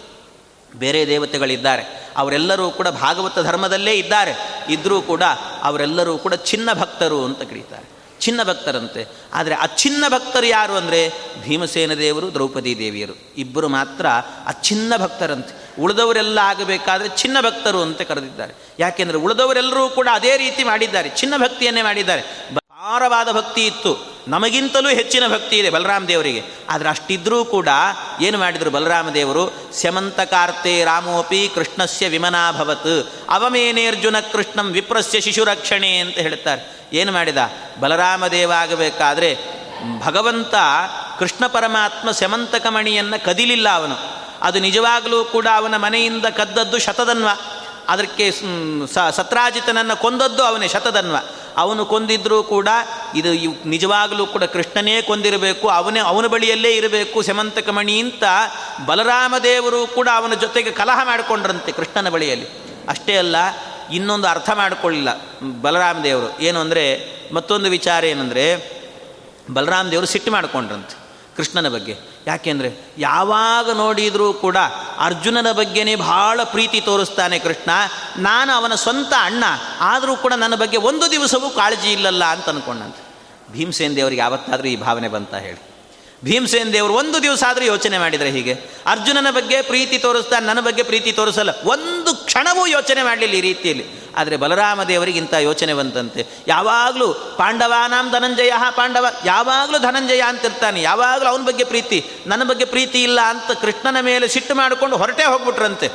ಬೇರೆ 0.79 1.07
ದೇವತೆಗಳಿದ್ದಾರೆ. 1.07 2.11
ಅವರೆಲ್ಲರೂ 2.17 2.71
ಕೂಡ 2.71 2.89
ಭಾಗವತ 2.89 3.39
ಧರ್ಮದಲ್ಲೇ 3.39 3.95
ಇದ್ದಾರೆ. 3.95 4.65
ಇದ್ದರೂ 4.69 5.03
ಕೂಡ 5.03 5.23
ಅವರೆಲ್ಲರೂ 5.62 6.19
ಕೂಡ 6.19 6.35
ಚಿನ್ನ 6.35 6.73
ಭಕ್ತರು 6.73 7.25
ಅಂತ 7.25 7.43
ಕರೀತಾರೆ. 7.43 7.97
ಚಿನ್ನ 8.21 8.43
ಭಕ್ತರಂತೆ. 8.43 9.07
ಆದರೆ 9.35 9.55
ಅಚ್ಛಿನ್ನ 9.55 10.05
ಭಕ್ತರು 10.09 10.47
ಯಾರು 10.47 10.73
ಅಂದರೆ 10.73 11.12
ಭೀಮಸೇನ 11.43 11.95
ದೇವರು, 11.95 12.35
ದ್ರೌಪದಿ 12.35 12.79
ದೇವಿಯರು. 12.79 13.35
ಇಬ್ಬರು 13.37 13.69
ಮಾತ್ರ 13.69 14.07
ಅಚ್ಛಿನ್ನ 14.47 14.93
ಭಕ್ತರಂತೆ. 14.97 15.83
ಉಳಿದವರೆಲ್ಲ 15.83 16.39
ಆಗಬೇಕಾದ್ರೆ 16.39 17.09
ಚಿನ್ನ 17.09 17.41
ಭಕ್ತರು 17.41 17.83
ಅಂತ 17.83 18.03
ಕರೆದಿದ್ದಾರೆ. 18.03 18.55
ಯಾಕೆಂದರೆ 18.79 19.17
ಉಳಿದವರೆಲ್ಲರೂ 19.19 19.89
ಕೂಡ 19.89 20.09
ಅದೇ 20.12 20.37
ರೀತಿ 20.37 20.65
ಮಾಡಿದ್ದಾರೆ. 20.65 21.09
ಚಿನ್ನ 21.09 21.37
ಭಕ್ತಿಯನ್ನೇ 21.37 21.83
ಮಾಡಿದ್ದಾರೆ. 21.83 22.23
ಭಾರವಾದ 22.55 23.33
ಭಕ್ತಿ 23.33 23.67
ಇತ್ತು. 23.67 24.15
ನಮಗಿಂತಲೂ 24.29 24.89
ಹೆಚ್ಚಿನ 24.89 25.23
ಭಕ್ತಿ 25.29 25.59
ಇದೆ 25.59 25.71
ಬಲರಾಮ 25.71 26.05
ದೇವರಿಗೆ. 26.05 26.43
ಆದರೆ 26.69 26.89
ಅಷ್ಟಿದ್ರೂ 26.89 27.45
ಕೂಡ 27.45 27.69
ಏನು 28.21 28.39
ಮಾಡಿದರು 28.39 28.71
ಬಲರಾಮ 28.71 29.11
ದೇವರು? 29.11 29.73
ಸ್ಯಮಂತಕಾರ್ತೆ 29.73 30.85
ರಾಮೋಪಿ 30.85 31.51
ಕೃಷ್ಣಸ್ಯ 31.55 32.09
ವಿಮನಾಭವತ್ 32.09 33.12
ಅವಮೇನೇರ್ಜುನ 33.29 34.21
ಕೃಷ್ಣಂ 34.21 34.73
ವಿಪ್ರಸ್ಯ 34.73 35.21
ಶಿಶುರಕ್ಷಣೆ 35.21 35.99
ಅಂತ 35.99 36.15
ಹೇಳ್ತಾರೆ. 36.15 36.77
ಏನು 36.93 37.12
ಮಾಡಿದ? 37.12 37.37
ಬಲರಾಮ 37.81 38.27
ದೇವ 38.27 38.53
ಆಗಬೇಕಾದ್ರೆ 38.53 39.39
ಭಗವಂತ 40.07 40.55
ಕೃಷ್ಣ 41.19 41.47
ಪರಮಾತ್ಮ 41.47 42.11
ಸ್ಯಮಂತಕ 42.11 42.67
ಮಣಿಯನ್ನು 42.69 43.25
ಕದಿಲಿಲ್ಲ 43.25 43.69
ಅವನು. 43.69 44.17
ಅದು 44.43 44.59
ನಿಜವಾಗಲೂ 44.59 45.25
ಕೂಡ 45.25 45.47
ಅವನ 45.55 45.77
ಮನೆಯಿಂದ 45.77 46.27
ಕದ್ದದ್ದು 46.27 46.79
ಶತದನ್ವ. 46.79 47.29
ಅದಕ್ಕೆ 47.88 48.27
ಸತ್ರಾಜಿತನನ್ನು 49.16 49.96
ಕೊಂದದ್ದು 50.01 50.42
ಅವನೇ 50.42 50.68
ಶತಧನ್ವ. 50.68 51.16
ಅವನು 51.57 51.83
ಕೊಂದಿದ್ರೂ 51.87 52.38
ಕೂಡ 52.42 52.68
ಇದು 53.14 53.31
ನಿಜವಾಗಲೂ 53.68 54.27
ಕೂಡ 54.27 54.44
ಕೃಷ್ಣನೇ 54.44 54.96
ಕೊಂದಿರಬೇಕು, 55.03 55.66
ಅವನೇ 55.68 56.01
ಅವನ 56.01 56.27
ಬಳಿಯಲ್ಲೇ 56.27 56.72
ಇರಬೇಕು 56.72 57.22
ಮಣಿ 57.72 57.96
ಅಂತ 58.01 58.25
ಬಲರಾಮದೇವರು 58.87 59.81
ಕೂಡ 59.87 60.09
ಅವನ 60.16 60.35
ಜೊತೆಗೆ 60.35 60.70
ಕಲಹ 60.70 60.99
ಮಾಡಿಕೊಂಡ್ರಂತೆ 61.05 61.72
ಕೃಷ್ಣನ 61.72 62.09
ಬಳಿಯಲ್ಲಿ. 62.09 62.49
ಅಷ್ಟೇ 62.88 63.16
ಅಲ್ಲ, 63.16 63.37
ಇನ್ನೊಂದು 63.92 64.29
ಅರ್ಥ 64.29 64.51
ಮಾಡಿಕೊಳ್ಳಿಲ್ಲ 64.55 65.11
ಬಲರಾಮ 65.62 65.96
ದೇವರು. 66.03 66.29
ಏನು 66.40 66.61
ಅಂದರೆ 66.61 66.85
ಮತ್ತೊಂದು 67.35 67.70
ವಿಚಾರ 67.70 68.05
ಏನಂದರೆ, 68.05 68.44
ಬಲರಾಮ 69.55 69.87
ದೇವರು 69.88 70.07
ಸಿಟ್ಟು 70.07 70.31
ಮಾಡಿಕೊಂಡ್ರಂತೆ. 70.31 71.06
ಕೃಷ್ಣನ 71.37 71.68
ಬಗ್ಗೆ. 71.68 71.99
ಯಾಕೆಂದರೆ 72.27 72.92
ಯಾವಾಗ 72.99 73.70
ನೋಡಿದರೂ 73.70 74.33
ಕೂಡ 74.33 74.57
ಅರ್ಜುನನ 74.99 75.53
ಬಗ್ಗೆನೇ 75.53 75.96
ಭಾಳ 75.96 76.40
ಪ್ರೀತಿ 76.44 76.81
ತೋರಿಸ್ತಾನೆ 76.81 77.38
ಕೃಷ್ಣ. 77.38 77.70
ನಾನು 78.18 78.53
ಅವನ 78.53 78.75
ಸ್ವಂತ 78.75 79.12
ಅಣ್ಣ. 79.20 79.44
ಆದರೂ 79.81 80.16
ಕೂಡ 80.16 80.33
ನನ್ನ 80.33 80.55
ಬಗ್ಗೆ 80.55 80.77
ಒಂದು 80.77 81.11
ದಿವಸವೂ 81.11 81.51
ಕಾಳಜಿ 81.51 81.92
ಇಲ್ಲಲ್ಲ 81.92 82.25
ಅಂತ 82.25 82.49
ಅಂದ್ಕೊಂಡಂತೆ 82.49 83.07
ಭೀಮಸೇನ್ 83.53 83.96
ದೇವರಿಗೆ 83.96 84.20
ಯಾವತ್ತಾದರೂ 84.20 84.68
ಈ 84.68 84.77
ಭಾವನೆ 84.77 85.09
ಬಂತ 85.09 85.35
ಹೇಳಿ. 85.35 85.76
ಭೀಮಸೇನ್ 86.27 86.73
ದೇವರು 86.73 86.95
ಒಂದು 86.95 87.23
ದಿವಸ 87.23 87.43
ಆದರೂ 87.49 87.65
ಯೋಚನೆ 87.65 87.99
ಮಾಡಿದರೆ 87.99 88.31
ಹೀಗೆ. 88.31 88.55
ಅರ್ಜುನನ 88.87 89.31
ಬಗ್ಗೆ 89.31 89.62
ಪ್ರೀತಿ 89.62 89.99
ತೋರಿಸ್ತಾ 89.99 90.39
ನನ್ನ 90.39 90.61
ಬಗ್ಗೆ 90.61 90.83
ಪ್ರೀತಿ 90.83 91.12
ತೋರಿಸಲ್ಲ. 91.12 91.51
ಒಂದು 91.65 92.15
ಕ್ಷಣವೂ 92.15 92.67
ಯೋಚನೆ 92.67 93.03
ಮಾಡಲಿಲ್ಲ 93.03 93.35
ಈ 93.35 93.41
ರೀತಿಯಲ್ಲಿ. 93.41 93.87
ಆದರೆ 94.17 94.37
ಬಲರಾಮ 94.37 94.83
ದೇವರಿಗೆ 94.83 95.19
ಇಂಥ 95.19 95.35
ಯೋಚನೆ 95.35 95.75
ಬಂತಂತೆ. 95.75 96.27
ಯಾವಾಗಲೂ 96.49 97.15
ಪಾಂಡವಾನಾಂ 97.15 98.11
ಧನಂಜಯ 98.11 98.53
ಪಾಂಡವ, 98.77 99.07
ಯಾವಾಗಲೂ 99.25 99.79
ಧನಂಜಯ 99.79 100.21
ಅಂತಿರ್ತಾನೆ. 100.21 100.83
ಯಾವಾಗಲೂ 100.83 101.29
ಅವನ 101.29 101.43
ಬಗ್ಗೆ 101.45 101.65
ಪ್ರೀತಿ, 101.65 102.05
ನನ್ನ 102.27 102.45
ಬಗ್ಗೆ 102.45 102.65
ಪ್ರೀತಿ 102.65 103.03
ಇಲ್ಲ 103.03 103.21
ಅಂತ 103.21 103.51
ಕೃಷ್ಣನ 103.51 104.01
ಮೇಲೆ 104.01 104.29
ಸಿಟ್ಟು 104.29 104.55
ಮಾಡಿಕೊಂಡು 104.55 104.97
ಹೊರಟೇ 104.97 105.25
ಹೋಗ್ಬಿಟ್ರಂತೆ. 105.25 105.91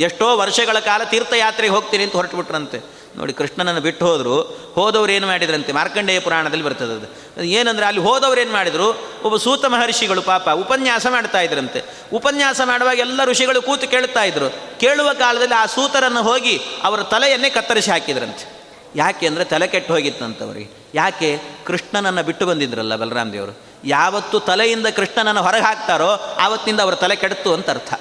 ಎಷ್ಟೋ 0.00 0.36
ವರ್ಷಗಳ 0.36 0.78
ಕಾಲ 0.78 1.04
ತೀರ್ಥಯಾತ್ರೆಗೆ 1.04 1.74
ಹೋಗ್ತೀನಿ 1.74 2.04
ಅಂತ 2.04 2.12
ಹೊರಟು 2.12 2.36
ಬಿಟ್ರಂತೆ 2.36 2.95
ನೋಡಿ, 3.16 3.32
ಕೃಷ್ಣನನ್ನು 3.32 3.80
ಬಿಟ್ಟು 3.80 4.06
ಹೋದರು. 4.06 4.42
ಹೋದವ್ರು 4.74 5.12
ಏನು 5.12 5.26
ಮಾಡಿದ್ರಂತೆ? 5.26 5.72
ಮಾರ್ಕಂಡೇಯ 5.72 6.20
ಪುರಾಣದಲ್ಲಿ 6.20 6.64
ಬರ್ತದೆ 6.64 6.92
ಅದು. 6.92 7.42
ಏನಂದರೆ, 7.42 7.86
ಅಲ್ಲಿ 7.86 8.02
ಹೋದವ್ರು 8.02 8.40
ಏನು 8.40 8.52
ಮಾಡಿದರು? 8.52 9.08
ಒಬ್ಬ 9.24 9.36
ಸೂತ 9.36 9.64
ಮಹರ್ಷಿಗಳು 9.64 10.22
ಪಾಪ 10.22 10.48
ಉಪನ್ಯಾಸ 10.48 11.06
ಮಾಡ್ತಾ 11.10 11.40
ಇದ್ರಂತೆ. 11.40 11.82
ಉಪನ್ಯಾಸ 12.12 12.60
ಮಾಡುವಾಗ 12.64 12.98
ಎಲ್ಲ 12.98 13.24
ಋಷಿಗಳು 13.24 13.62
ಕೂತು 13.62 13.88
ಕೇಳ್ತಾ 13.88 14.22
ಇದ್ರು. 14.22 14.78
ಕೇಳುವ 14.78 15.12
ಕಾಲದಲ್ಲಿ 15.12 15.54
ಆ 15.54 15.66
ಸೂತರನ್ನು 15.66 16.22
ಹೋಗಿ 16.22 16.60
ಅವರ 16.82 17.02
ತಲೆಯನ್ನೇ 17.02 17.50
ಕತ್ತರಿಸಿ 17.50 17.90
ಹಾಕಿದ್ರಂತೆ. 17.90 18.56
ಯಾಕೆ 18.96 19.26
ಅಂದರೆ 19.26 19.44
ತಲೆ 19.44 19.66
ಕೆಟ್ಟು 19.66 19.94
ಹೋಗಿತ್ತಂತವ್ರಿಗೆ 19.94 20.70
ಯಾಕೆ? 20.94 21.40
ಕೃಷ್ಣನನ್ನು 21.66 22.22
ಬಿಟ್ಟು 22.22 22.46
ಬಂದಿದ್ರಲ್ಲ 22.46 22.96
ಬಲರಾಮ್ 22.96 23.32
ದೇವರು 23.32 23.58
ಯಾವತ್ತು 23.84 24.40
ತಲೆಯಿಂದ 24.40 24.86
ಕೃಷ್ಣನನ್ನು 24.86 25.42
ಹೊರಗೆ 25.42 25.62
ಹಾಕ್ತಾರೋ, 25.62 26.36
ಆವತ್ತಿಂದ 26.40 26.80
ಅವರ 26.80 26.94
ತಲೆ 26.94 27.16
ಕೆಡ್ತು 27.16 27.54
ಅಂತ 27.54 27.70
ಅರ್ಥ. 27.70 27.94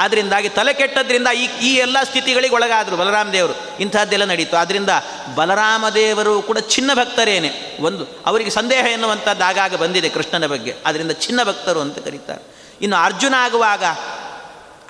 ಆದ್ದರಿಂದಾಗಿ 0.00 0.48
ತಲೆ 0.48 0.74
ಕೆಟ್ಟದ್ರಿಂದ 0.74 1.26
ಈ 1.36 1.48
ಈ 1.62 1.74
ಎಲ್ಲ 1.74 2.02
ಸ್ಥಿತಿಗಳಿಗೆ 2.02 2.54
ಒಳಗಾದರು 2.54 2.96
ಬಲರಾಮ 2.96 3.28
ದೇವರು. 3.28 3.80
ಇಂಥದ್ದೆಲ್ಲ 3.80 4.24
ನಡೀತು. 4.24 4.56
ಆದ್ದರಿಂದ 4.56 4.90
ಬಲರಾಮ 5.34 5.88
ದೇವರು 5.88 6.42
ಕೂಡ 6.42 6.58
ಚಿನ್ನ 6.58 6.94
ಭಕ್ತರೇನೆ. 6.94 7.76
ಒಂದು, 7.80 8.06
ಅವರಿಗೆ 8.26 8.50
ಸಂದೇಹ 8.50 8.84
ಎನ್ನುವಂಥದ್ದು 8.84 9.44
ಆಗಾಗ 9.44 9.74
ಬಂದಿದೆ 9.74 10.08
ಕೃಷ್ಣನ 10.08 10.46
ಬಗ್ಗೆ. 10.46 10.74
ಅದರಿಂದ 10.86 11.10
ಚಿನ್ನ 11.10 11.42
ಭಕ್ತರು 11.42 11.80
ಅಂತ 11.80 11.98
ಕರೀತಾರೆ. 11.98 12.42
ಇನ್ನು 12.82 12.96
ಅರ್ಜುನ 12.96 13.34
ಆಗುವಾಗ 13.38 13.84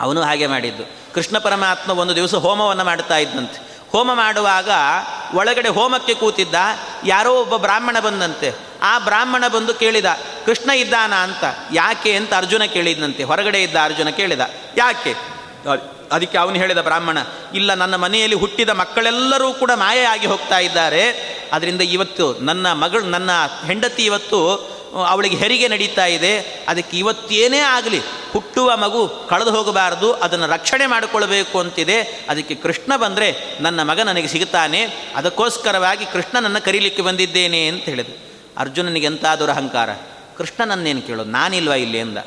ಅವನು 0.00 0.22
ಹಾಗೆ 0.22 0.46
ಮಾಡಿದ್ದು. 0.46 1.14
ಕೃಷ್ಣ 1.14 1.38
ಪರಮಾತ್ಮ 1.38 1.92
ಒಂದು 1.92 2.16
ದಿವಸ 2.16 2.34
ಹೋಮವನ್ನು 2.34 2.84
ಮಾಡ್ತಾ 2.84 3.16
ಇದ್ದಂತೆ. 3.16 3.69
ಹೋಮ 3.92 4.14
ಮಾಡುವಾಗ 4.14 4.70
ಒಳಗಡೆ 5.34 5.68
ಹೋಮಕ್ಕೆ 5.68 6.14
ಕೂತಿದ್ದ 6.14 6.54
ಯಾರೋ 7.06 7.34
ಒಬ್ಬ 7.34 7.56
ಬ್ರಾಹ್ಮಣ 7.56 8.00
ಬಂದಂತೆ. 8.00 8.54
ಆ 8.82 8.98
ಬ್ರಾಹ್ಮಣ 8.98 9.48
ಬಂದು 9.48 9.74
ಕೇಳಿದ, 9.74 10.04
ಕೃಷ್ಣ 10.46 10.70
ಇದ್ದಾನ? 10.70 11.14
ಅಂತ. 11.14 11.44
ಯಾಕೆ? 11.72 12.12
ಅಂತ 12.12 12.34
ಅರ್ಜುನ 12.34 12.62
ಕೇಳಿದಂತೆ 12.64 13.22
ಹೊರಗಡೆ 13.22 13.62
ಇದ್ದ 13.62 13.76
ಅರ್ಜುನ 13.82 14.08
ಕೇಳಿದ, 14.08 14.40
ಯಾಕೆ? 14.76 15.14
ಅದಕ್ಕೆ 16.12 16.38
ಅವನು 16.38 16.56
ಹೇಳಿದ, 16.56 16.78
ಬ್ರಾಹ್ಮಣ, 16.78 17.18
ಇಲ್ಲ, 17.54 17.74
ನನ್ನ 17.74 17.96
ಮನೆಯಲ್ಲಿ 17.96 18.36
ಹುಟ್ಟಿದ 18.36 18.68
ಮಕ್ಕಳೆಲ್ಲರೂ 18.68 19.52
ಕೂಡ 19.52 19.70
ಮಾಯೆಯಾಗಿ 19.74 20.26
ಹೋಗ್ತಾ 20.26 20.58
ಇದ್ದಾರೆ. 20.58 21.04
ಅದರಿಂದ 21.52 21.80
ಇವತ್ತು 21.80 22.38
ನನ್ನ 22.38 22.72
ಮಗಳು, 22.72 23.04
ನನ್ನ 23.04 23.30
ಹೆಂಡತಿ 23.66 24.04
ಇವತ್ತು 24.04 24.70
ಅವಳಿಗೆ 24.92 25.36
ಹೆರಿಗೆ 25.36 25.68
ನಡೀತಾ 25.68 26.06
ಇದೆ, 26.06 26.40
ಅದಕ್ಕೆ 26.68 26.98
ಇವತ್ತೇನೇ 26.98 27.58
ಆಗಲಿ, 27.58 28.00
ಹುಟ್ಟುವ 28.32 28.76
ಮಗು 28.76 29.08
ಕಳೆದು 29.08 29.50
ಹೋಗಬಾರದು, 29.50 30.12
ಅದನ್ನು 30.12 30.46
ರಕ್ಷಣೆ 30.46 30.86
ಮಾಡಿಕೊಳ್ಬೇಕು 30.86 31.58
ಅಂತಿದೆ. 31.58 32.00
ಅದಕ್ಕೆ 32.02 32.54
ಕೃಷ್ಣ 32.54 32.96
ಬಂದರೆ, 32.96 33.58
ನನ್ನ 33.60 33.82
ಮಗ 33.82 34.00
ನನಗೆ 34.00 34.28
ಸಿಗುತ್ತಾನೆ, 34.28 35.10
ಅದಕ್ಕೋಸ್ಕರವಾಗಿ 35.16 36.06
ಕೃಷ್ಣನನ್ನು 36.06 36.64
ಕರೀಲಿಕ್ಕೆ 36.64 37.02
ಬಂದಿದ್ದೇನೆ 37.02 37.66
ಅಂತ 37.66 37.84
ಹೇಳಿದೆ 37.84 38.30
ಅರ್ಜುನನಿಗೆ 38.58 39.06
ಎಂತಾದರೂ 39.06 39.52
ಅಹಂಕಾರ 39.52 39.90
ಕೃಷ್ಣನನ್ನೇನು 40.38 41.02
ಕೇಳೋದು 41.02 41.30
ನಾನಿಲ್ವಾ 41.30 41.74
ಇಲ್ಲಿ 41.74 41.98
ಎಂದ 41.98 42.18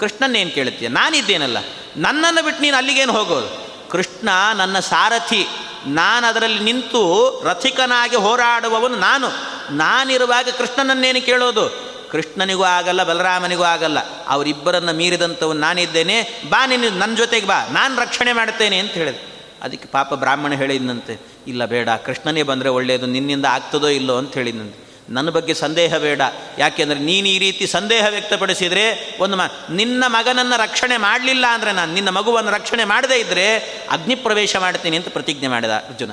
ಕೃಷ್ಣನ್ನೇನು 0.00 0.50
ಕೇಳುತ್ತೀಯ, 0.50 0.88
ನಾನಿದ್ದೇನಲ್ಲ, 0.88 1.56
ನನ್ನನ್ನು 1.96 2.44
ಬಿಟ್ಟು 2.44 2.62
ನೀನು 2.62 2.76
ಅಲ್ಲಿಗೇನು 2.76 3.12
ಹೋಗೋದು? 3.12 3.68
ಕೃಷ್ಣ 3.90 4.28
ನನ್ನ 4.56 4.78
ಸಾರಥಿ 4.78 5.46
ನಾನು 5.86 6.26
ಅದರಲ್ಲಿ 6.26 6.60
ನಿಂತು 6.60 7.02
ರಥಿಕನಾಗಿ 7.44 8.16
ಹೋರಾಡುವವನು 8.16 8.96
ನಾನು. 8.96 9.28
ನಾನಿರುವಾಗ 9.76 10.48
ಕೃಷ್ಣನನ್ನೇನು 10.58 11.26
ಕೇಳೋದು? 11.26 11.87
ಕೃಷ್ಣನಿಗೂ 12.10 12.64
ಆಗಲ್ಲ, 12.64 13.02
ಬಲರಾಮನಿಗೂ 13.04 13.62
ಆಗಲ್ಲ. 13.62 13.98
ಅವರಿಬ್ಬರನ್ನು 14.26 14.92
ಮೀರಿದಂಥವು 14.92 15.52
ನಾನಿದ್ದೇನೆ. 15.52 16.16
ಬಾ 16.48 16.66
ನೀನು 16.66 16.90
ನನ್ನ 16.90 17.16
ಜೊತೆಗೆ 17.16 17.46
ಬಾ. 17.46 17.68
ನಾನು 17.72 18.00
ರಕ್ಷಣೆ 18.00 18.32
ಮಾಡ್ತೇನೆ 18.32 18.78
ಅಂತ 18.78 18.92
ಹೇಳಿದೆ. 18.92 19.22
ಅದಕ್ಕೆ 19.62 19.88
ಪಾಪ 19.88 20.14
ಬ್ರಾಹ್ಮಣ 20.14 20.52
ಹೇಳಿದ್ನಂತೆ, 20.52 21.14
ಇಲ್ಲ 21.46 21.64
ಬೇಡ, 21.64 21.88
ಕೃಷ್ಣನೇ 22.04 22.42
ಬಂದರೆ 22.42 22.68
ಒಳ್ಳೆಯದು 22.68 23.06
ನಿನ್ನಿಂದ 23.06 23.44
ಆಗ್ತದೋ 23.44 23.88
ಇಲ್ಲೋ 23.88 24.16
ಅಂತ 24.16 24.34
ಹೇಳಿದ್ನಂತೆ. 24.34 24.88
ನನ್ನ 25.10 25.30
ಬಗ್ಗೆ 25.30 25.54
ಸಂದೇಹ 25.54 25.96
ಬೇಡ. 25.96 26.20
ಯಾಕೆಂದರೆ 26.58 26.98
ನೀನು 26.98 27.28
ಈ 27.28 27.38
ರೀತಿ 27.38 27.66
ಸಂದೇಹ 27.66 28.06
ವ್ಯಕ್ತಪಡಿಸಿದರೆ 28.06 29.16
ಒಂದು 29.20 29.36
ಮ, 29.36 29.40
ನಿನ್ನ 29.70 30.04
ಮಗನನ್ನು 30.06 30.56
ರಕ್ಷಣೆ 30.62 30.96
ಮಾಡಲಿಲ್ಲ 30.96 31.46
ಅಂದರೆ 31.46 31.72
ನಾನು 31.72 31.94
ನಿನ್ನ 31.94 32.08
ಮಗುವನ್ನು 32.08 32.50
ರಕ್ಷಣೆ 32.50 32.84
ಮಾಡದೇ 32.84 33.16
ಇದ್ದರೆ 33.20 33.58
ಅಗ್ನಿ 33.90 34.14
ಪ್ರವೇಶ 34.14 34.56
ಮಾಡ್ತೀನಿ 34.56 34.96
ಅಂತ 34.96 35.08
ಪ್ರತಿಜ್ಞೆ 35.08 35.48
ಮಾಡಿದ 35.48 35.70
ಅರ್ಜುನ. 35.70 36.10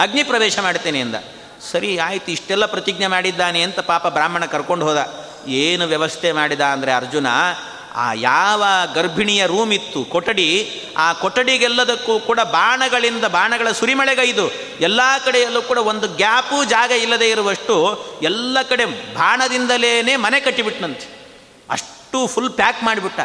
ಅಗ್ನಿ 0.00 0.22
ಪ್ರವೇಶ 0.22 0.58
ಮಾಡ್ತೇನೆ 0.58 1.00
ಅಂದ 1.00 1.14
ಸರಿ, 1.72 1.98
ಆಯಿತು, 1.98 2.30
ಇಷ್ಟೆಲ್ಲ 2.30 2.66
ಪ್ರತಿಜ್ಞೆ 2.66 3.06
ಮಾಡಿದ್ದಾನೆ 3.06 3.62
ಅಂತ 3.62 3.80
ಪಾಪ 3.80 4.06
ಬ್ರಾಹ್ಮಣ 4.06 4.44
ಕರ್ಕೊಂಡು 4.44 4.84
ಹೋದ. 4.84 4.96
ಏನು 5.46 5.86
ವ್ಯವಸ್ಥೆ 5.86 6.32
ಮಾಡಿದ 6.32 6.60
ಅಂದರೆ 6.60 6.92
ಅರ್ಜುನ, 6.92 7.26
ಆ 7.94 8.12
ಯಾವ 8.12 8.64
ಗರ್ಭಿಣಿಯ 8.94 9.46
ರೂಮ್ 9.46 9.72
ಇತ್ತು, 9.72 10.04
ಕೊಠಡಿ, 10.04 10.80
ಆ 10.96 11.12
ಕೊಠಡಿಗೆಲ್ಲದಕ್ಕೂ 11.12 12.20
ಕೂಡ 12.20 12.40
ಬಾಣಗಳಿಂದ 12.40 13.24
ಬಾಣಗಳ 13.24 13.70
ಸುರಿಮಳೆಗೈದು. 13.70 14.50
ಎಲ್ಲ 14.80 15.00
ಕಡೆಯಲ್ಲೂ 15.24 15.62
ಕೂಡ 15.62 15.78
ಒಂದು 15.78 16.08
ಗ್ಯಾಪು 16.08 16.64
ಜಾಗ 16.64 16.90
ಇಲ್ಲದೆ 16.90 17.30
ಇರುವಷ್ಟು 17.30 18.04
ಎಲ್ಲ 18.22 18.58
ಕಡೆ 18.62 18.86
ಬಾಣದಿಂದಲೇ 19.14 20.16
ಮನೆ 20.16 20.40
ಕಟ್ಟಿಬಿಟ್ನಂತೆ. 20.40 21.26
ಅಷ್ಟು 21.70 22.26
ಫುಲ್ 22.26 22.50
ಪ್ಯಾಕ್ 22.50 22.84
ಮಾಡಿಬಿಟ್ಟ. 22.84 23.20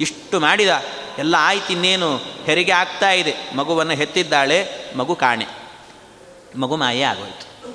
ಇಷ್ಟು 0.00 0.40
ಮಾಡಿದ. 0.40 0.68
ಎಲ್ಲ 1.18 1.34
ಆಯ್ತು, 1.38 1.72
ಇನ್ನೇನು 1.72 2.16
ಹೆರಿಗೆ 2.16 2.72
ಆಗ್ತಾ 2.72 3.10
ಇದೆ. 3.10 3.34
ಮಗುವನ್ನು 3.56 3.92
ಹೆತ್ತಿದ್ದಾಳೆ, 3.92 4.68
ಮಗು 4.96 5.16
ಕಾಣೆ. 5.16 5.46
ಮಗು 6.56 6.76
ಮಾಯೇ 6.76 7.02
ಆಗೋಯ್ತು. 7.02 7.66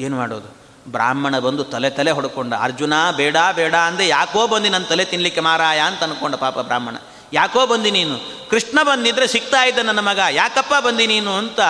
ಏನು 0.00 0.16
ಮಾಡೋದು? 0.16 0.61
ಬ್ರಾಹ್ಮಣ 0.88 1.38
ಬಂದು 1.38 1.64
ತಲೆ 1.64 1.90
ತಲೆ 1.90 2.10
ಹೊಡ್ಕೊಂಡ, 2.10 2.54
ಅರ್ಜುನ, 2.54 2.92
ಬೇಡ 3.16 3.36
ಬೇಡ 3.54 3.74
ಅಂದೆ, 3.74 4.08
ಯಾಕೋ 4.08 4.46
ಬಂದು 4.46 4.68
ನನ್ನ 4.68 4.84
ತಲೆ 4.84 5.04
ತಿನ್ನಲಿಕ್ಕೆ 5.04 5.40
ಮಾರಾಯ 5.40 5.80
ಅಂತ 5.80 6.02
ಅನ್ಕೊಂಡ 6.02 6.34
ಪಾಪ 6.34 6.58
ಬ್ರಾಹ್ಮಣ. 6.58 6.96
ಯಾಕೋ 7.32 7.66
ಬಂದಿ 7.66 7.90
ನೀನು? 7.90 8.48
ಕೃಷ್ಣ 8.50 8.78
ಬಂದಿದ್ರೆ 8.82 9.26
ಸಿಗ್ತಾ 9.26 9.64
ಇದ್ದ 9.64 9.78
ನನ್ನ 9.78 10.00
ಮಗ, 10.00 10.18
ಯಾಕಪ್ಪ 10.30 10.74
ಬಂದಿ 10.86 11.06
ನೀನು? 11.06 11.36
ಅಂತ 11.36 11.60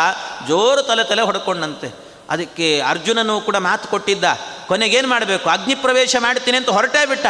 ಜೋರು 0.48 0.82
ತಲೆ 0.82 1.08
ತಲೆ 1.08 1.22
ಹೊಡ್ಕೊಂಡಂತೆ. 1.22 1.94
ಅದಕ್ಕೆ 2.30 2.80
ಅರ್ಜುನನು 2.80 3.40
ಕೂಡ 3.40 3.56
ಮಾತು 3.56 3.88
ಕೊಟ್ಟಿದ್ದ, 3.88 4.24
ಕೊನೆಗೇನು 4.66 5.08
ಮಾಡಬೇಕು? 5.08 5.50
ಅಗ್ನಿ 5.50 5.74
ಪ್ರವೇಶ 5.74 6.16
ಮಾಡ್ತೀನಿ 6.20 6.56
ಅಂತ 6.56 6.70
ಹೊರಟೇ 6.70 7.06
ಬಿಟ್ಟ. 7.06 7.26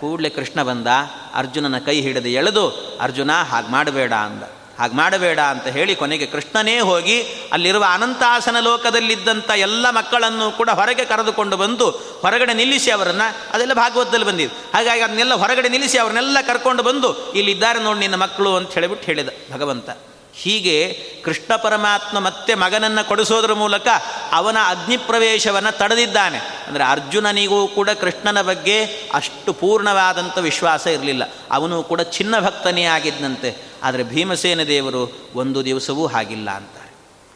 ಕೂಡಲೇ 0.00 0.28
ಕೃಷ್ಣ 0.28 0.62
ಬಂದ, 0.62 0.86
ಅರ್ಜುನನ 1.34 1.78
ಕೈ 1.78 2.00
ಹಿಡಿದು 2.00 2.28
ಎಳೆದು, 2.28 2.68
ಅರ್ಜುನ, 3.00 3.30
ಹಾಗೆ 3.32 3.72
ಮಾಡಬೇಡ 3.72 4.12
ಅಂದ. 4.12 4.42
ಹಾಗೆ 4.80 4.96
ಮಾಡಬೇಡ 4.96 5.40
ಅಂತ 5.52 5.66
ಹೇಳಿ 5.76 5.94
ಕೊನೆಗೆ 5.94 6.26
ಕೃಷ್ಣನೇ 6.26 6.76
ಹೋಗಿ 6.90 7.16
ಅಲ್ಲಿರುವ 7.52 7.84
ಅನಂತಾಸನ 7.92 8.60
ಲೋಕದಲ್ಲಿದ್ದಂಥ 8.60 9.50
ಎಲ್ಲ 9.50 9.86
ಮಕ್ಕಳನ್ನು 9.90 10.46
ಕೂಡ 10.58 10.70
ಹೊರಗೆ 10.80 11.04
ಕರೆದುಕೊಂಡು 11.04 11.56
ಬಂದು 11.56 11.90
ಹೊರಗಡೆ 12.24 12.54
ನಿಲ್ಲಿಸಿ 12.54 12.90
ಅವರನ್ನು. 12.90 13.28
ಅದೆಲ್ಲ 13.54 13.74
ಭಾಗವತದಲ್ಲಿ 13.74 14.26
ಬಂದಿದೆ. 14.26 14.52
ಹಾಗಾಗಿ 14.74 15.00
ಅದನ್ನೆಲ್ಲ 15.00 15.34
ಹೊರಗಡೆ 15.34 15.68
ನಿಲ್ಲಿಸಿ 15.68 15.98
ಅವ್ರನ್ನೆಲ್ಲ 15.98 16.38
ಕರ್ಕೊಂಡು 16.46 16.82
ಬಂದು, 16.82 17.32
ಇಲ್ಲಿದ್ದಾರೆ 17.32 17.80
ನೋಡಿ 17.80 18.00
ನಿನ್ನ 18.00 18.14
ಮಕ್ಕಳು 18.14 18.52
ಅಂತ 18.56 18.70
ಹೇಳಿಬಿಟ್ಟು 18.78 19.06
ಹೇಳಿದ 19.06 19.28
ಭಗವಂತ. 19.52 19.90
ಹೀಗೆ 20.34 21.06
ಕೃಷ್ಣ 21.24 21.56
ಪರಮಾತ್ಮ 21.56 22.18
ಮತ್ತೆ 22.18 22.54
ಮಗನನ್ನು 22.54 23.08
ಕೊಡಿಸೋದ್ರ 23.08 23.52
ಮೂಲಕ 23.52 23.88
ಅವನ 24.32 24.56
ಅಗ್ನಿ 24.66 24.96
ಪ್ರವೇಶವನ್ನು 24.96 25.78
ತಡೆದಿದ್ದಾನೆ. 25.78 26.38
ಅಂದರೆ 26.38 26.84
ಅರ್ಜುನನಿಗೂ 26.84 27.68
ಕೂಡ 27.68 27.90
ಕೃಷ್ಣನ 27.90 28.42
ಬಗ್ಗೆ 28.42 28.84
ಅಷ್ಟು 29.14 29.52
ಪೂರ್ಣವಾದಂಥ 29.52 30.38
ವಿಶ್ವಾಸ 30.38 30.86
ಇರಲಿಲ್ಲ. 30.86 31.22
ಅವನು 31.50 31.82
ಕೂಡ 31.82 32.00
ಚಿನ್ನ 32.00 32.40
ಭಕ್ತನೇ 32.40 32.82
ಆಗಿದ್ದಂತೆ 32.82 33.70
ಆದರೆ 33.82 34.02
ಭೀಮಸೇನ 34.02 34.62
ದೇವರು 34.62 35.18
ಒಂದು 35.34 35.64
ದಿವಸವೂ 35.64 36.06
ಹಾಗಿಲ್ಲ 36.06 36.50
ಅಂತಾರೆ 36.50 36.79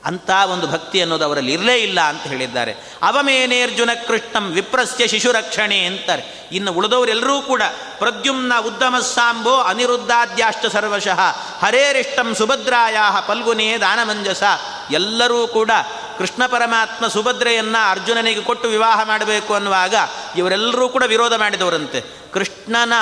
ಅಂಥ 0.04 0.30
ಒಂದು 0.52 0.66
ಭಕ್ತಿ 0.66 1.00
ಅನ್ನೋದು 1.00 1.24
ಅವರಲ್ಲಿ 1.24 1.52
ಇರಲೇ 1.52 1.76
ಇಲ್ಲ 1.76 2.00
ಅಂತ 2.00 2.22
ಹೇಳಿದ್ದಾರೆ. 2.22 2.72
ಅವಮೇನೇರ್ಜುನ 3.02 3.90
ಕೃಷ್ಣಂ 4.06 4.52
ವಿಪ್ರಸ್ಯ 4.52 5.06
ಶಿಶು 5.06 5.32
ರಕ್ಷಣೆ 5.32 5.84
ಅಂತಾರೆ. 5.84 6.48
ಇನ್ನು 6.52 6.72
ಉಳಿದವರೆಲ್ಲರೂ 6.72 7.40
ಕೂಡ 7.40 7.62
ಪ್ರದ್ಯುಮ್ನ 7.98 8.52
ಉದ್ದಮ 8.60 8.98
ಸಾಂಬೋ 8.98 9.56
ಅನಿರುದ್ಧಾದ್ಯಾಷ್ಟ 9.56 10.66
ಸರ್ವಶಃ 10.66 11.20
ಹರೇರಿಷ್ಟಂ 11.62 12.34
ಸುಭದ್ರಾಯ 12.34 12.96
ಪಲ್ಗುನೇ 13.26 13.78
ದಾನಮಂಜಸ. 13.78 14.42
ಎಲ್ಲರೂ 14.90 15.46
ಕೂಡ 15.46 15.70
ಕೃಷ್ಣ 16.18 16.46
ಪರಮಾತ್ಮ 16.46 17.06
ಸುಭದ್ರೆಯನ್ನು 17.06 17.90
ಅರ್ಜುನನಿಗೆ 17.90 18.40
ಕೊಟ್ಟು 18.40 18.68
ವಿವಾಹ 18.68 19.02
ಮಾಡಬೇಕು 19.02 19.54
ಅನ್ನುವಾಗ 19.54 19.94
ಇವರೆಲ್ಲರೂ 20.36 20.88
ಕೂಡ 20.88 21.02
ವಿರೋಧ 21.02 21.34
ಮಾಡಿದವರಂತೆ. 21.34 22.00
ಕೃಷ್ಣನ 22.32 22.92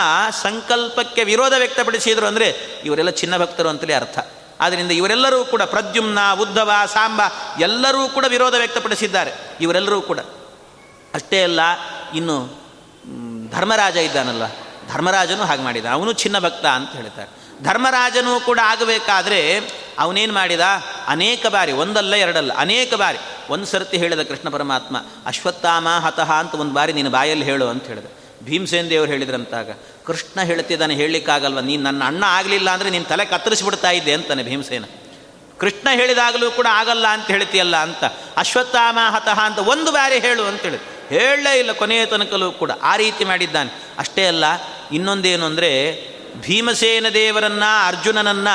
ಸಂಕಲ್ಪಕ್ಕೆ 0.42 1.24
ವಿರೋಧ 1.24 1.52
ವ್ಯಕ್ತಪಡಿಸಿದರು 1.58 2.26
ಅಂದರೆ 2.26 2.48
ಇವರೆಲ್ಲ 2.84 3.10
ಚಿನ್ನ 3.10 3.38
ಭಕ್ತರು 3.38 3.68
ಅಂತಲೇ 3.68 3.94
ಅರ್ಥ. 3.94 4.18
ಆದ್ದರಿಂದ 4.62 4.90
ಇವರೆಲ್ಲರೂ 4.90 5.44
ಕೂಡ 5.44 5.62
ಪ್ರದ್ಯುಮ್ನ 5.62 6.18
ಉದ್ಧವ 6.40 6.70
ಸಾಂಬ 6.94 7.20
ಎಲ್ಲರೂ 7.60 8.08
ಕೂಡ 8.08 8.24
ವಿರೋಧ 8.28 8.54
ವ್ಯಕ್ತಪಡಿಸಿದ್ದಾರೆ. 8.54 9.32
ಇವರೆಲ್ಲರೂ 9.60 10.00
ಕೂಡ. 10.00 10.20
ಅಷ್ಟೇ 11.14 11.42
ಅಲ್ಲ, 11.42 11.60
ಇನ್ನು 12.14 12.36
ಧರ್ಮರಾಜ 13.50 13.96
ಇದ್ದಾನಲ್ಲ, 13.96 14.44
ಧರ್ಮರಾಜನು 14.92 15.44
ಹಾಗೆ 15.44 15.62
ಮಾಡಿದ. 15.62 15.86
ಅವನು 15.86 16.12
ಚಿನ್ನ 16.12 16.38
ಭಕ್ತ 16.38 16.66
ಅಂತ 16.66 16.92
ಹೇಳ್ತಾರೆ. 16.92 17.30
ಧರ್ಮರಾಜನು 17.64 18.32
ಕೂಡ 18.40 18.58
ಆಗಬೇಕಾದ್ರೆ 18.62 19.40
ಅವನೇನು 19.98 20.32
ಮಾಡಿದ? 20.34 20.64
ಅನೇಕ 21.06 21.46
ಬಾರಿ, 21.46 21.72
ಒಂದಲ್ಲ 21.72 22.14
ಎರಡಲ್ಲ, 22.16 22.52
ಅನೇಕ 22.56 22.94
ಬಾರಿ, 22.94 23.18
ಒಂದು 23.50 23.66
ಸರ್ತಿ 23.66 23.96
ಹೇಳಿದ 23.96 24.22
ಕೃಷ್ಣ 24.22 24.48
ಪರಮಾತ್ಮ, 24.48 24.96
ಅಶ್ವತ್ಥಾಮ 25.26 25.88
ಹತಃ 25.88 26.30
ಅಂತ 26.32 26.54
ಒಂದು 26.54 26.74
ಬಾರಿ 26.74 26.92
ನಿನ್ನ 26.92 27.10
ಬಾಯಲ್ಲಿ 27.10 27.44
ಹೇಳು 27.44 27.66
ಅಂತ 27.68 27.84
ಹೇಳಿದೆ. 27.84 28.10
ಭೀಮಸೇನ್ 28.44 28.90
ದೇವರು 28.90 29.10
ಹೇಳಿದ್ರಂತಾಗ 29.10 29.70
ಕೃಷ್ಣ 30.06 30.40
ಹೇಳ್ತಿದ್ದಾನೆ, 30.40 30.94
ಹೇಳಲಿಕ್ಕಾಗಲ್ವ? 30.94 31.60
ನೀನು 31.60 31.82
ನನ್ನ 31.82 32.02
ಅಣ್ಣ 32.04 32.22
ಆಗಲಿಲ್ಲ 32.28 32.68
ಅಂದರೆ 32.70 32.90
ನೀನು 32.90 33.04
ತಲೆ 33.04 33.24
ಕತ್ತರಿಸಿಬಿಡ್ತಾ 33.24 33.90
ಇದ್ದೆ 33.90 34.12
ಅಂತಾನೆ 34.12 34.42
ಭೀಮಸೇನ. 34.42 34.84
ಕೃಷ್ಣ 35.60 35.88
ಹೇಳಿದಾಗಲೂ 35.94 36.46
ಕೂಡ 36.50 36.68
ಆಗಲ್ಲ 36.70 37.06
ಅಂತ 37.06 37.26
ಹೇಳ್ತೀಯಲ್ಲ 37.26 37.76
ಅಂತ. 37.76 38.04
ಅಶ್ವತ್ಥಾಮ 38.36 38.98
ಹತಃ 39.10 39.40
ಅಂತ 39.40 39.58
ಒಂದು 39.58 39.90
ಬಾರಿ 39.92 40.18
ಹೇಳು 40.18 40.44
ಅಂತೇಳಿ 40.44 40.78
ಹೇಳಲೇ 41.08 41.52
ಇಲ್ಲ, 41.58 41.72
ಕೊನೆಯ 41.72 42.06
ತನಕಲೂ 42.06 42.48
ಕೂಡ. 42.52 42.70
ಆ 42.82 42.92
ರೀತಿ 42.96 43.24
ಮಾಡಿದ್ದಾನೆ. 43.24 43.70
ಅಷ್ಟೇ 43.98 44.24
ಅಲ್ಲ, 44.26 44.44
ಇನ್ನೊಂದೇನು 44.92 45.44
ಅಂದರೆ 45.46 45.70
ಭೀಮಸೇನ 46.40 47.08
ದೇವರನ್ನು, 47.14 47.70
ಅರ್ಜುನನನ್ನ 47.86 48.48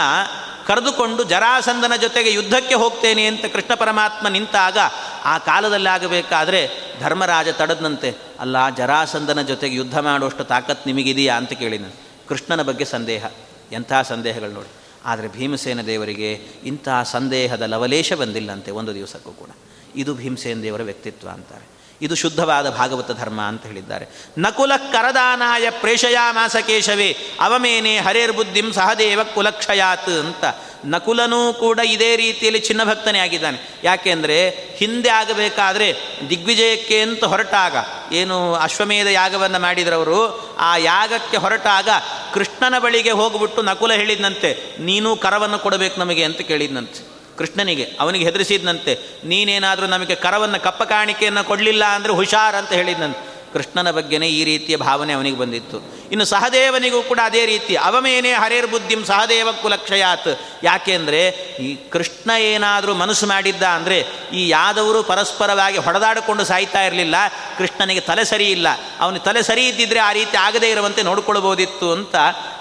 ಕರೆದುಕೊಂಡು 0.67 1.23
ಜರಾಸಂದನ 1.23 1.95
ಜೊತೆಗೆ 1.95 2.31
ಯುದ್ಧಕ್ಕೆ 2.31 2.75
ಹೋಗ್ತೇನೆ 2.75 3.25
ಅಂತ 3.25 3.45
ಕೃಷ್ಣ 3.45 3.73
ಪರಮಾತ್ಮ 3.73 4.27
ನಿಂತಾಗ 4.27 4.77
ಆ 5.25 5.37
ಕಾಲದಲ್ಲಿ 5.37 5.89
ಆಗಬೇಕಾದ್ರೆ 5.89 6.69
ಧರ್ಮರಾಜ 6.99 7.49
ತಡೆದನಂತೆ, 7.49 8.15
ಅಲ್ಲ, 8.39 8.69
ಜರಾಸಂದನ 8.69 9.41
ಜೊತೆಗೆ 9.41 9.75
ಯುದ್ಧ 9.75 9.99
ಮಾಡುವಷ್ಟು 9.99 10.43
ತಾಕತ್ 10.43 10.87
ನಿಮಗಿದೆಯಾ? 10.87 11.35
ಅಂತ 11.35 11.53
ಕೇಳಿದ 11.53 11.85
ಕೃಷ್ಣನ 12.29 12.61
ಬಗ್ಗೆ 12.61 12.85
ಸಂದೇಹ, 12.85 13.25
ಎಂಥ 13.71 13.93
ಸಂದೇಹಗಳು 14.03 14.51
ನೋಡಿ. 14.51 14.69
ಆದರೆ 15.05 15.27
ಭೀಮಸೇನ 15.27 15.81
ದೇವರಿಗೆ 15.81 16.33
ಇಂತಹ 16.63 17.03
ಸಂದೇಹದ 17.03 17.61
ಲವಲೇಶ 17.61 18.13
ಬಂದಿಲ್ಲಂತೆ 18.13 18.71
ಒಂದು 18.71 18.95
ದಿವಸಕ್ಕೂ 18.95 19.31
ಕೂಡ. 19.31 19.49
ಇದು 19.95 20.13
ಭೀಮಸೇನ 20.13 20.61
ದೇವರ 20.61 20.81
ವ್ಯಕ್ತಿತ್ವ 20.81 21.29
ಅಂತಾರೆ. 21.29 21.76
ಇದು 22.01 22.15
ಶುದ್ಧವಾದ 22.15 22.69
ಭಾಗವತ 22.69 23.11
ಧರ್ಮ 23.11 23.41
ಅಂತ 23.41 23.65
ಹೇಳಿದ್ದಾರೆ. 23.65 24.05
ನಕುಲ 24.37 24.71
ಕರದಾನಾಯ 24.77 25.69
ಪ್ರೇಷಯಾಮಾಸ 25.69 26.55
ಕೇಶವೇ 26.55 27.17
ಅವಮೇನೆ 27.39 27.97
ಹರೇರ್ 27.97 28.31
ಬುದ್ಧಿಂ 28.31 28.73
ಸಹದೇವ 28.73 29.23
ಕುಲಕ್ಷಯಾತ್ 29.23 30.09
ಅಂತ. 30.09 30.43
ನಕುಲನೂ 30.85 31.53
ಕೂಡ 31.53 31.79
ಇದೇ 31.79 32.15
ರೀತಿಯಲ್ಲಿ 32.15 32.59
ಚಿನ್ನಭಕ್ತನೇ 32.59 33.19
ಆಗಿದ್ದಾನೆ. 33.19 33.79
ಯಾಕೆಂದರೆ 33.83 34.49
ಹಿಂದೆ 34.49 35.09
ಆಗಬೇಕಾದ್ರೆ 35.09 35.95
ದಿಗ್ವಿಜಯಕ್ಕೆ 36.29 37.01
ಅಂತ 37.01 37.23
ಹೊರಟಾಗ, 37.23 37.75
ಏನು 38.13 38.53
ಅಶ್ವಮೇಧ 38.53 39.07
ಯಾಗವನ್ನು 39.07 39.59
ಮಾಡಿದ್ರವರು, 39.59 40.39
ಆ 40.57 40.77
ಯಾಗಕ್ಕೆ 40.77 41.37
ಹೊರಟಾಗ 41.37 41.89
ಕೃಷ್ಣನ 42.33 42.79
ಬಳಿಗೆ 42.79 43.11
ಹೋಗ್ಬಿಟ್ಟು 43.11 43.61
ನಕುಲ 43.61 43.93
ಹೇಳಿದ್ನಂತೆ, 43.93 44.75
ನೀನು 44.79 45.15
ಕರವನ್ನು 45.15 45.59
ಕೊಡಬೇಕು 45.59 45.99
ನಮಗೆ 45.99 46.23
ಅಂತ 46.23 46.37
ಕೇಳಿದ್ನಂತೆ. 46.37 47.16
ಕೃಷ್ಣನಿಗೆ 47.37 47.85
ಅವನಿಗೆ 47.99 48.25
ಹೆದರಿಸಿದ್ನಂತೆ 48.25 48.99
ನೀನೇನಾದರೂ 49.23 49.87
ನಮಗೆ 49.87 50.15
ಕರವನ್ನು 50.15 50.63
ಕಪ್ಪ 50.63 50.83
ಕಾಣಿಕೆಯನ್ನು 50.83 51.43
ಕೊಡಲಿಲ್ಲ 51.43 51.85
ಅಂದರೆ 51.85 52.13
ಹುಷಾರ್ 52.13 52.55
ಅಂತ 52.55 52.73
ಹೇಳಿದ್ನಂತೆ. 52.73 53.26
ಕೃಷ್ಣನ 53.53 53.91
ಬಗ್ಗೆನೇ 53.97 54.27
ಈ 54.37 54.41
ರೀತಿಯ 54.49 54.75
ಭಾವನೆ 54.87 55.13
ಅವನಿಗೆ 55.17 55.37
ಬಂದಿತ್ತು. 55.43 55.77
ಇನ್ನು 56.13 56.25
ಸಹದೇವನಿಗೂ 56.31 56.99
ಕೂಡ 57.09 57.19
ಅದೇ 57.29 57.43
ರೀತಿ. 57.51 57.73
ಅವಮೇನೇ 57.87 58.31
ಹರೇರ್ 58.43 58.67
ಬುದ್ಧಿಂ 58.73 59.01
ಸಹದೇವ 59.11 59.49
ಕುಲಕ್ಷಯಾತ್ 59.61 60.29
ಯಾಕೆಂದರೆ 60.63 61.21
ಈ 61.65 61.69
ಕೃಷ್ಣ 61.93 62.29
ಏನಾದರೂ 62.51 62.93
ಮನಸ್ಸು 63.03 63.27
ಮಾಡಿದ್ದ 63.27 63.63
ಅಂದರೆ, 63.77 63.97
ಈ 64.39 64.41
ಯಾದವರು 64.49 64.99
ಪರಸ್ಪರವಾಗಿ 65.11 65.79
ಹೊಡೆದಾಡಿಕೊಂಡು 65.87 66.45
ಸಾಯ್ತಾ 66.51 66.83
ಇರಲಿಲ್ಲ, 66.89 67.15
ಕೃಷ್ಣನಿಗೆ 67.57 68.03
ತಲೆ 68.09 68.25
ಸರಿ 68.31 68.49
ಇಲ್ಲ 68.57 68.67
ಅವನಿಗೆ 68.99 69.25
ತಲೆ 69.25 69.43
ಸರಿ 69.49 69.65
ಇದ್ದಿದ್ರೆ 69.67 70.01
ಆ 70.09 70.11
ರೀತಿ 70.19 70.37
ಆಗದೇ 70.47 70.69
ಇರುವಂತೆ 70.75 71.03
ನೋಡಿಕೊಳ್ಬೋದಿತ್ತು 71.09 71.89
ಅಂತ 71.97 72.15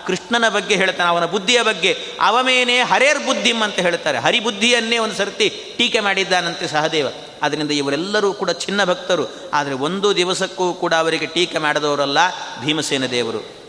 ಕೃಷ್ಣನ 0.09 0.49
ಬಗ್ಗೆ 0.57 0.75
ಹೇಳ್ತಾನೆ, 0.81 1.09
ಅವನ 1.11 1.27
ಬುದ್ಧಿಯ 1.37 1.61
ಬಗ್ಗೆ. 1.69 1.93
ಅವಮೇನೇ 2.21 2.77
ಹರೇರ್ 2.91 3.21
ಬುದ್ಧಿಂ 3.29 3.61
ಅಂತ 3.63 3.79
ಹೇಳ್ತಾರೆ. 3.87 4.19
ಹರಿಬುದ್ಧಿಯನ್ನೇ 4.19 4.99
ಒಂದು 5.05 5.17
ಸರ್ತಿ 5.17 5.49
ಟೀಕೆ 5.79 6.01
ಮಾಡಿದ್ದಾನಂತೆ 6.01 6.67
ಸಹದೇವ. 6.69 7.09
ಅದರಿಂದ 7.43 7.71
ಇವರೆಲ್ಲರೂ 7.71 8.33
ಕೂಡ 8.33 8.51
ಚಿನ್ನ 8.51 8.85
ಭಕ್ತರು. 8.85 9.51
ಆದರೆ 9.53 9.75
ಒಂದು 9.75 10.17
ದಿವಸಕ್ಕೂ 10.17 10.73
ಕೂಡ 10.73 10.95
ಅವರಿಗೆ 10.95 11.27
ಟೀಕೆ 11.27 11.59
ಮಾಡಿದವರಲ್ಲ 11.59 12.19
ಭೀಮಸೇನ 12.61 13.07
ದೇವರು. 13.07 13.67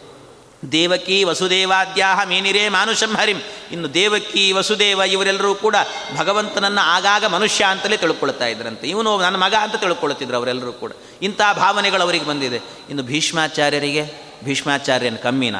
ದೇವಕಿ 0.71 1.23
ವಸುದೇವಾದ್ಯಾಹ 1.23 2.27
ಮೇನಿರೇ 2.27 2.69
ಮಾನುಷಂ 2.69 3.13
ಹರಿಂ. 3.13 3.37
ಇನ್ನು 3.71 3.93
ದೇವಕಿ 3.93 4.51
ವಸುದೇವ 4.51 5.01
ಇವರೆಲ್ಲರೂ 5.11 5.55
ಕೂಡ 5.55 5.75
ಭಗವಂತನನ್ನು 6.17 6.81
ಆಗಾಗ 6.81 7.25
ಮನುಷ್ಯ 7.25 7.65
ಅಂತಲೇ 7.65 7.97
ತಿಳ್ಕೊಳ್ತಾ 7.97 8.45
ಇದ್ರಂತೆ 8.45 8.87
ಇವನು 8.87 9.17
ನನ್ನ 9.17 9.35
ಮಗ 9.35 9.53
ಅಂತ 9.61 9.75
ತಿಳ್ಕೊಳ್ತಿದ್ರು 9.75 10.37
ಅವರೆಲ್ಲರೂ 10.37 10.71
ಕೂಡ. 10.71 10.91
ಇಂಥ 11.21 11.41
ಭಾವನೆಗಳು 11.53 12.01
ಅವರಿಗೆ 12.01 12.25
ಬಂದಿದೆ. 12.25 12.55
ಇನ್ನು 12.55 13.03
ಭೀಷ್ಮಾಚಾರ್ಯರಿಗೆ, 13.03 14.33
ಭೀಷ್ಮಾಚಾರ್ಯನ 14.43 15.15
ಕಮ್ಮಿನ. 15.15 15.55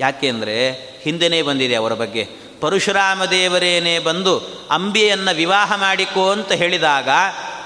ಯಾಕೆಂದರೆ 0.00 0.72
ಹಿಂದೆನೇ 1.02 1.42
ಬಂದಿದೆ 1.42 1.74
ಅವರ 1.74 1.94
ಬಗ್ಗೆ. 1.94 2.28
ಪರಶುರಾಮ 2.60 3.24
ದೇವರೇನೇ 3.24 3.98
ಬಂದು 3.98 4.38
ಅಂಬಿಯನ್ನು 4.70 5.36
ವಿವಾಹ 5.36 5.72
ಮಾಡಿಕೋ 5.76 6.30
ಅಂತ 6.30 6.52
ಹೇಳಿದಾಗ 6.52 7.08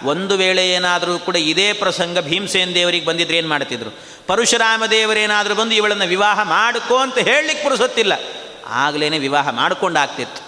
ಒಂದು 0.05 0.35
ವೇಳೆ 0.37 0.63
ಏನಾದರೂ 0.71 1.19
ಕೂಡ 1.19 1.37
ಇದೇ 1.37 1.67
ಪ್ರಸಂಗ 1.73 2.21
ಭೀಮಸೇನ್ 2.21 2.75
ದೇವರಿಗೆ 2.75 3.07
ಬಂದಿದ್ರೆ 3.07 3.37
ಏನು 3.37 3.49
ಮಾಡ್ತಿದ್ರು? 3.49 3.91
ಪರಶುರಾಮ 4.27 4.87
ದೇವರೇನಾದರೂ 4.87 5.55
ಬಂದು 5.55 5.75
ಇವಳನ್ನು 5.75 6.07
ವಿವಾಹ 6.07 6.41
ಮಾಡಿಕೋ 6.43 6.97
ಅಂತ 6.97 7.19
ಹೇಳಲಿಕ್ಕೆ 7.19 7.63
ಪುರುಸೊತ್ತಿಲ್ಲ. 7.65 8.13
ಆಗಲೇ 8.83 9.19
ವಿವಾಹ 9.19 9.49
ಮಾಡ್ಕೊಂಡಾಗ್ತಿತ್ತು 9.51 10.43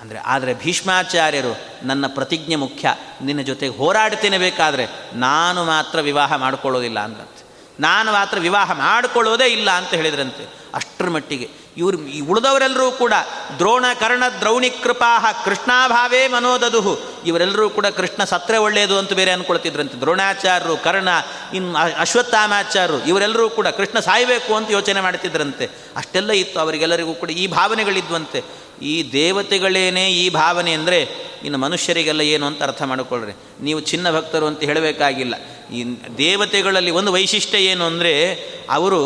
ಅಂದರೆ, 0.00 0.18
ಆದರೆ 0.26 0.54
ಭೀಷ್ಮಾಚಾರ್ಯರು 0.54 1.52
ನನ್ನ 1.82 2.04
ಪ್ರತಿಜ್ಞೆ 2.06 2.56
ಮುಖ್ಯ. 2.56 2.86
ನಿನ್ನ 3.22 3.42
ಜೊತೆಗೆ 3.42 3.74
ಹೋರಾಡ್ತೇನೆ 3.76 4.38
ಬೇಕಾದರೆ 4.38 4.86
ನಾನು 5.18 5.60
ಮಾತ್ರ 5.64 6.00
ವಿವಾಹ 6.00 6.34
ಮಾಡಿಕೊಳ್ಳೋದಿಲ್ಲ 6.36 6.98
ಅಂದ್ರಂತೆ. 7.00 7.42
ನಾನು 7.80 8.08
ಮಾತ್ರ 8.12 8.36
ವಿವಾಹ 8.38 8.72
ಮಾಡಿಕೊಳ್ಳೋದೇ 8.72 9.46
ಇಲ್ಲ 9.46 9.70
ಅಂತ 9.70 9.92
ಹೇಳಿದ್ರಂತೆ. 9.94 10.44
ಅಷ್ಟರ 10.74 11.08
ಮಟ್ಟಿಗೆ 11.08 11.48
ಇವರು 11.76 12.06
ಈ 12.06 12.20
ಉಳಿದವರೆಲ್ಲರೂ 12.20 12.90
ಕೂಡ 12.90 13.12
ದ್ರೋಣ 13.58 13.84
ಕರ್ಣ 14.00 14.22
ದ್ರೌಣಿ 14.40 14.70
ಕೃಪಾಹ 14.70 15.44
ಕೃಷ್ಣಾಭಾವೇ 15.44 16.28
ಮನೋದದುಹು. 16.28 16.98
ಇವರೆಲ್ಲರೂ 17.26 17.70
ಕೂಡ 17.70 17.86
ಕೃಷ್ಣ 17.86 18.24
ಸತ್ರೆ 18.24 18.56
ಒಳ್ಳೆಯದು 18.56 18.98
ಅಂತ 18.98 19.12
ಬೇರೆ 19.12 19.30
ಅಂದ್ಕೊಳ್ತಿದ್ರಂತೆ 19.30 20.00
ದ್ರೋಣಾಚಾರ್ಯರು 20.00 20.76
ಕರ್ಣ 20.76 21.08
ಇನ್ನು 21.54 21.78
ಅಶ್ವತ್ಥಾಮಾಚಾರ್ಯರು 21.98 23.04
ಇವರೆಲ್ಲರೂ 23.04 23.50
ಕೂಡ 23.50 23.68
ಕೃಷ್ಣ 23.68 23.98
ಸಾಯಬೇಕು 23.98 24.54
ಅಂತ 24.54 24.70
ಯೋಚನೆ 24.70 25.00
ಮಾಡ್ತಿದ್ರಂತೆ. 25.00 25.70
ಅಷ್ಟೆಲ್ಲ 25.96 26.30
ಇತ್ತು 26.30 26.60
ಅವರಿಗೆಲ್ಲರಿಗೂ 26.60 27.14
ಕೂಡ 27.14 27.30
ಈ 27.30 27.46
ಭಾವನೆಗಳಿದ್ವಂತೆ. 27.46 28.42
ಈ 28.82 29.12
ದೇವತೆಗಳೇನೇ 29.12 30.08
ಈ 30.08 30.30
ಭಾವನೆ 30.30 30.72
ಅಂದರೆ 30.72 31.00
ಇನ್ನು 31.44 31.58
ಮನುಷ್ಯರಿಗೆಲ್ಲ 31.58 32.20
ಏನು 32.20 32.46
ಅಂತ 32.46 32.62
ಅರ್ಥ 32.62 32.82
ಮಾಡಿಕೊಳ್ಳ್ರಿ 32.82 33.32
ನೀವು 33.60 33.80
ಚಿನ್ನ 33.80 34.16
ಭಕ್ತರು 34.16 34.46
ಅಂತ 34.46 34.60
ಹೇಳಬೇಕಾಗಿಲ್ಲ. 34.62 35.34
ಈ 35.70 35.84
ದೇವತೆಗಳಲ್ಲಿ 36.18 36.90
ಒಂದು 36.90 37.12
ವೈಶಿಷ್ಟ್ಯ 37.12 37.58
ಏನು 37.58 37.84
ಅಂದರೆ 37.84 38.32
ಅವರು 38.70 39.00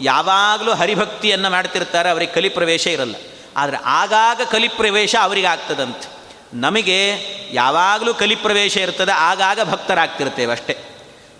ಯಾವಾಗಲೂ 0.00 0.72
ಹರಿಭಕ್ತಿಯನ್ನು 0.72 1.50
ಮಾಡ್ತಿರ್ತಾರೆ, 1.50 2.08
ಅವರಿಗೆ 2.08 2.32
ಕಲಿಪ್ರವೇಶ 2.32 2.86
ಇರಲ್ಲ. 2.86 3.14
ಆದರೆ 3.56 3.76
ಆಗಾಗ 3.84 4.40
ಕಲಿಪ್ರವೇಶ 4.50 5.16
ಅವರಿಗೆ 5.22 5.46
ಆಗ್ತದಂತೆ. 5.46 6.12
ನಮಗೆ 6.54 7.12
ಯಾವಾಗಲೂ 7.52 8.14
ಕಲಿಪ್ರವೇಶ 8.14 8.76
ಇರ್ತದೆ, 8.76 9.12
ಆಗಾಗ 9.12 9.70
ಭಕ್ತರಾಗ್ತಿರ್ತೇವೆ 9.70 10.52
ಅಷ್ಟೇ. 10.52 10.78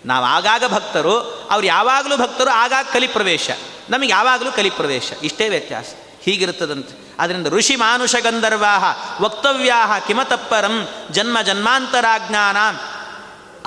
ನಾವು 0.07 0.25
ಆಗಾಗ 0.25 0.65
ಭಕ್ತರು, 0.69 1.19
ಅವ್ರು 1.51 1.67
ಯಾವಾಗಲೂ 1.67 2.17
ಭಕ್ತರು, 2.17 2.51
ಆಗಾಗ 2.51 2.87
ಕಲಿಪ್ರವೇಶ 2.93 3.51
ನಮಗೆ 3.91 4.09
ಯಾವಾಗಲೂ 4.09 4.53
ಕಲಿಪ್ರವೇಶ 4.53 5.13
ಇಷ್ಟೇ 5.23 5.49
ವ್ಯತ್ಯಾಸ. 5.49 5.87
ಹೀಗಿರ್ತದಂತೆ. 6.23 7.09
ಅದರಿಂದ 7.19 7.47
ಋಷಿ 7.47 7.77
ಮಾನುಷ 7.77 8.15
ಗಂಧರ್ವಾಹ, 8.17 8.85
ವಕ್ತವ್ಯಾಹ 9.23 9.99
ಕಿಮತಪ್ಪರಂ 9.99 10.89
ಜನ್ಮ 11.11 11.41
ಜನ್ಮಾಂತರಾಜ್ಞಾನ 11.41 12.57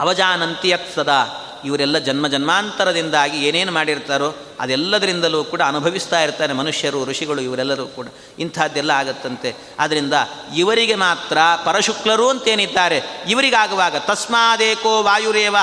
ಅವಜಾನಂತಿ 0.01 0.69
ಯತ್ 0.69 0.91
ಸದಾ. 0.95 1.19
ಇವರೆಲ್ಲ 1.65 1.97
ಜನ್ಮ 1.97 2.27
ಜನ್ಮಾಂತರದಿಂದಾಗಿ 2.27 3.47
ಏನೇನು 3.47 3.71
ಮಾಡಿರ್ತಾರೋ 3.71 4.35
ಅದೆಲ್ಲದರಿಂದಲೂ 4.59 5.43
ಕೂಡ 5.43 5.61
ಅನುಭವಿಸ್ತಾ 5.61 6.23
ಇರ್ತಾರೆ 6.23 6.53
ಮನುಷ್ಯರು, 6.53 7.05
ಋಷಿಗಳು 7.05 7.41
ಇವರೆಲ್ಲರೂ 7.41 7.85
ಕೂಡ. 7.87 8.07
ಇಂಥದ್ದೆಲ್ಲ 8.39 8.91
ಆಗತ್ತಂತೆ. 8.91 9.55
ಆದ್ದರಿಂದ 9.79 10.13
ಇವರಿಗೆ 10.55 10.95
ಮಾತ್ರ 10.95 11.37
ಪರಶುಕ್ಲರು 11.65 12.29
ಅಂತೇನಿದ್ದಾರೆ, 12.29 13.01
ಇವರಿಗಾಗುವಾಗ 13.29 13.95
ತಸ್ಮಾದೇಕೋ 13.95 15.03
ವಾಯುರೇವ, 15.03 15.55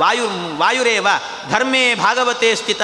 ವಾಯು, 0.00 0.58
ವಾಯುರೇವ 0.58 1.06
ಧರ್ಮೇ 1.50 1.94
ಭಾಗವತೆ 1.94 2.54
ಸ್ಥಿತ 2.54 2.82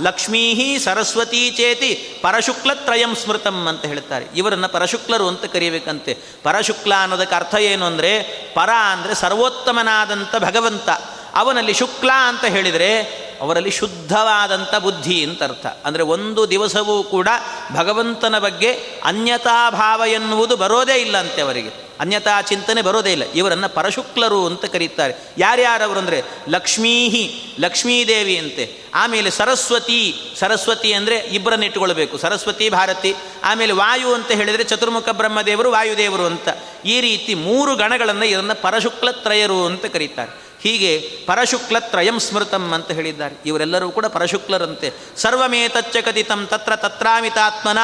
ಲಕ್ಷ್ಮೀ 0.00 0.78
ಸರಸ್ವತಿ 0.78 1.50
ಚೇತಿ 1.50 2.18
ಪರಶುಕ್ಲತ್ರಯಂ 2.22 3.14
ಸ್ಮೃತಂ 3.14 3.66
ಅಂತ 3.66 3.84
ಹೇಳ್ತಾರೆ. 3.86 4.26
ಇವರನ್ನು 4.36 4.68
ಪರಶುಕ್ಲರು 4.68 5.28
ಅಂತ 5.28 5.44
ಕರೀಬೇಕಂತೆ. 5.44 6.18
ಪರಶುಕ್ಲ 6.42 6.94
ಅನ್ನೋದಕ್ಕೆ 6.94 7.36
ಅರ್ಥ 7.36 7.54
ಏನು 7.54 7.84
ಅಂದರೆ 7.86 8.22
ಪರ 8.54 8.70
ಅಂದರೆ 8.92 9.14
ಸರ್ವೋತ್ತಮನಾದಂಥ 9.14 10.36
ಭಗವಂತ. 10.36 10.88
ಅವನಲ್ಲಿ 11.34 11.74
ಶುಕ್ಲ 11.74 12.10
ಅಂತ 12.28 12.44
ಹೇಳಿದರೆ 12.44 13.20
ಅವರಲ್ಲಿ 13.40 13.70
ಶುದ್ಧವಾದಂಥ 13.70 14.74
ಬುದ್ಧಿ 14.74 15.24
ಅಂತ 15.24 15.42
ಅರ್ಥ. 15.42 15.66
ಅಂದರೆ 15.84 16.02
ಒಂದು 16.02 16.50
ದಿವಸವೂ 16.50 17.02
ಕೂಡ 17.02 17.28
ಭಗವಂತನ 17.72 18.38
ಬಗ್ಗೆ 18.38 18.72
ಅನ್ಯತಾ 19.04 19.70
ಭಾವ 19.70 20.02
ಎನ್ನುವುದು 20.06 20.56
ಬರೋದೇ 20.56 20.94
ಇಲ್ಲ 20.94 21.16
ಅಂತೆ 21.16 21.40
ಅವರಿಗೆ. 21.40 21.90
ಅನ್ಯತಾ 22.00 22.40
ಚಿಂತನೆ 22.40 22.82
ಬರೋದೇ 22.82 23.12
ಇಲ್ಲ. 23.12 23.22
ಇವರನ್ನು 23.34 23.68
ಪರಶುಕ್ಲರು 23.68 24.46
ಅಂತ 24.46 24.64
ಕರೀತಾರೆ. 24.64 25.14
ಯಾರ್ಯಾರವರು 25.38 25.98
ಅಂದರೆ 25.98 26.22
ಲಕ್ಷ್ಮೀಹಿ, 26.48 27.54
ಲಕ್ಷ್ಮೀದೇವಿ 27.60 28.38
ಅಂತೆ. 28.38 28.90
ಆಮೇಲೆ 28.94 29.30
ಸರಸ್ವತಿ 29.30 30.14
ಸರಸ್ವತಿ 30.38 30.92
ಅಂದರೆ 30.92 31.18
ಇಬ್ಬರನ್ನು 31.18 31.64
ಇಟ್ಟುಕೊಳ್ಬೇಕು. 31.64 32.18
ಸರಸ್ವತಿ, 32.18 32.70
ಭಾರತಿ. 32.70 33.14
ಆಮೇಲೆ 33.44 33.72
ವಾಯು 33.72 34.14
ಅಂತ 34.14 34.30
ಹೇಳಿದರೆ 34.30 34.64
ಚತುರ್ಮುಖ 34.64 35.08
ಬ್ರಹ್ಮದೇವರು, 35.08 35.70
ವಾಯುದೇವರು 35.70 36.22
ಅಂತ. 36.22 36.48
ಈ 36.84 37.00
ರೀತಿ 37.00 37.34
ಮೂರು 37.34 37.76
ಗಣಗಳನ್ನು 37.76 38.24
ಇದನ್ನು 38.24 38.62
ಪರಶುಕ್ಲತ್ರಯರು 38.62 39.66
ಅಂತ 39.66 39.86
ಕರೀತಾರೆ. 39.86 40.49
ಹೀಗೆ 40.62 41.10
ಪರಶುಕ್ಲ 41.26 41.78
ತ್ರಯಂ 41.78 42.20
ಸ್ಮೃತಂ 42.20 42.72
ಅಂತ 42.72 42.90
ಹೇಳಿದ್ದಾರೆ. 42.90 43.34
ಇವರೆಲ್ಲರೂ 43.46 43.90
ಕೂಡ 43.90 44.06
ಪರಶುಕ್ಲರಂತೆ. 44.06 44.92
ಸರ್ವಮೇತಚ್ಚ 45.16 45.96
ಕಥಿತಂ 45.96 46.46
ತತ್ರ 46.46 46.76
ತತ್ರಾಮಿತಾತ್ಮನ 46.76 47.78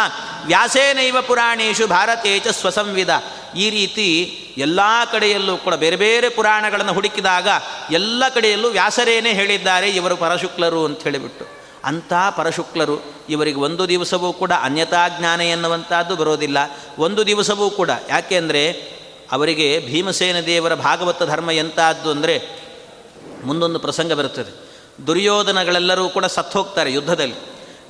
ವ್ಯಾಸೇನೈವ 0.46 1.22
ಪುರಾಣೇಶು 1.22 1.86
ಭಾರತೇಚ 1.86 2.48
ಸ್ವಸಂವಿಧ 2.48 3.10
ಈ 3.56 3.70
ರೀತಿ 3.70 4.06
ಎಲ್ಲ 4.58 4.80
ಕಡೆಯಲ್ಲೂ 5.12 5.56
ಕೂಡ 5.56 5.74
ಬೇರೆ 5.74 5.96
ಬೇರೆ 5.96 6.28
ಪುರಾಣಗಳನ್ನು 6.28 6.92
ಹುಡುಕಿದಾಗ 6.92 7.48
ಎಲ್ಲ 7.90 8.28
ಕಡೆಯಲ್ಲೂ 8.28 8.68
ವ್ಯಾಸರೇನೇ 8.68 9.32
ಹೇಳಿದ್ದಾರೆ 9.32 9.90
ಇವರು 9.90 10.16
ಪರಶುಕ್ಲರು 10.16 10.84
ಅಂತ 10.84 11.02
ಹೇಳಿಬಿಟ್ಟು. 11.02 11.46
ಅಂಥ 11.84 12.12
ಪರಶುಕ್ಲರು 12.36 13.14
ಇವರಿಗೆ 13.28 13.58
ಒಂದು 13.58 13.88
ದಿವಸವೂ 13.88 14.32
ಕೂಡ 14.32 14.52
ಅನ್ಯತಾ 14.52 15.08
ಜ್ಞಾನ 15.08 15.40
ಎನ್ನುವಂಥದ್ದು 15.40 16.16
ಬರೋದಿಲ್ಲ. 16.16 16.58
ಒಂದು 16.98 17.26
ದಿವಸವೂ 17.26 17.70
ಕೂಡ 17.70 17.90
ಯಾಕೆಂದರೆ 18.08 18.96
ಅವರಿಗೆ 19.32 19.80
ಭೀಮಸೇನ 19.86 20.40
ದೇವರ 20.40 20.74
ಭಾಗವತ 20.74 21.22
ಧರ್ಮ 21.22 21.50
ಎಂಥದ್ದು 21.50 22.10
ಅಂದರೆ 22.10 22.65
ಮುಂದೊಂದು 23.44 23.78
ಪ್ರಸಂಗ 23.78 24.12
ಬರುತ್ತದೆ. 24.12 24.66
ದುರ್ಯೋಧನಗಳೆಲ್ಲರೂ 25.06 26.08
ಕೂಡ 26.08 26.24
ಸತ್ತು 26.24 26.58
ಹೋಗ್ತಾರೆ 26.58 26.92
ಯುದ್ಧದಲ್ಲಿ. 26.92 27.34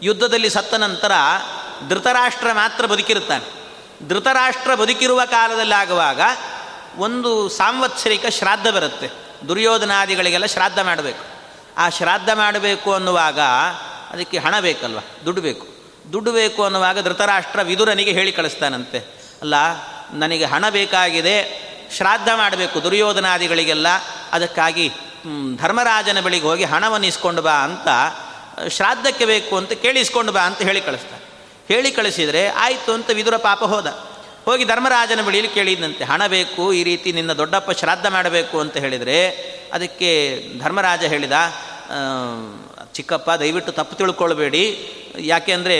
ಯುದ್ಧದಲ್ಲಿ 0.01 0.51
ಸತ್ತ 0.51 0.75
ನಂತರ 0.75 1.13
ಧೃತರಾಷ್ಟ್ರ 1.89 2.47
ಮಾತ್ರ 2.53 2.87
ಬದುಕಿರುತ್ತಾನೆ. 2.87 3.67
ಧೃತರಾಷ್ಟ್ರ 4.09 4.75
ಬದುಕಿರುವ 4.75 5.21
ಕಾಲದಲ್ಲಿ 5.31 5.75
ಆಗುವಾಗ 5.75 6.21
ಒಂದು 6.97 7.49
ಸಾಂವತ್ಸರಿಕ 7.49 8.27
ಶ್ರಾದ್ದ 8.27 8.67
ಬರುತ್ತೆ. 8.67 9.11
ದುರ್ಯೋಧನಾದಿಗಳಿಗೆಲ್ಲ 9.49 10.47
ಶ್ರಾದ್ದ 10.47 10.79
ಮಾಡಬೇಕು. 10.79 11.25
ಆ 11.77 11.89
ಶ್ರಾದ್ದ 11.89 12.29
ಮಾಡಬೇಕು 12.35 12.93
ಅನ್ನುವಾಗ 12.93 13.41
ಅದಕ್ಕೆ 14.11 14.39
ಹಣ 14.39 14.61
ಬೇಕಲ್ವ? 14.61 14.99
ದುಡ್ಡು 15.25 15.43
ಬೇಕು. 15.43 15.67
ದುಡ್ಡು 16.13 16.33
ಬೇಕು 16.33 16.65
ಅನ್ನುವಾಗ 16.65 17.01
ಧೃತರಾಷ್ಟ್ರ 17.01 17.63
ವಿದುರನಿಗೆ 17.63 18.13
ಹೇಳಿ 18.13 18.33
ಕಳಿಸ್ತಾನಂತೆ. 18.33 18.99
ಅಲ್ಲ, 19.43 19.55
ನನಗೆ 20.13 20.45
ಹಣ 20.45 20.69
ಬೇಕಾಗಿದೆ, 20.69 21.67
ಶ್ರಾದ್ದ 21.97 22.29
ಮಾಡಬೇಕು 22.35 22.83
ದುರ್ಯೋಧನಾದಿಗಳಿಗೆಲ್ಲ, 22.83 23.87
ಅದಕ್ಕಾಗಿ 24.33 24.93
ಧರ್ಮರಾಜನ 25.63 26.21
ಬಳಿಗೆ 26.27 26.47
ಹೋಗಿ 26.51 26.65
ಹಣವನ್ನು 26.73 27.07
ಇಸ್ಕೊಂಡು 27.13 27.43
ಬಾ 27.47 27.57
ಅಂತ 27.69 27.89
ಶ್ರಾದ್ದಕ್ಕೆ 28.77 29.25
ಬೇಕು 29.33 29.55
ಅಂತ 29.61 29.73
ಕೇಳಿಸ್ಕೊಂಡು 29.85 30.33
ಬಾ 30.37 30.43
ಅಂತ 30.51 30.61
ಹೇಳಿ 30.69 30.83
ಕಳಿಸ್ತಾರೆ. 30.89 31.23
ಹೇಳಿ 31.71 31.91
ಕಳಿಸಿದರೆ 31.99 32.43
ಆಯಿತು 32.65 32.91
ಅಂತ 32.97 33.09
ವಿದುರ 33.19 33.37
ಪಾಪ 33.49 33.63
ಹೋದ. 33.73 33.89
ಹೋಗಿ 34.47 34.65
ಧರ್ಮರಾಜನ 34.65 35.21
ಬಳಿಯಲ್ಲಿ 35.27 35.53
ಕೇಳಿದಂತೆ 35.55 36.05
ಹಣ 36.11 36.23
ಬೇಕು, 36.35 36.65
ಈ 36.73 36.83
ರೀತಿ 36.89 37.09
ನಿನ್ನ 37.13 37.33
ದೊಡ್ಡಪ್ಪ 37.41 37.71
ಶ್ರಾದ್ದ 37.81 38.07
ಮಾಡಬೇಕು 38.17 38.57
ಅಂತ 38.65 38.77
ಹೇಳಿದರೆ 38.85 39.19
ಅದಕ್ಕೆ 39.77 40.11
ಧರ್ಮರಾಜ 40.63 41.03
ಹೇಳಿದ 41.15 41.37
ಚಿಕ್ಕಪ್ಪ 42.97 43.31
ದಯವಿಟ್ಟು 43.41 43.73
ತಪ್ಪು 43.73 43.95
ತಿಳ್ಕೊಳ್ಬೇಡಿ. 44.01 44.65
ಯಾಕೆಂದರೆ 45.33 45.79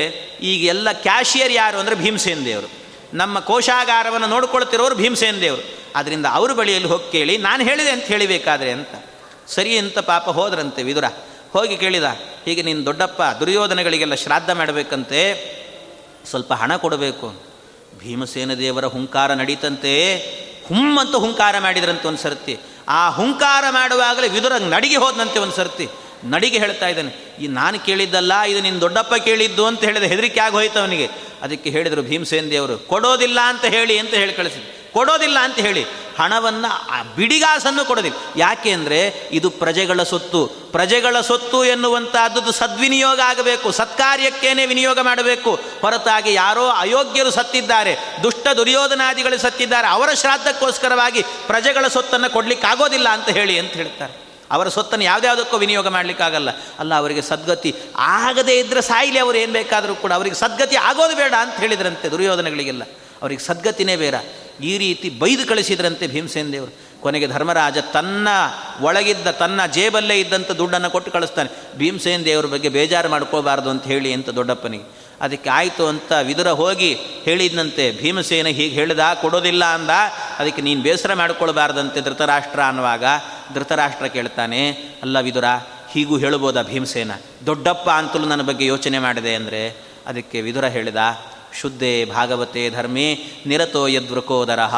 ಈಗ 0.51 0.61
ಎಲ್ಲ 0.75 0.89
ಕ್ಯಾಶಿಯರ್ 1.07 1.53
ಯಾರು 1.53 1.77
ಅಂದರೆ 1.79 1.97
ಭೀಮಸೇನ 2.05 2.43
ದೇವರು. 2.51 2.69
ನಮ್ಮ 3.15 3.39
ಕೋಶಾಗಾರವನ್ನು 3.51 4.29
ನೋಡ್ಕೊಳ್ತಿರೋರು 4.35 4.95
ಭೀಮಸೇನ್ 5.03 5.39
ದೇವರು. 5.41 5.65
ಅದರಿಂದ 5.99 6.27
ಅವ್ರ 6.39 6.51
ಬಳಿಯಲ್ಲಿ 6.53 6.89
ಹೋಗಿ 6.89 7.07
ಕೇಳಿ, 7.13 7.35
ನಾನು 7.49 7.63
ಹೇಳಿದೆ 7.65 7.91
ಅಂತ 7.97 8.07
ಹೇಳಿಬೇಕಾದ್ರೆ 8.15 8.71
ಅಂತ. 8.79 8.95
ಸರಿ 9.49 9.79
ಅಂತ 9.79 9.99
ಪಾಪ 9.99 10.29
ಹೋದ್ರಂತೆ 10.29 10.83
ವಿದುರ. 10.83 11.05
ಹೋಗಿ 11.53 11.77
ಕೇಳಿದ, 11.77 12.07
ಹೀಗೆ 12.45 12.63
ನೀನು 12.63 12.87
ದೊಡ್ಡಪ್ಪ, 12.87 13.23
ದುರ್ಯೋಧನೆಗಳಿಗೆಲ್ಲ 13.41 14.15
ಶ್ರಾದ್ದ 14.15 14.51
ಮಾಡಬೇಕಂತೆ, 14.51 15.21
ಸ್ವಲ್ಪ 16.25 16.53
ಹಣ 16.53 16.77
ಕೊಡಬೇಕು. 16.77 17.35
ಭೀಮಸೇನ 17.99 18.55
ದೇವರ 18.55 18.87
ಹುಂಕಾರ 18.87 19.33
ನಡೀತಂತೆ 19.33 19.93
ಹುಮ್ಮಂತ 20.69 21.15
ಹುಂಕಾರ 21.15 21.59
ಮಾಡಿದ್ರಂತೆ 21.59 22.09
ಒಂದು 22.09 22.23
ಸರ್ತಿ. 22.23 22.59
ಆ 22.89 23.11
ಹುಂಕಾರ 23.11 23.65
ಮಾಡುವಾಗಲೇ 23.71 24.29
ವಿದುರ 24.29 24.53
ನಡಿಗೆ 24.69 24.97
ಹೋದಂತೆ 24.97 25.39
ಒಂದು 25.39 25.57
ಸರ್ತಿ. 25.57 25.89
ನಡಿಗೆ 26.25 26.59
ಹೇಳ್ತಾ 26.59 26.89
ಇದ್ದಾನೆ, 26.89 27.11
ಈ 27.41 27.47
ನಾನು 27.47 27.79
ಕೇಳಿದ್ದಲ್ಲ, 27.81 28.41
ಇದು 28.43 28.61
ನಿನ್ನ 28.61 28.81
ದೊಡ್ಡಪ್ಪ 28.81 29.15
ಕೇಳಿದ್ದು 29.15 29.67
ಅಂತ 29.67 29.81
ಹೇಳಿದ 29.85 30.03
ಹೆದರಿಕೆ 30.03 30.41
ಹೋಯ್ತು 30.51 30.79
ಅವನಿಗೆ. 30.81 31.09
ಅದಕ್ಕೆ 31.43 31.71
ಹೇಳಿದರು 31.71 32.03
ಭೀಮಸೇನ 32.03 32.49
ದೇವರು, 32.51 32.79
ಕೊಡೋದಿಲ್ಲ 32.79 33.41
ಅಂತ 33.41 33.65
ಹೇಳಿ 33.65 33.99
ಅಂತ 33.99 34.15
ಹೇಳಿ 34.15 34.33
ಕಳಿಸಿದ್ರು. 34.33 34.86
ಕೊಡೋದಿಲ್ಲ 34.97 35.39
ಅಂತ 35.39 35.59
ಹೇಳಿ 35.67 35.85
ಹಣವನ್ನು 36.19 36.71
ಬಿಡಿಗಾಸನ್ನು 37.17 37.83
ಕೊಡೋದಿಲ್ಲ. 37.85 38.19
ಯಾಕೆ 38.37 38.71
ಅಂದರೆ 38.71 38.99
ಇದು 39.39 39.49
ಪ್ರಜೆಗಳ 39.63 40.03
ಸೊತ್ತು. 40.03 40.41
ಪ್ರಜೆಗಳ 40.47 41.17
ಸೊತ್ತು 41.21 41.59
ಎನ್ನುವಂಥದ್ದು 41.65 42.53
ಸದ್ವಿನಿಯೋಗ 42.53 43.21
ಆಗಬೇಕು. 43.25 43.69
ಸತ್ಕಾರ್ಯಕ್ಕೇನೆ 43.71 44.67
ವಿನಿಯೋಗ 44.67 44.99
ಮಾಡಬೇಕು. 45.01 45.53
ಹೊರತಾಗಿ 45.81 46.33
ಯಾರೋ 46.35 46.65
ಅಯೋಗ್ಯರು 46.69 47.31
ಸತ್ತಿದ್ದಾರೆ, 47.31 47.93
ದುಷ್ಟ 48.23 48.47
ದುರ್ಯೋಧನಾದಿಗಳು 48.57 49.39
ಸತ್ತಿದ್ದಾರೆ, 49.39 49.89
ಅವರ 49.89 50.11
ಶ್ರಾದ್ದಕ್ಕೋಸ್ಕರವಾಗಿ 50.13 51.23
ಪ್ರಜೆಗಳ 51.47 51.89
ಸೊತ್ತನ್ನು 51.89 52.31
ಕೊಡಲಿಕ್ಕಾಗೋದಿಲ್ಲ 52.31 53.09
ಅಂತ 53.09 53.29
ಹೇಳಿ 53.29 53.59
ಅಂತ 53.59 53.73
ಹೇಳ್ತಾರೆ. 53.73 54.15
ಅವರ 54.51 54.69
ಸೊತ್ತನ್ನು 54.69 55.05
ಯಾವುದ್ಯಾವುದಕ್ಕೂ 55.05 55.57
ವಿನಿಯೋಗ 55.57 55.89
ಮಾಡಲಿಕ್ಕಾಗಲ್ಲ. 55.89 56.51
ಅಲ್ಲ, 56.79 56.93
ಅವರಿಗೆ 56.95 57.23
ಸದ್ಗತಿ 57.23 57.75
ಆಗದೇ 57.97 58.55
ಇದ್ದರೆ 58.59 58.83
ಸಾಯಿಲಿ 58.83 59.19
ಅವರು 59.19 59.39
ಏನು 59.39 59.53
ಬೇಕಾದರೂ 59.53 59.95
ಕೂಡ. 59.95 60.13
ಅವರಿಗೆ 60.13 60.37
ಸದ್ಗತಿ 60.37 60.77
ಆಗೋದು 60.77 61.17
ಬೇಡ 61.17 61.35
ಅಂತ 61.35 61.57
ಹೇಳಿದ್ರಂತೆ 61.57 62.09
ದುರ್ಯೋಧನಗಳಿಗೆಲ್ಲ. 62.09 62.83
ಅವರಿಗೆ 63.23 63.43
ಸದ್ಗತಿನೇ 63.47 63.97
ಬೇಡ. 63.97 64.15
ಈ 64.61 64.79
ರೀತಿ 64.79 65.11
ಬೈದು 65.11 65.47
ಕಳಿಸಿದ್ರಂತೆ 65.47 66.07
ಭೀಮಸೇನ 66.07 66.53
ದೇವರು. 66.53 67.01
ಕೊನೆಗೆ 67.01 67.27
ಧರ್ಮರಾಜ 67.27 67.79
ತನ್ನ 67.79 68.29
ಒಳಗಿದ್ದ, 68.81 69.27
ತನ್ನ 69.27 69.67
ಜೇಬಲ್ಲೇ 69.67 70.21
ಇದ್ದಂಥ 70.21 70.51
ದುಡ್ಡನ್ನು 70.51 70.91
ಕೊಟ್ಟು 70.91 71.11
ಕಳಿಸ್ತಾನೆ. 71.11 71.79
ಭೀಮಸೇನ 71.79 72.23
ದೇವರ 72.23 72.47
ಬಗ್ಗೆ 72.47 72.69
ಬೇಜಾರು 72.69 73.09
ಮಾಡ್ಕೋಬಾರ್ದು 73.09 73.71
ಅಂತ 73.71 73.85
ಹೇಳಿ 73.85 74.13
ಅಂತ 74.13 74.29
ದೊಡ್ಡಪ್ಪನಿಗೆ. 74.29 75.07
ಅದಕ್ಕೆ 75.21 75.51
ಆಯಿತು 75.51 75.87
ಅಂತ 75.87 76.13
ವಿದುರ 76.13 76.49
ಹೋಗಿ 76.49 76.95
ಹೇಳಿದ್ನಂತೆ, 77.25 77.93
ಭೀಮಸೇನ 78.03 78.47
ಹೀಗೆ 78.47 78.75
ಹೇಳಿದ, 78.75 78.99
ಕೊಡೋದಿಲ್ಲ 79.21 79.65
ಅಂದ. 79.65 79.91
ಅದಕ್ಕೆ 80.39 80.63
ನೀನು 80.63 80.83
ಬೇಸರ 80.83 81.15
ಮಾಡ್ಕೊಳ್ಬಾರ್ದಂತೆ 81.15 82.01
ಧೃತರಾಷ್ಟ್ರ 82.01 82.61
ಅನ್ನುವಾಗ 82.61 83.05
ಧೃತರಾಷ್ಟ್ರ 83.55 84.07
ಕೇಳ್ತಾನೆ, 84.07 84.71
ಅಲ್ಲ 85.03 85.21
ವಿದುರ, 85.21 85.45
ಹೀಗೂ 85.93 86.19
ಹೇಳ್ಬೋದಾ 86.19 86.63
ಭೀಮಸೇನ? 86.63 87.11
ದೊಡ್ಡಪ್ಪ 87.47 87.91
ಅಂತಲೂ 87.91 88.25
ನನ್ನ 88.25 88.43
ಬಗ್ಗೆ 88.43 88.67
ಯೋಚನೆ 88.67 88.99
ಮಾಡಿದೆ. 88.99 89.35
ಅಂದರೆ 89.35 89.71
ಅದಕ್ಕೆ 90.07 90.41
ವಿದುರ 90.41 90.65
ಹೇಳಿದ 90.65 90.97
ಶುದ್ಧೇ 91.61 92.05
ಭಾಗವತೆ 92.05 92.71
ಧರ್ಮೇ 92.71 93.15
ನಿರತೋ 93.47 93.87
ಯದ್ವೃಕೋದರಹ 93.87 94.75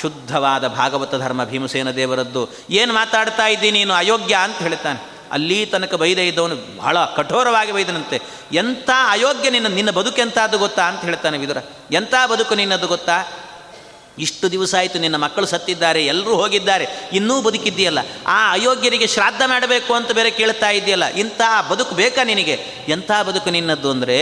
ಶುದ್ಧವಾದ 0.00 0.68
ಭಾಗವತ 0.68 1.14
ಧರ್ಮ 1.14 1.44
ಭೀಮಸೇನ 1.44 1.90
ದೇವರದ್ದು. 1.90 2.48
ಏನು 2.70 2.92
ಮಾತಾಡ್ತಾ 2.92 3.46
ಇದ್ದೀನಿ 3.46 3.78
ನೀನು? 3.78 3.94
ಅಯೋಗ್ಯ 3.94 4.36
ಅಂತ 4.42 4.58
ಹೇಳ್ತಾನೆ. 4.58 5.18
ಅಲ್ಲಿ 5.32 5.66
ತನಕ 5.66 5.94
ಬೈದ 5.94 6.18
ಇದ್ದವನು 6.18 6.76
ಬಹಳ 6.78 7.04
ಕಠೋರವಾಗಿ 7.04 7.72
ಬೈದನಂತೆ. 7.72 8.20
ಎಂಥ 8.52 8.90
ಅಯೋಗ್ಯ 9.10 9.50
ನಿನ್ನ 9.50 9.66
ನಿನ್ನ 9.66 9.90
ಬದುಕೆಂಥದ್ದು 9.90 10.58
ಗೊತ್ತಾ 10.58 10.82
ಅಂತ 10.82 11.00
ಹೇಳ್ತಾನೆ 11.00 11.38
ವಿದುರ. 11.38 11.56
ಎಂಥ 11.92 12.14
ಬದುಕು 12.32 12.54
ನಿನ್ನದು 12.54 12.86
ಗೊತ್ತಾ? 12.86 13.22
ಇಷ್ಟು 14.26 14.46
ದಿವಸ 14.54 14.72
ಆಯಿತು 14.80 14.98
ನಿನ್ನ 15.04 15.16
ಮಕ್ಕಳು 15.24 15.46
ಸತ್ತಿದ್ದಾರೆ 15.52 16.00
ಎಲ್ಲರೂ 16.12 16.34
ಹೋಗಿದ್ದಾರೆ, 16.42 16.86
ಇನ್ನೂ 17.18 17.34
ಬದುಕಿದ್ದೀಯಲ್ಲ, 17.46 18.00
ಆ 18.36 18.38
ಅಯೋಗ್ಯರಿಗೆ 18.56 19.08
ಶ್ರಾದ್ದ 19.14 19.42
ಮಾಡಬೇಕು 19.52 19.92
ಅಂತ 19.98 20.10
ಬೇರೆ 20.18 20.30
ಕೇಳ್ತಾ 20.40 20.70
ಇದೆಯಲ್ಲ 20.78 21.08
ಇಂಥ 21.22 21.40
ಬದುಕು 21.70 21.94
ಬೇಕಾ 22.02 22.22
ನಿನಗೆ? 22.32 22.56
ಎಂಥ 22.96 23.10
ಬದುಕು 23.30 23.50
ನಿನ್ನದ್ದು 23.56 23.90
ಅಂದರೆ, 23.96 24.20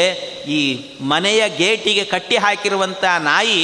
ಈ 0.57 0.61
ಮನೆಯ 1.13 1.43
ಗೇಟಿಗೆ 1.63 2.07
ಕಟ್ಟಿ 2.15 2.39
ಹಾಕಿರುವಂಥ 2.47 3.05
ನಾಯಿ 3.29 3.61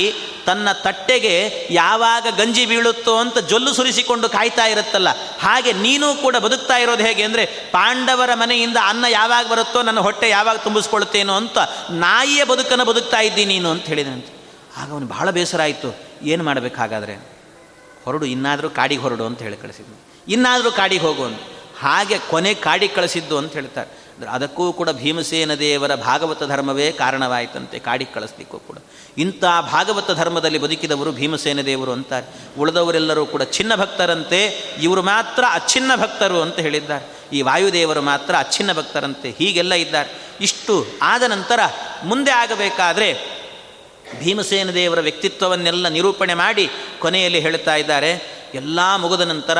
ತನ್ನ 0.46 0.68
ತಟ್ಟೆಗೆ 0.84 1.34
ಯಾವಾಗ 1.80 2.26
ಗಂಜಿ 2.38 2.62
ಬೀಳುತ್ತೋ 2.70 3.12
ಅಂತ 3.24 3.38
ಜೊಲ್ಲು 3.50 3.72
ಸುರಿಸಿಕೊಂಡು 3.76 4.26
ಕಾಯ್ತಾ 4.36 4.64
ಇರುತ್ತಲ್ಲ, 4.72 5.10
ಹಾಗೆ 5.44 5.72
ನೀನು 5.84 6.06
ಕೂಡ 6.22 6.36
ಬದುಕ್ತಾ 6.46 6.76
ಇರೋದು 6.84 7.02
ಹೇಗೆ 7.08 7.22
ಅಂದರೆ, 7.28 7.44
ಪಾಂಡವರ 7.76 8.30
ಮನೆಯಿಂದ 8.42 8.78
ಅನ್ನ 8.90 9.04
ಯಾವಾಗ 9.18 9.44
ಬರುತ್ತೋ, 9.52 9.82
ನನ್ನ 9.88 10.00
ಹೊಟ್ಟೆ 10.06 10.28
ಯಾವಾಗ 10.36 10.56
ತುಂಬಿಸ್ಕೊಳ್ತೇನೋ 10.66 11.36
ಅಂತ 11.42 11.58
ನಾಯಿಯ 12.06 12.44
ಬದುಕನ್ನು 12.52 12.86
ಬದುಕ್ತಾ 12.90 13.20
ಇದ್ದೀನಿ 13.28 13.50
ನೀನು 13.54 13.70
ಅಂತ 13.74 13.86
ಹೇಳಿದಂತೆ 13.94 14.32
ಆಗ 14.80 14.88
ಅವನು 14.94 15.06
ಬಹಳ 15.14 15.28
ಬೇಸರ 15.36 15.60
ಆಯಿತು. 15.66 15.88
ಏನು 16.22 16.44
ಮಾಡಬೇಕು 16.44 16.76
ಹಾಗಾದರೆ 16.76 17.14
ಹೊರಡು, 18.04 18.26
ಇನ್ನಾದರೂ 18.26 18.70
ಕಾಡಿಗೆ 18.70 19.02
ಹೊರಡು 19.02 19.26
ಅಂತ 19.26 19.42
ಹೇಳಿ 19.42 19.56
ಕಳಿಸಿದ್ನು. 19.56 19.96
ಇನ್ನಾದರೂ 20.28 20.72
ಕಾಡಿಗೆ 20.72 21.02
ಹೋಗು 21.02 21.24
ಅಂತ. 21.24 21.40
ಹಾಗೆ 21.78 22.18
ಕೊನೆ 22.18 22.54
ಕಾಡಿಗೆ 22.54 22.94
ಕಳಿಸಿದ್ದು 22.94 23.38
ಅಂತ 23.38 23.52
ಹೇಳ್ತಾರೆ. 23.52 24.02
ಅದಕ್ಕೂ 24.30 24.72
ಕೂಡ 24.72 24.90
ಭೀಮಸೇನ 24.90 25.54
ದೇವರ 25.54 25.94
ಭಾಗವತ 25.94 26.42
ಧರ್ಮವೇ 26.44 26.92
ಕಾರಣವಾಯಿತಂತೆ, 26.92 27.78
ಕಾಡಿಗೆ 27.78 28.12
ಕಳಿಸ್ಲಿಕ್ಕೂ 28.12 28.58
ಕೂಡ. 28.58 28.76
ಇಂಥ 29.18 29.44
ಭಾಗವತ 29.44 30.10
ಧರ್ಮದಲ್ಲಿ 30.10 30.58
ಬದುಕಿದವರು 30.58 31.12
ಭೀಮಸೇನ 31.12 31.60
ದೇವರು 31.60 31.92
ಅಂತಾರೆ. 31.92 32.60
ಉಳಿದವರೆಲ್ಲರೂ 32.60 33.26
ಕೂಡ 33.26 33.42
ಚಿನ್ನ 33.42 33.74
ಭಕ್ತರಂತೆ, 33.74 34.46
ಇವರು 34.80 35.02
ಮಾತ್ರ 35.02 35.44
ಅಚ್ಛಿನ್ನ 35.50 35.90
ಭಕ್ತರು 35.96 36.42
ಅಂತ 36.42 36.58
ಹೇಳಿದ್ದಾರೆ. 36.58 37.36
ಈ 37.36 37.42
ವಾಯುದೇವರು 37.42 38.02
ಮಾತ್ರ 38.02 38.34
ಅಚ್ಛಿನ್ನ 38.38 38.72
ಭಕ್ತರಂತೆ, 38.72 39.30
ಹೀಗೆಲ್ಲ 39.30 39.74
ಇದ್ದಾರೆ. 39.74 40.22
ಇಷ್ಟು 40.40 40.86
ಆದ 41.02 41.22
ನಂತರ 41.22 41.60
ಮುಂದೆ 42.04 42.30
ಆಗಬೇಕಾದ್ರೆ 42.30 43.31
ಭೀಮಸೇನ 44.18 44.70
ದೇವರ 44.70 45.00
ವ್ಯಕ್ತಿತ್ವವನ್ನೆಲ್ಲ 45.00 45.88
ನಿರೂಪಣೆ 45.88 46.34
ಮಾಡಿ 46.34 46.68
ಕೊನೆಯಲ್ಲಿ 46.98 47.40
ಹೇಳ್ತಾ 47.40 47.76
ಇದ್ದಾರೆ 47.76 48.41
ಎಲ್ಲ 48.54 48.96
ಮುಗಿದ 48.96 49.20
ನಂತರ 49.20 49.58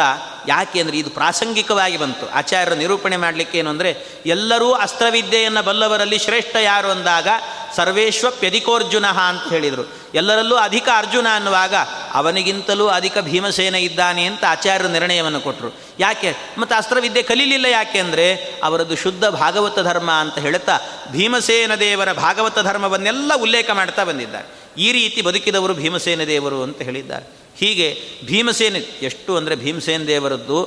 ಯಾಕೆ 0.48 0.80
ಅಂದರೆ 0.80 0.98
ಇದು 0.98 1.10
ಪ್ರಾಸಂಗಿಕವಾಗಿ 1.10 1.96
ಬಂತು. 1.96 2.30
ಆಚಾರ್ಯರ 2.30 2.74
ನಿರೂಪಣೆ 2.74 3.16
ಮಾಡಲಿಕ್ಕೆ 3.16 3.58
ಏನು 3.58 3.70
ಅಂದರೆ, 3.70 3.96
ಎಲ್ಲರೂ 4.26 4.72
ಅಸ್ತ್ರವಿದ್ಯೆಯನ್ನು 4.72 5.62
ಬಲ್ಲವರಲ್ಲಿ 5.62 6.18
ಶ್ರೇಷ್ಠ 6.18 6.56
ಯಾರು 6.56 6.88
ಅಂದಾಗ 6.90 7.28
ಸರ್ವೇಶ್ವ 7.76 8.30
ಪ್ಯದಿಕೋರ್ಜುನ 8.30 9.06
ಅಂತ 9.06 9.52
ಹೇಳಿದರು. 9.52 9.84
ಎಲ್ಲರಲ್ಲೂ 10.14 10.56
ಅಧಿಕ 10.56 10.88
ಅರ್ಜುನ 10.96 11.26
ಅನ್ನುವಾಗ 11.34 11.74
ಅವನಿಗಿಂತಲೂ 12.12 12.88
ಅಧಿಕ 12.88 13.18
ಭೀಮಸೇನ 13.18 13.74
ಇದ್ದಾನೆ 13.74 14.24
ಅಂತ 14.24 14.44
ಆಚಾರ್ಯರು 14.48 14.92
ನಿರ್ಣಯವನ್ನು 14.92 15.40
ಕೊಟ್ಟರು 15.40 15.80
ಯಾಕೆ? 15.98 16.36
ಮತ್ತು 16.58 16.74
ಅಸ್ತ್ರವಿದ್ಯೆ 16.74 17.22
ಕಲೀಲಿಲ್ಲ 17.22 17.66
ಯಾಕೆ 17.66 17.98
ಅಂದರೆ 17.98 18.34
ಅವರದ್ದು 18.62 18.96
ಶುದ್ಧ 18.96 19.24
ಭಾಗವತ 19.24 19.78
ಧರ್ಮ 19.78 20.10
ಅಂತ 20.10 20.38
ಹೇಳುತ್ತಾ 20.38 20.78
ಭೀಮಸೇನ 21.12 21.74
ದೇವರ 21.74 22.12
ಭಾಗವತ 22.12 22.58
ಧರ್ಮವನ್ನೆಲ್ಲ 22.58 23.32
ಉಲ್ಲೇಖ 23.34 23.70
ಮಾಡ್ತಾ 23.70 24.04
ಬಂದಿದ್ದಾರೆ. 24.04 24.48
ಈ 24.78 24.92
ರೀತಿ 24.92 25.22
ಬದುಕಿದವರು 25.22 25.74
ಭೀಮಸೇನ 25.74 26.24
ದೇವರು 26.24 26.62
ಅಂತ 26.62 26.82
ಹೇಳಿದ್ದಾರೆ. 26.82 27.41
ಹೀಗೆ 27.62 27.88
ಭೀಮಸೇನ, 28.26 28.76
ಎಷ್ಟು 29.02 29.32
ಅಂದರೆ 29.36 29.54
ಭೀಮಸೇನ 29.56 30.02
ದೇವರದ್ದು 30.12 30.60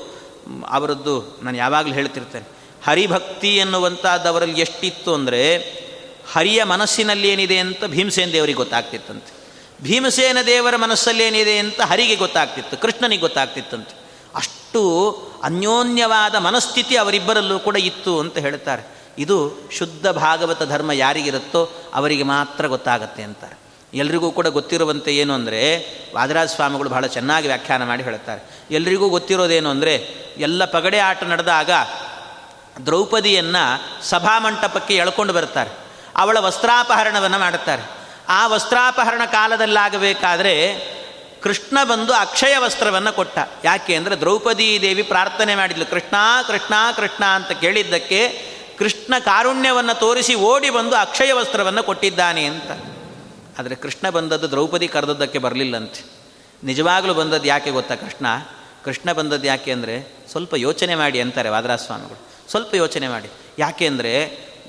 ಅವರದ್ದು 0.77 1.15
ನಾನು 1.43 1.57
ಯಾವಾಗಲೂ 1.57 1.93
ಹೇಳ್ತಿರ್ತೇನೆ. 1.93 2.47
ಹರಿಭಕ್ತಿ 2.85 3.51
ಎನ್ನುವಂಥದ್ದು 3.55 4.27
ಅವರಲ್ಲಿ 4.29 4.59
ಎಷ್ಟಿತ್ತು 4.61 5.11
ಅಂದರೆ, 5.13 5.41
ಹರಿಯ 6.33 6.59
ಮನಸ್ಸಿನಲ್ಲಿ 6.63 7.27
ಏನಿದೆ 7.29 7.57
ಅಂತ 7.57 7.83
ಭೀಮಸೇನ 7.85 8.29
ದೇವರಿಗೆ 8.31 8.59
ಗೊತ್ತಾಗ್ತಿತ್ತಂತೆ. 8.63 9.31
ಭೀಮಸೇನ 9.83 10.39
ದೇವರ 10.47 10.75
ಮನಸ್ಸಲ್ಲಿ 10.75 11.23
ಏನಿದೆ 11.23 11.55
ಅಂತ 11.59 11.79
ಹರಿಗೆ 11.81 12.15
ಗೊತ್ತಾಗ್ತಿತ್ತು, 12.15 12.75
ಕೃಷ್ಣನಿಗೆ 12.77 13.21
ಗೊತ್ತಾಗ್ತಿತ್ತಂತೆ. 13.21 13.95
ಅಷ್ಟು 14.35 14.81
ಅನ್ಯೋನ್ಯವಾದ 15.43 16.35
ಮನಸ್ಥಿತಿ 16.47 16.95
ಅವರಿಬ್ಬರಲ್ಲೂ 16.97 17.57
ಕೂಡ 17.59 17.77
ಇತ್ತು 17.89 18.13
ಅಂತ 18.19 18.37
ಹೇಳ್ತಾರೆ. 18.37 18.83
ಇದು 19.17 19.37
ಶುದ್ಧ 19.71 20.05
ಭಾಗವತ 20.23 20.63
ಧರ್ಮ 20.63 20.91
ಯಾರಿಗಿರುತ್ತೋ 20.91 21.61
ಅವರಿಗೆ 21.93 22.23
ಮಾತ್ರ 22.23 22.67
ಗೊತ್ತಾಗತ್ತೆ 22.67 23.23
ಅಂತಾರೆ. 23.23 23.55
ಎಲ್ರಿಗೂ 24.01 24.29
ಕೂಡ 24.31 24.47
ಗೊತ್ತಿರುವಂತೆ 24.47 25.11
ಏನು 25.15 25.33
ಅಂದರೆ 25.33 25.61
ವಾದರಾಜ 26.15 26.47
ಸ್ವಾಮಿಗಳು 26.55 26.89
ಬಹಳ 26.89 27.05
ಚೆನ್ನಾಗಿ 27.05 27.47
ವ್ಯಾಖ್ಯಾನ 27.47 27.83
ಮಾಡಿ 27.83 28.03
ಹೇಳುತ್ತಾರೆ. 28.03 28.41
ಎಲ್ರಿಗೂ 28.71 29.09
ಗೊತ್ತಿರೋದೇನು 29.09 29.69
ಅಂದರೆ 29.69 29.93
ಎಲ್ಲ 30.37 30.65
ಪಗಡೆ 30.65 30.99
ಆಟ 30.99 31.23
ನಡೆದಾಗ 31.23 31.71
ದ್ರೌಪದಿಯನ್ನು 32.85 33.63
ಸಭಾಮಂಟಪಕ್ಕೆ 34.09 34.95
ಎಳ್ಕೊಂಡು 34.95 35.33
ಬರ್ತಾರೆ. 35.33 35.71
ಅವಳ 36.15 36.37
ವಸ್ತ್ರಾಪಹರಣವನ್ನು 36.39 37.39
ಮಾಡುತ್ತಾರೆ. 37.39 37.83
ಆ 38.29 38.47
ವಸ್ತ್ರಾಪಹರಣ 38.47 39.21
ಕಾಲದಲ್ಲಾಗಬೇಕಾದ್ರೆ 39.31 40.53
ಕೃಷ್ಣ 41.43 41.77
ಬಂದು 41.83 42.13
ಅಕ್ಷಯ 42.13 42.57
ವಸ್ತ್ರವನ್ನು 42.57 43.11
ಕೊಟ್ಟ. 43.15 43.37
ಯಾಕೆ 43.63 43.95
ಅಂದರೆ 43.95 44.15
ದ್ರೌಪದಿ 44.15 44.67
ದೇವಿ 44.81 45.03
ಪ್ರಾರ್ಥನೆ 45.03 45.55
ಮಾಡಿದ್ಲು, 45.55 45.85
ಕೃಷ್ಣ 45.85 46.15
ಕೃಷ್ಣ 46.47 46.73
ಕೃಷ್ಣ 46.95 47.23
ಅಂತ 47.37 47.51
ಕೇಳಿದ್ದಕ್ಕೆ 47.63 48.19
ಕೃಷ್ಣ 48.79 49.13
ಕಾರುಣ್ಯವನ್ನು 49.19 49.99
ತೋರಿಸಿ 49.99 50.35
ಓಡಿ 50.35 50.69
ಬಂದು 50.69 50.95
ಅಕ್ಷಯ 50.95 51.33
ವಸ್ತ್ರವನ್ನು 51.33 51.83
ಕೊಟ್ಟಿದ್ದಾನೆ 51.83 52.45
ಅಂತ. 52.45 52.71
ಆದರೆ 53.59 53.75
ಕೃಷ್ಣ 53.75 54.09
ಬಂದದ್ದು 54.09 54.51
ದ್ರೌಪದಿ 54.51 54.87
ಕರೆದದ್ದಕ್ಕೆ 54.87 55.39
ಬರಲಿಲ್ಲಂತೆ. 55.39 56.05
ನಿಜವಾಗಲೂ 56.63 57.13
ಬಂದದ್ದು 57.13 57.47
ಯಾಕೆ 57.47 57.71
ಗೊತ್ತಾ 57.71 57.95
ಕೃಷ್ಣ? 57.95 58.25
ಕೃಷ್ಣ 58.83 59.11
ಬಂದದ್ದು 59.11 59.47
ಯಾಕೆ 59.47 59.71
ಅಂದರೆ 59.71 60.13
ಸ್ವಲ್ಪ 60.31 60.53
ಯೋಚನೆ 60.53 60.95
ಮಾಡಿ 60.95 61.21
ಅಂತಾರೆ 61.21 61.49
ವಾದರಾಸ್ವಾಮಿಗಳು. 61.49 62.49
ಸ್ವಲ್ಪ 62.49 62.75
ಯೋಚನೆ 62.75 63.07
ಮಾಡಿ. 63.07 63.29
ಯಾಕೆ 63.59 63.87
ಅಂದರೆ 63.87 64.13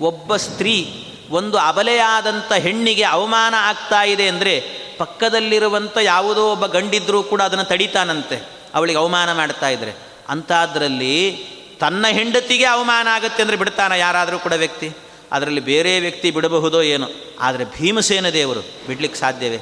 ಒಬ್ಬ 0.00 0.36
ಸ್ತ್ರೀ 0.36 1.06
ಒಂದು 1.30 1.58
ಅಬಲೆಯಾದಂಥ 1.58 2.52
ಹೆಣ್ಣಿಗೆ 2.52 3.02
ಅವಮಾನ 3.02 3.54
ಆಗ್ತಾ 3.58 4.02
ಇದೆ 4.02 4.28
ಅಂದರೆ 4.28 4.60
ಪಕ್ಕದಲ್ಲಿರುವಂಥ 4.98 5.98
ಯಾವುದೋ 6.02 6.52
ಒಬ್ಬ 6.52 6.66
ಗಂಡಿದ್ರೂ 6.66 7.22
ಕೂಡ 7.22 7.42
ಅದನ್ನು 7.42 7.64
ತಡಿತಾನಂತೆ. 7.64 8.42
ಅವಳಿಗೆ 8.74 8.98
ಅವಮಾನ 8.98 9.32
ಮಾಡ್ತಾ 9.32 9.68
ಇದ್ರೆ. 9.68 9.92
ಅಂಥದ್ರಲ್ಲಿ 10.28 11.36
ತನ್ನ 11.80 12.06
ಹೆಂಡತಿಗೆ 12.06 12.64
ಅವಮಾನ 12.64 13.08
ಆಗುತ್ತೆ 13.10 13.42
ಅಂದರೆ 13.42 13.56
ಬಿಡ್ತಾನ 13.56 13.92
ಯಾರಾದರೂ 13.92 14.38
ಕೂಡ 14.38 14.52
ವ್ಯಕ್ತಿ? 14.52 14.90
ಅದರಲ್ಲಿ 15.32 15.60
ಬೇರೆ 15.60 16.00
ವ್ಯಕ್ತಿ 16.00 16.30
ಬಿಡಬಹುದೋ 16.30 16.82
ಏನೋ. 16.82 17.06
ಆದರೆ 17.40 17.64
ಭೀಮಸೇನ 17.64 18.28
ದೇವರು 18.28 18.60
ಬಿಡ್ಲಿಕ್ಕೆ 18.60 19.20
ಸಾಧ್ಯವೇ? 19.20 19.58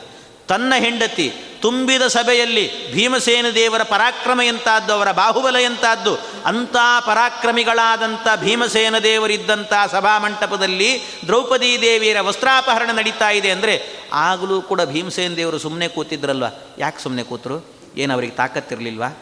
ತನ್ನ 0.48 0.72
ಹೆಂಡತಿ 0.78 1.32
ತುಂಬಿದ 1.60 2.02
ಸಭೆಯಲ್ಲಿ 2.02 2.92
ಭೀಮಸೇನ 2.92 3.46
ದೇವರ 3.54 3.82
ಪರಾಕ್ರಮ 3.82 4.40
ಎಂತಾದ್ದು, 4.40 4.92
ಅವರ 4.92 5.12
ಬಾಹುಬಲ 5.12 5.56
ಎಂತಾದ್ದು, 5.56 6.14
ಅಂಥ 6.44 6.76
ಪರಾಕ್ರಮಿಗಳಾದಂಥ 7.06 8.26
ಭೀಮಸೇನ 8.36 8.98
ದೇವರಿದ್ದಂಥ 8.98 9.72
ಸಭಾಮಂಟಪದಲ್ಲಿ 9.90 11.00
ದ್ರೌಪದಿ 11.26 11.80
ದೇವಿಯರ 11.80 12.20
ವಸ್ತ್ರಾಪಹರಣ 12.20 12.90
ನಡೀತಾ 12.92 13.30
ಇದೆ 13.30 13.50
ಅಂದರೆ 13.50 13.82
ಆಗಲೂ 14.12 14.62
ಕೂಡ 14.62 14.82
ಭೀಮಸೇನ 14.82 15.34
ದೇವರು 15.34 15.58
ಸುಮ್ಮನೆ 15.58 15.88
ಕೂತಿದ್ರಲ್ವ? 15.88 16.44
ಯಾಕೆ 16.78 17.02
ಸುಮ್ಮನೆ 17.02 17.22
ಕೂತರು? 17.22 17.66
ಏನು 17.96 18.14
ಅವರಿಗೆ 18.14 18.32
ತಾಕತ್ತಿರಲಿಲ್ವಾ? 18.32 19.18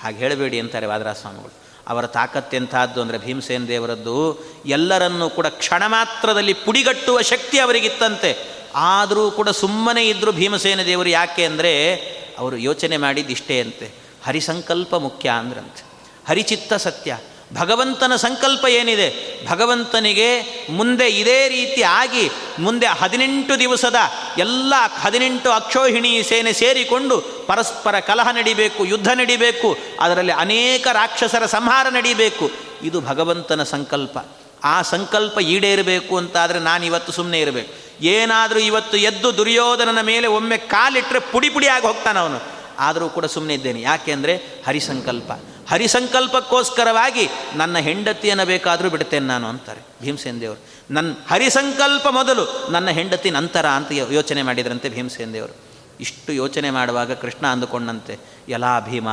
ಹಾಗೆ 0.00 0.16
ಹೇಳಬೇಡಿ 0.16 0.60
ಅಂತಾರೆ 0.60 0.86
ವಾದರಾಸ್ವಾಮಿಗಳು. 0.86 1.59
ಅವರ 1.88 2.06
ತಾಕತ್ತೆಂಥದ್ದು 2.06 3.02
ಅಂದರೆ 3.02 3.18
ಭೀಮಸೇನ 3.18 3.64
ದೇವರದ್ದು, 3.64 4.44
ಎಲ್ಲರನ್ನೂ 4.66 5.30
ಕೂಡ 5.30 5.46
ಕ್ಷಣ 5.46 5.82
ಮಾತ್ರದಲ್ಲಿ 5.86 6.52
ಪುಡಿಗಟ್ಟುವ 6.52 7.20
ಶಕ್ತಿ 7.20 7.58
ಅವರಿಗಿತ್ತಂತೆ. 7.58 8.60
ಆದರೂ 8.74 9.30
ಕೂಡ 9.30 9.48
ಸುಮ್ಮನೆ 9.48 10.08
ಇದ್ದರೂ 10.08 10.32
ಭೀಮಸೇನ 10.32 10.82
ದೇವರು 10.82 11.08
ಯಾಕೆ 11.08 11.44
ಅಂದರೆ, 11.44 11.94
ಅವರು 12.38 12.56
ಯೋಚನೆ 12.56 12.96
ಮಾಡಿದ್ದಿಷ್ಟೇ 12.96 13.60
ಅಂತೆ. 13.60 13.90
ಹರಿಸಂಕಲ್ಪ 14.26 14.94
ಮುಖ್ಯ 14.94 15.30
ಅಂದ್ರಂತೆ. 15.30 15.84
ಹರಿಚಿತ್ತ 16.28 16.72
ಸತ್ಯ. 16.72 17.18
ಭಗವಂತನ 17.54 18.16
ಸಂಕಲ್ಪ 18.16 18.66
ಏನಿದೆ? 18.66 19.40
ಭಗವಂತನಿಗೆ 19.48 20.40
ಮುಂದೆ 20.70 21.08
ಇದೇ 21.08 21.48
ರೀತಿ 21.48 21.82
ಆಗಿ, 21.82 22.30
ಮುಂದೆ 22.58 22.86
ಹದಿನೆಂಟು 22.86 23.58
ದಿವಸದ 23.58 23.96
ಎಲ್ಲ 24.38 24.74
ಹದಿನೆಂಟು 25.00 25.50
ಅಕ್ಷೋಹಿಣಿ 25.50 26.22
ಸೇನೆ 26.22 26.52
ಸೇರಿಕೊಂಡು 26.52 27.18
ಪರಸ್ಪರ 27.46 28.00
ಕಲಹ 28.00 28.28
ನಡಿಬೇಕು, 28.28 28.84
ಯುದ್ಧ 28.84 29.08
ನಡಿಬೇಕು, 29.08 29.78
ಅದರಲ್ಲಿ 30.00 30.32
ಅನೇಕ 30.32 30.86
ರಾಕ್ಷಸರ 30.86 31.46
ಸಂಹಾರ 31.46 31.86
ನಡಿಬೇಕು. 31.88 32.50
ಇದು 32.82 33.00
ಭಗವಂತನ 33.00 33.62
ಸಂಕಲ್ಪ. 33.62 34.18
ಆ 34.64 34.82
ಸಂಕಲ್ಪ 34.82 35.40
ಈಡೇರಬೇಕು 35.40 36.16
ಅಂತಾದರೆ 36.16 36.58
ನಾನು 36.58 36.86
ಇವತ್ತು 36.86 37.12
ಸುಮ್ಮನೆ 37.12 37.40
ಇರಬೇಕು. 37.40 38.04
ಏನಾದರೂ 38.04 38.58
ಇವತ್ತು 38.58 38.96
ಎದ್ದು 38.96 39.36
ದುರ್ಯೋಧನನ 39.36 40.00
ಮೇಲೆ 40.00 40.26
ಒಮ್ಮೆ 40.26 40.56
ಕಾಲಿಟ್ಟರೆ 40.56 41.18
ಪುಡಿ 41.18 41.48
ಪುಡಿಯಾಗಿ 41.48 41.86
ಹೋಗ್ತಾನೆ 41.86 42.18
ಅವನು 42.18 42.42
ಆದರೂ 42.78 43.08
ಕೂಡ 43.08 43.24
ಸುಮ್ಮನೆ 43.24 43.54
ಇದ್ದೇನೆ. 43.54 43.80
ಯಾಕೆ 43.80 44.12
ಅಂದರೆ 44.12 44.36
ಹರಿಸಂಕಲ್ಪ. 44.66 45.32
ಹರಿಸಂಕಲ್ಪಕ್ಕೋಸ್ಕರವಾಗಿ 45.70 47.28
ನನ್ನ 47.56 47.78
ಹೆಂಡತಿಯನ್ನು 47.78 48.46
ಬೇಕಾದರೂ 48.46 48.90
ಬಿಡ್ತೇನೆ 48.90 49.26
ನಾನು 49.26 49.48
ಅಂತಾರೆ 49.48 49.80
ಭೀಮಸೇನ 50.02 50.38
ದೇವರು. 50.40 50.64
ನನ್ನ 50.90 51.14
ಹರಿಸಂಕಲ್ಪ 51.30 52.08
ಮೊದಲು 52.08 52.68
ನನ್ನ 52.70 52.90
ಹೆಂಡತಿ 52.90 53.30
ನಂತರ 53.30 53.66
ಅಂತ 53.66 53.92
ಯೋಚನೆ 53.92 54.42
ಮಾಡಿದ್ರಂತೆ 54.42 54.88
ಭೀಮಸೇನ 54.88 55.32
ದೇವರು. 55.32 55.56
ಇಷ್ಟು 56.00 56.32
ಯೋಚನೆ 56.32 56.70
ಮಾಡುವಾಗ 56.70 57.12
ಕೃಷ್ಣ 57.12 57.46
ಅಂದುಕೊಂಡಂತೆ, 57.46 58.18
ಯಲಾ 58.48 58.80
ಭೀಮ, 58.80 59.08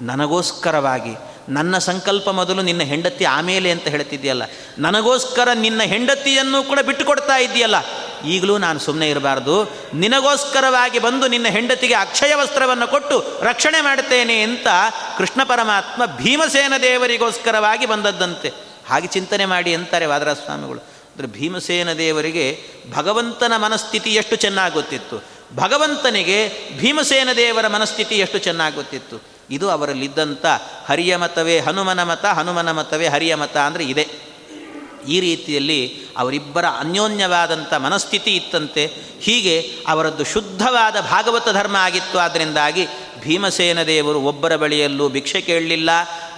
ನನಗೋಸ್ಕರವಾಗಿ 0.00 1.14
ನನ್ನ 1.52 1.78
ಸಂಕಲ್ಪ 1.78 2.30
ಮೊದಲು 2.30 2.62
ನಿನ್ನ 2.62 2.82
ಹೆಂಡತಿ 2.82 3.24
ಆಮೇಲೆ 3.24 3.70
ಅಂತ 3.70 3.88
ಹೇಳ್ತಿದ್ದೀಯಲ್ಲ. 3.88 4.42
ನನಗೋಸ್ಕರ 4.78 5.48
ನಿನ್ನ 5.54 5.82
ಹೆಂಡತಿಯನ್ನು 5.82 6.62
ಕೂಡ 6.62 6.78
ಬಿಟ್ಟುಕೊಡ್ತಾ 6.80 7.36
ಇದ್ದೀಯಲ್ಲ. 7.36 7.76
ಈಗಲೂ 8.26 8.58
ನಾನು 8.58 8.78
ಸುಮ್ಮನೆ 8.78 9.10
ಇರಬಾರ್ದು. 9.10 9.72
ನಿನಗೋಸ್ಕರವಾಗಿ 9.94 10.98
ಬಂದು 10.98 11.28
ನಿನ್ನ 11.28 11.46
ಹೆಂಡತಿಗೆ 11.48 11.94
ಅಕ್ಷಯ 11.94 12.34
ವಸ್ತ್ರವನ್ನು 12.34 12.88
ಕೊಟ್ಟು 12.88 13.24
ರಕ್ಷಣೆ 13.40 13.80
ಮಾಡುತ್ತೇನೆ 13.80 14.42
ಅಂತ 14.42 14.66
ಕೃಷ್ಣ 15.18 15.44
ಪರಮಾತ್ಮ 15.44 16.06
ಭೀಮಸೇನ 16.06 16.72
ದೇವರಿಗೋಸ್ಕರವಾಗಿ 16.82 17.86
ಬಂದದ್ದಂತೆ. 17.86 18.52
ಹಾಗೆ 18.88 19.06
ಚಿಂತನೆ 19.06 19.44
ಮಾಡಿ 19.44 19.74
ಅಂತಾರೆ 19.74 20.06
ವಾದರಾಸ್ವಾಮಿಗಳು 20.06 20.78
ಅಂದರೆ 20.78 21.26
ಭೀಮಸೇನ 21.26 21.92
ದೇವರಿಗೆ 21.92 22.64
ಭಗವಂತನ 22.92 23.56
ಮನಸ್ಥಿತಿ 23.56 24.10
ಎಷ್ಟು 24.10 24.36
ಚೆನ್ನಾಗಿ 24.36 24.74
ಗೊತ್ತಿತ್ತು. 24.74 25.24
ಭಗವಂತನಿಗೆ 25.56 26.48
ಭೀಮಸೇನ 26.78 27.28
ದೇವರ 27.36 27.66
ಮನಸ್ಥಿತಿ 27.68 28.14
ಎಷ್ಟು 28.14 28.38
ಚೆನ್ನಾಗಿ 28.38 28.76
ಗೊತ್ತಿತ್ತು. 28.76 29.31
ಇದು 29.52 29.70
ಅವರಲ್ಲಿದ್ದಂಥ 29.70 30.46
ಹರಿಯ 30.88 31.16
ಮತವೇ 31.16 31.60
ಹನುಮನ 31.60 32.02
ಮತ, 32.02 32.24
ಹನುಮನ 32.24 32.70
ಮತವೇ 32.70 33.08
ಹರಿಯ 33.08 33.34
ಮತ 33.34 33.56
ಅಂದರೆ 33.56 33.84
ಇದೆ. 33.84 34.32
ಈ 35.08 35.20
ರೀತಿಯಲ್ಲಿ 35.20 36.00
ಅವರಿಬ್ಬರ 36.16 36.64
ಅನ್ಯೋನ್ಯವಾದಂಥ 36.78 37.74
ಮನಸ್ಥಿತಿ 37.74 38.36
ಇತ್ತಂತೆ. 38.36 38.84
ಹೀಗೆ 39.20 39.76
ಅವರದ್ದು 39.88 40.24
ಶುದ್ಧವಾದ 40.24 41.00
ಭಾಗವತ 41.00 41.48
ಧರ್ಮ 41.52 41.76
ಆಗಿತ್ತು 41.76 42.18
ಆದ್ದರಿಂದಾಗಿ 42.18 42.88
ಭೀಮಸೇನ 43.24 43.80
ದೇವರು 43.90 44.18
ಒಬ್ಬರ 44.30 44.52
ಬಳಿಯಲ್ಲೂ 44.62 45.04
ಭಿಕ್ಷೆ 45.16 45.40
ಕೇಳಲಿಲ್ಲ, 45.48 45.90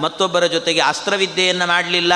ಮತ್ತೊಬ್ಬರ 0.05 0.45
ಜೊತೆಗೆ 0.55 0.80
ಅಸ್ತ್ರವಿದ್ಯೆಯನ್ನು 0.91 1.66
ಮಾಡಲಿಲ್ಲ, 1.72 2.12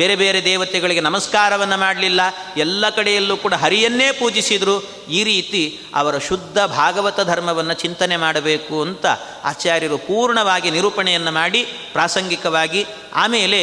ಬೇರೆ 0.00 0.16
ಬೇರೆ 0.22 0.40
ದೇವತೆಗಳಿಗೆ 0.44 1.02
ನಮಸ್ಕಾರವನ್ನು 1.08 1.78
ಮಾಡಲಿಲ್ಲ, 1.84 2.20
ಎಲ್ಲ 2.64 2.84
ಕಡೆಯಲ್ಲೂ 2.96 3.36
ಕೂಡ 3.44 3.54
ಹರಿಯನ್ನೇ 3.64 4.08
ಪೂಜಿಸಿದರು. 4.20 4.76
ಈ 5.18 5.22
ರೀತಿ 5.30 5.62
ಅವರ 6.00 6.14
ಶುದ್ಧ 6.28 6.58
ಭಾಗವತ 6.80 7.20
ಧರ್ಮವನ್ನು 7.32 7.76
ಚಿಂತನೆ 7.84 8.16
ಮಾಡಬೇಕು 8.16 8.76
ಅಂತ 8.86 9.06
ಆಚಾರ್ಯರು 9.52 9.98
ಪೂರ್ಣವಾಗಿ 10.10 10.70
ನಿರೂಪಣೆಯನ್ನು 10.76 11.32
ಮಾಡಿ 11.40 11.62
ಪ್ರಾಸಂಗಿಕವಾಗಿ 11.92 12.82
ಆಮೇಲೆ 13.24 13.62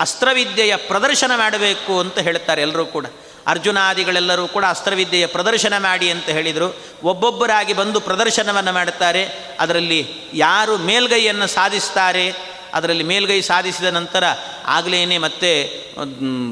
ಅಸ್ತ್ರವಿದ್ಯೆಯ 0.00 0.74
ಪ್ರದರ್ಶನ 0.90 1.32
ಮಾಡಬೇಕು 1.36 1.94
ಅಂತ 2.04 2.18
ಹೇಳ್ತಾರೆ 2.26 2.60
ಎಲ್ಲರೂ 2.66 2.84
ಕೂಡ. 2.94 3.06
ಅರ್ಜುನಾದಿಗಳೆಲ್ಲರೂ 3.46 4.48
ಕೂಡ 4.48 4.64
ಅಸ್ತ್ರವಿದ್ಯೆಯ 4.68 5.26
ಪ್ರದರ್ಶನ 5.26 5.74
ಮಾಡಿ 5.78 6.10
ಅಂತ 6.10 6.24
ಹೇಳಿದರು. 6.24 6.76
ಒಬ್ಬೊಬ್ಬರಾಗಿ 7.04 7.72
ಬಂದು 7.72 8.00
ಪ್ರದರ್ಶನವನ್ನು 8.00 8.72
ಮಾಡುತ್ತಾರೆ. 8.72 9.28
ಅದರಲ್ಲಿ 9.60 10.14
ಯಾರು 10.34 10.76
ಮೇಲ್ಗೈಯನ್ನು 10.76 11.46
ಸಾಧಿಸ್ತಾರೆ? 11.46 12.52
ಅದರಲ್ಲಿ 12.74 13.04
ಮೇಲ್ಗೈ 13.04 13.40
ಸಾಧಿಸಿದ 13.40 13.84
ನಂತರ 13.84 14.24
ಆಗಲೇನೆ 14.66 15.18
ಮತ್ತೆ 15.18 15.82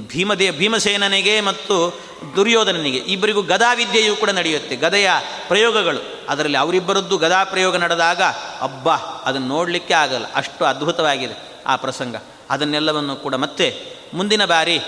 ಭೀಮದೇ, 0.07 0.51
ಭೀಮಸೇನನಿಗೆ 0.51 1.41
ಮತ್ತು 1.41 2.01
ದುರ್ಯೋಧನನಿಗೆ, 2.37 2.99
ಇಬ್ಬರಿಗೂ 2.99 3.43
ಗದಾವಿದ್ಯೆಯು 3.43 4.17
ಕೂಡ 4.17 4.31
ನಡೆಯುತ್ತೆ, 4.31 4.77
ಗದೆಯ 4.77 5.11
ಪ್ರಯೋಗಗಳು. 5.49 6.27
ಅದರಲ್ಲಿ 6.29 6.59
ಅವರಿಬ್ಬರದ್ದು 6.59 7.17
ಗದಾ 7.17 7.45
ಪ್ರಯೋಗ 7.45 7.77
ನಡೆದಾಗ, 7.77 8.23
ಅಬ್ಬಾ, 8.61 8.95
ಅದನ್ನು 9.25 9.49
ನೋಡಲಿಕ್ಕೆ 9.49 9.95
ಆಗಲ್ಲ. 9.95 10.33
ಅಷ್ಟು 10.35 10.65
ಅದ್ಭುತವಾಗಿದೆ 10.65 11.35
ಆ 11.67 11.77
ಪ್ರಸಂಗ. 11.77 12.17
ಅದನ್ನೆಲ್ಲವನ್ನು 12.51 13.17
ಕೂಡ 13.17 13.35
ಮತ್ತೆ 13.35 13.97
ಮುಂದಿನ 14.15 14.45
ಬಾರಿ 14.45 14.81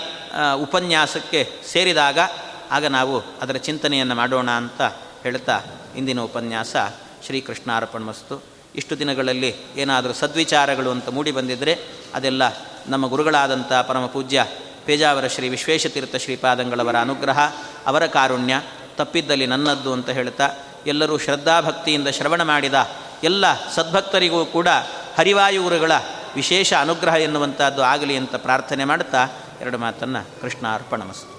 ಉಪನ್ಯಾಸಕ್ಕೆ 0.61 1.49
ಸೇರಿದಾಗ 1.71 2.19
ಆಗ 2.71 2.85
ನಾವು 2.85 3.21
ಅದರ 3.41 3.55
ಚಿಂತನೆಯನ್ನು 3.55 4.15
ಮಾಡೋಣ 4.15 4.51
ಅಂತ 4.51 4.81
ಹೇಳ್ತಾ 5.23 5.61
ಇಂದಿನ 5.95 6.21
ಉಪನ್ಯಾಸ 6.21 6.75
ಶ್ರೀಕೃಷ್ಣಾರ್ಪಣಮಸ್ತು 7.25 8.43
ಇಷ್ಟು 8.75 8.99
ದಿನಗಳಲ್ಲಿ 8.99 9.55
ಏನಾದರೂ 9.75 10.13
ಸದ್ವಿಚಾರಗಳು 10.13 10.91
ಅಂತ 10.91 11.09
ಮೂಡಿ 11.09 11.31
ಬಂದಿದ್ದರೆ 11.31 11.77
ಅದೆಲ್ಲ 12.13 12.41
ನಮ್ಮ 12.87 13.07
ಗುರುಗಳಾದಂಥ 13.07 13.73
ಪರಮ 13.73 14.05
ಪೂಜ್ಯ 14.05 14.45
ಪೇಜಾವರ 14.85 15.27
ಶ್ರೀ 15.27 15.49
ವಿಶ್ವೇಶತೀರ್ಥ 15.49 16.15
ಶ್ರೀಪಾದಂಗಳವರ 16.15 16.97
ಅನುಗ್ರಹ, 16.97 17.39
ಅವರ 17.85 18.05
ಕಾರುಣ್ಯ, 18.05 18.61
ತಪ್ಪಿದ್ದಲ್ಲಿ 18.97 19.45
ನನ್ನದ್ದು 19.45 19.93
ಅಂತ 19.93 20.09
ಹೇಳ್ತಾ 20.09 20.49
ಎಲ್ಲರೂ 20.87 21.17
ಶ್ರದ್ಧಾಭಕ್ತಿಯಿಂದ 21.17 22.07
ಶ್ರವಣ 22.07 22.43
ಮಾಡಿದ 22.43 22.73
ಎಲ್ಲ 23.23 23.69
ಸದ್ಭಕ್ತರಿಗೂ 23.69 24.45
ಕೂಡ 24.45 24.67
ಹರಿವಾಯುಗುರುಗಳ 25.17 25.91
ವಿಶೇಷ 26.35 26.73
ಅನುಗ್ರಹ 26.73 27.15
ಎನ್ನುವಂಥದ್ದು 27.15 27.81
ಆಗಲಿ 27.81 28.17
ಅಂತ 28.17 28.35
ಪ್ರಾರ್ಥನೆ 28.35 28.85
ಮಾಡುತ್ತಾ 28.85 29.27
ಎರಡು 29.63 29.77
ಮಾತನ್ನು 29.77 30.21
ಕೃಷ್ಣ 30.41 30.65
ಅರ್ಪಣಮಸ್ತು 30.73 31.32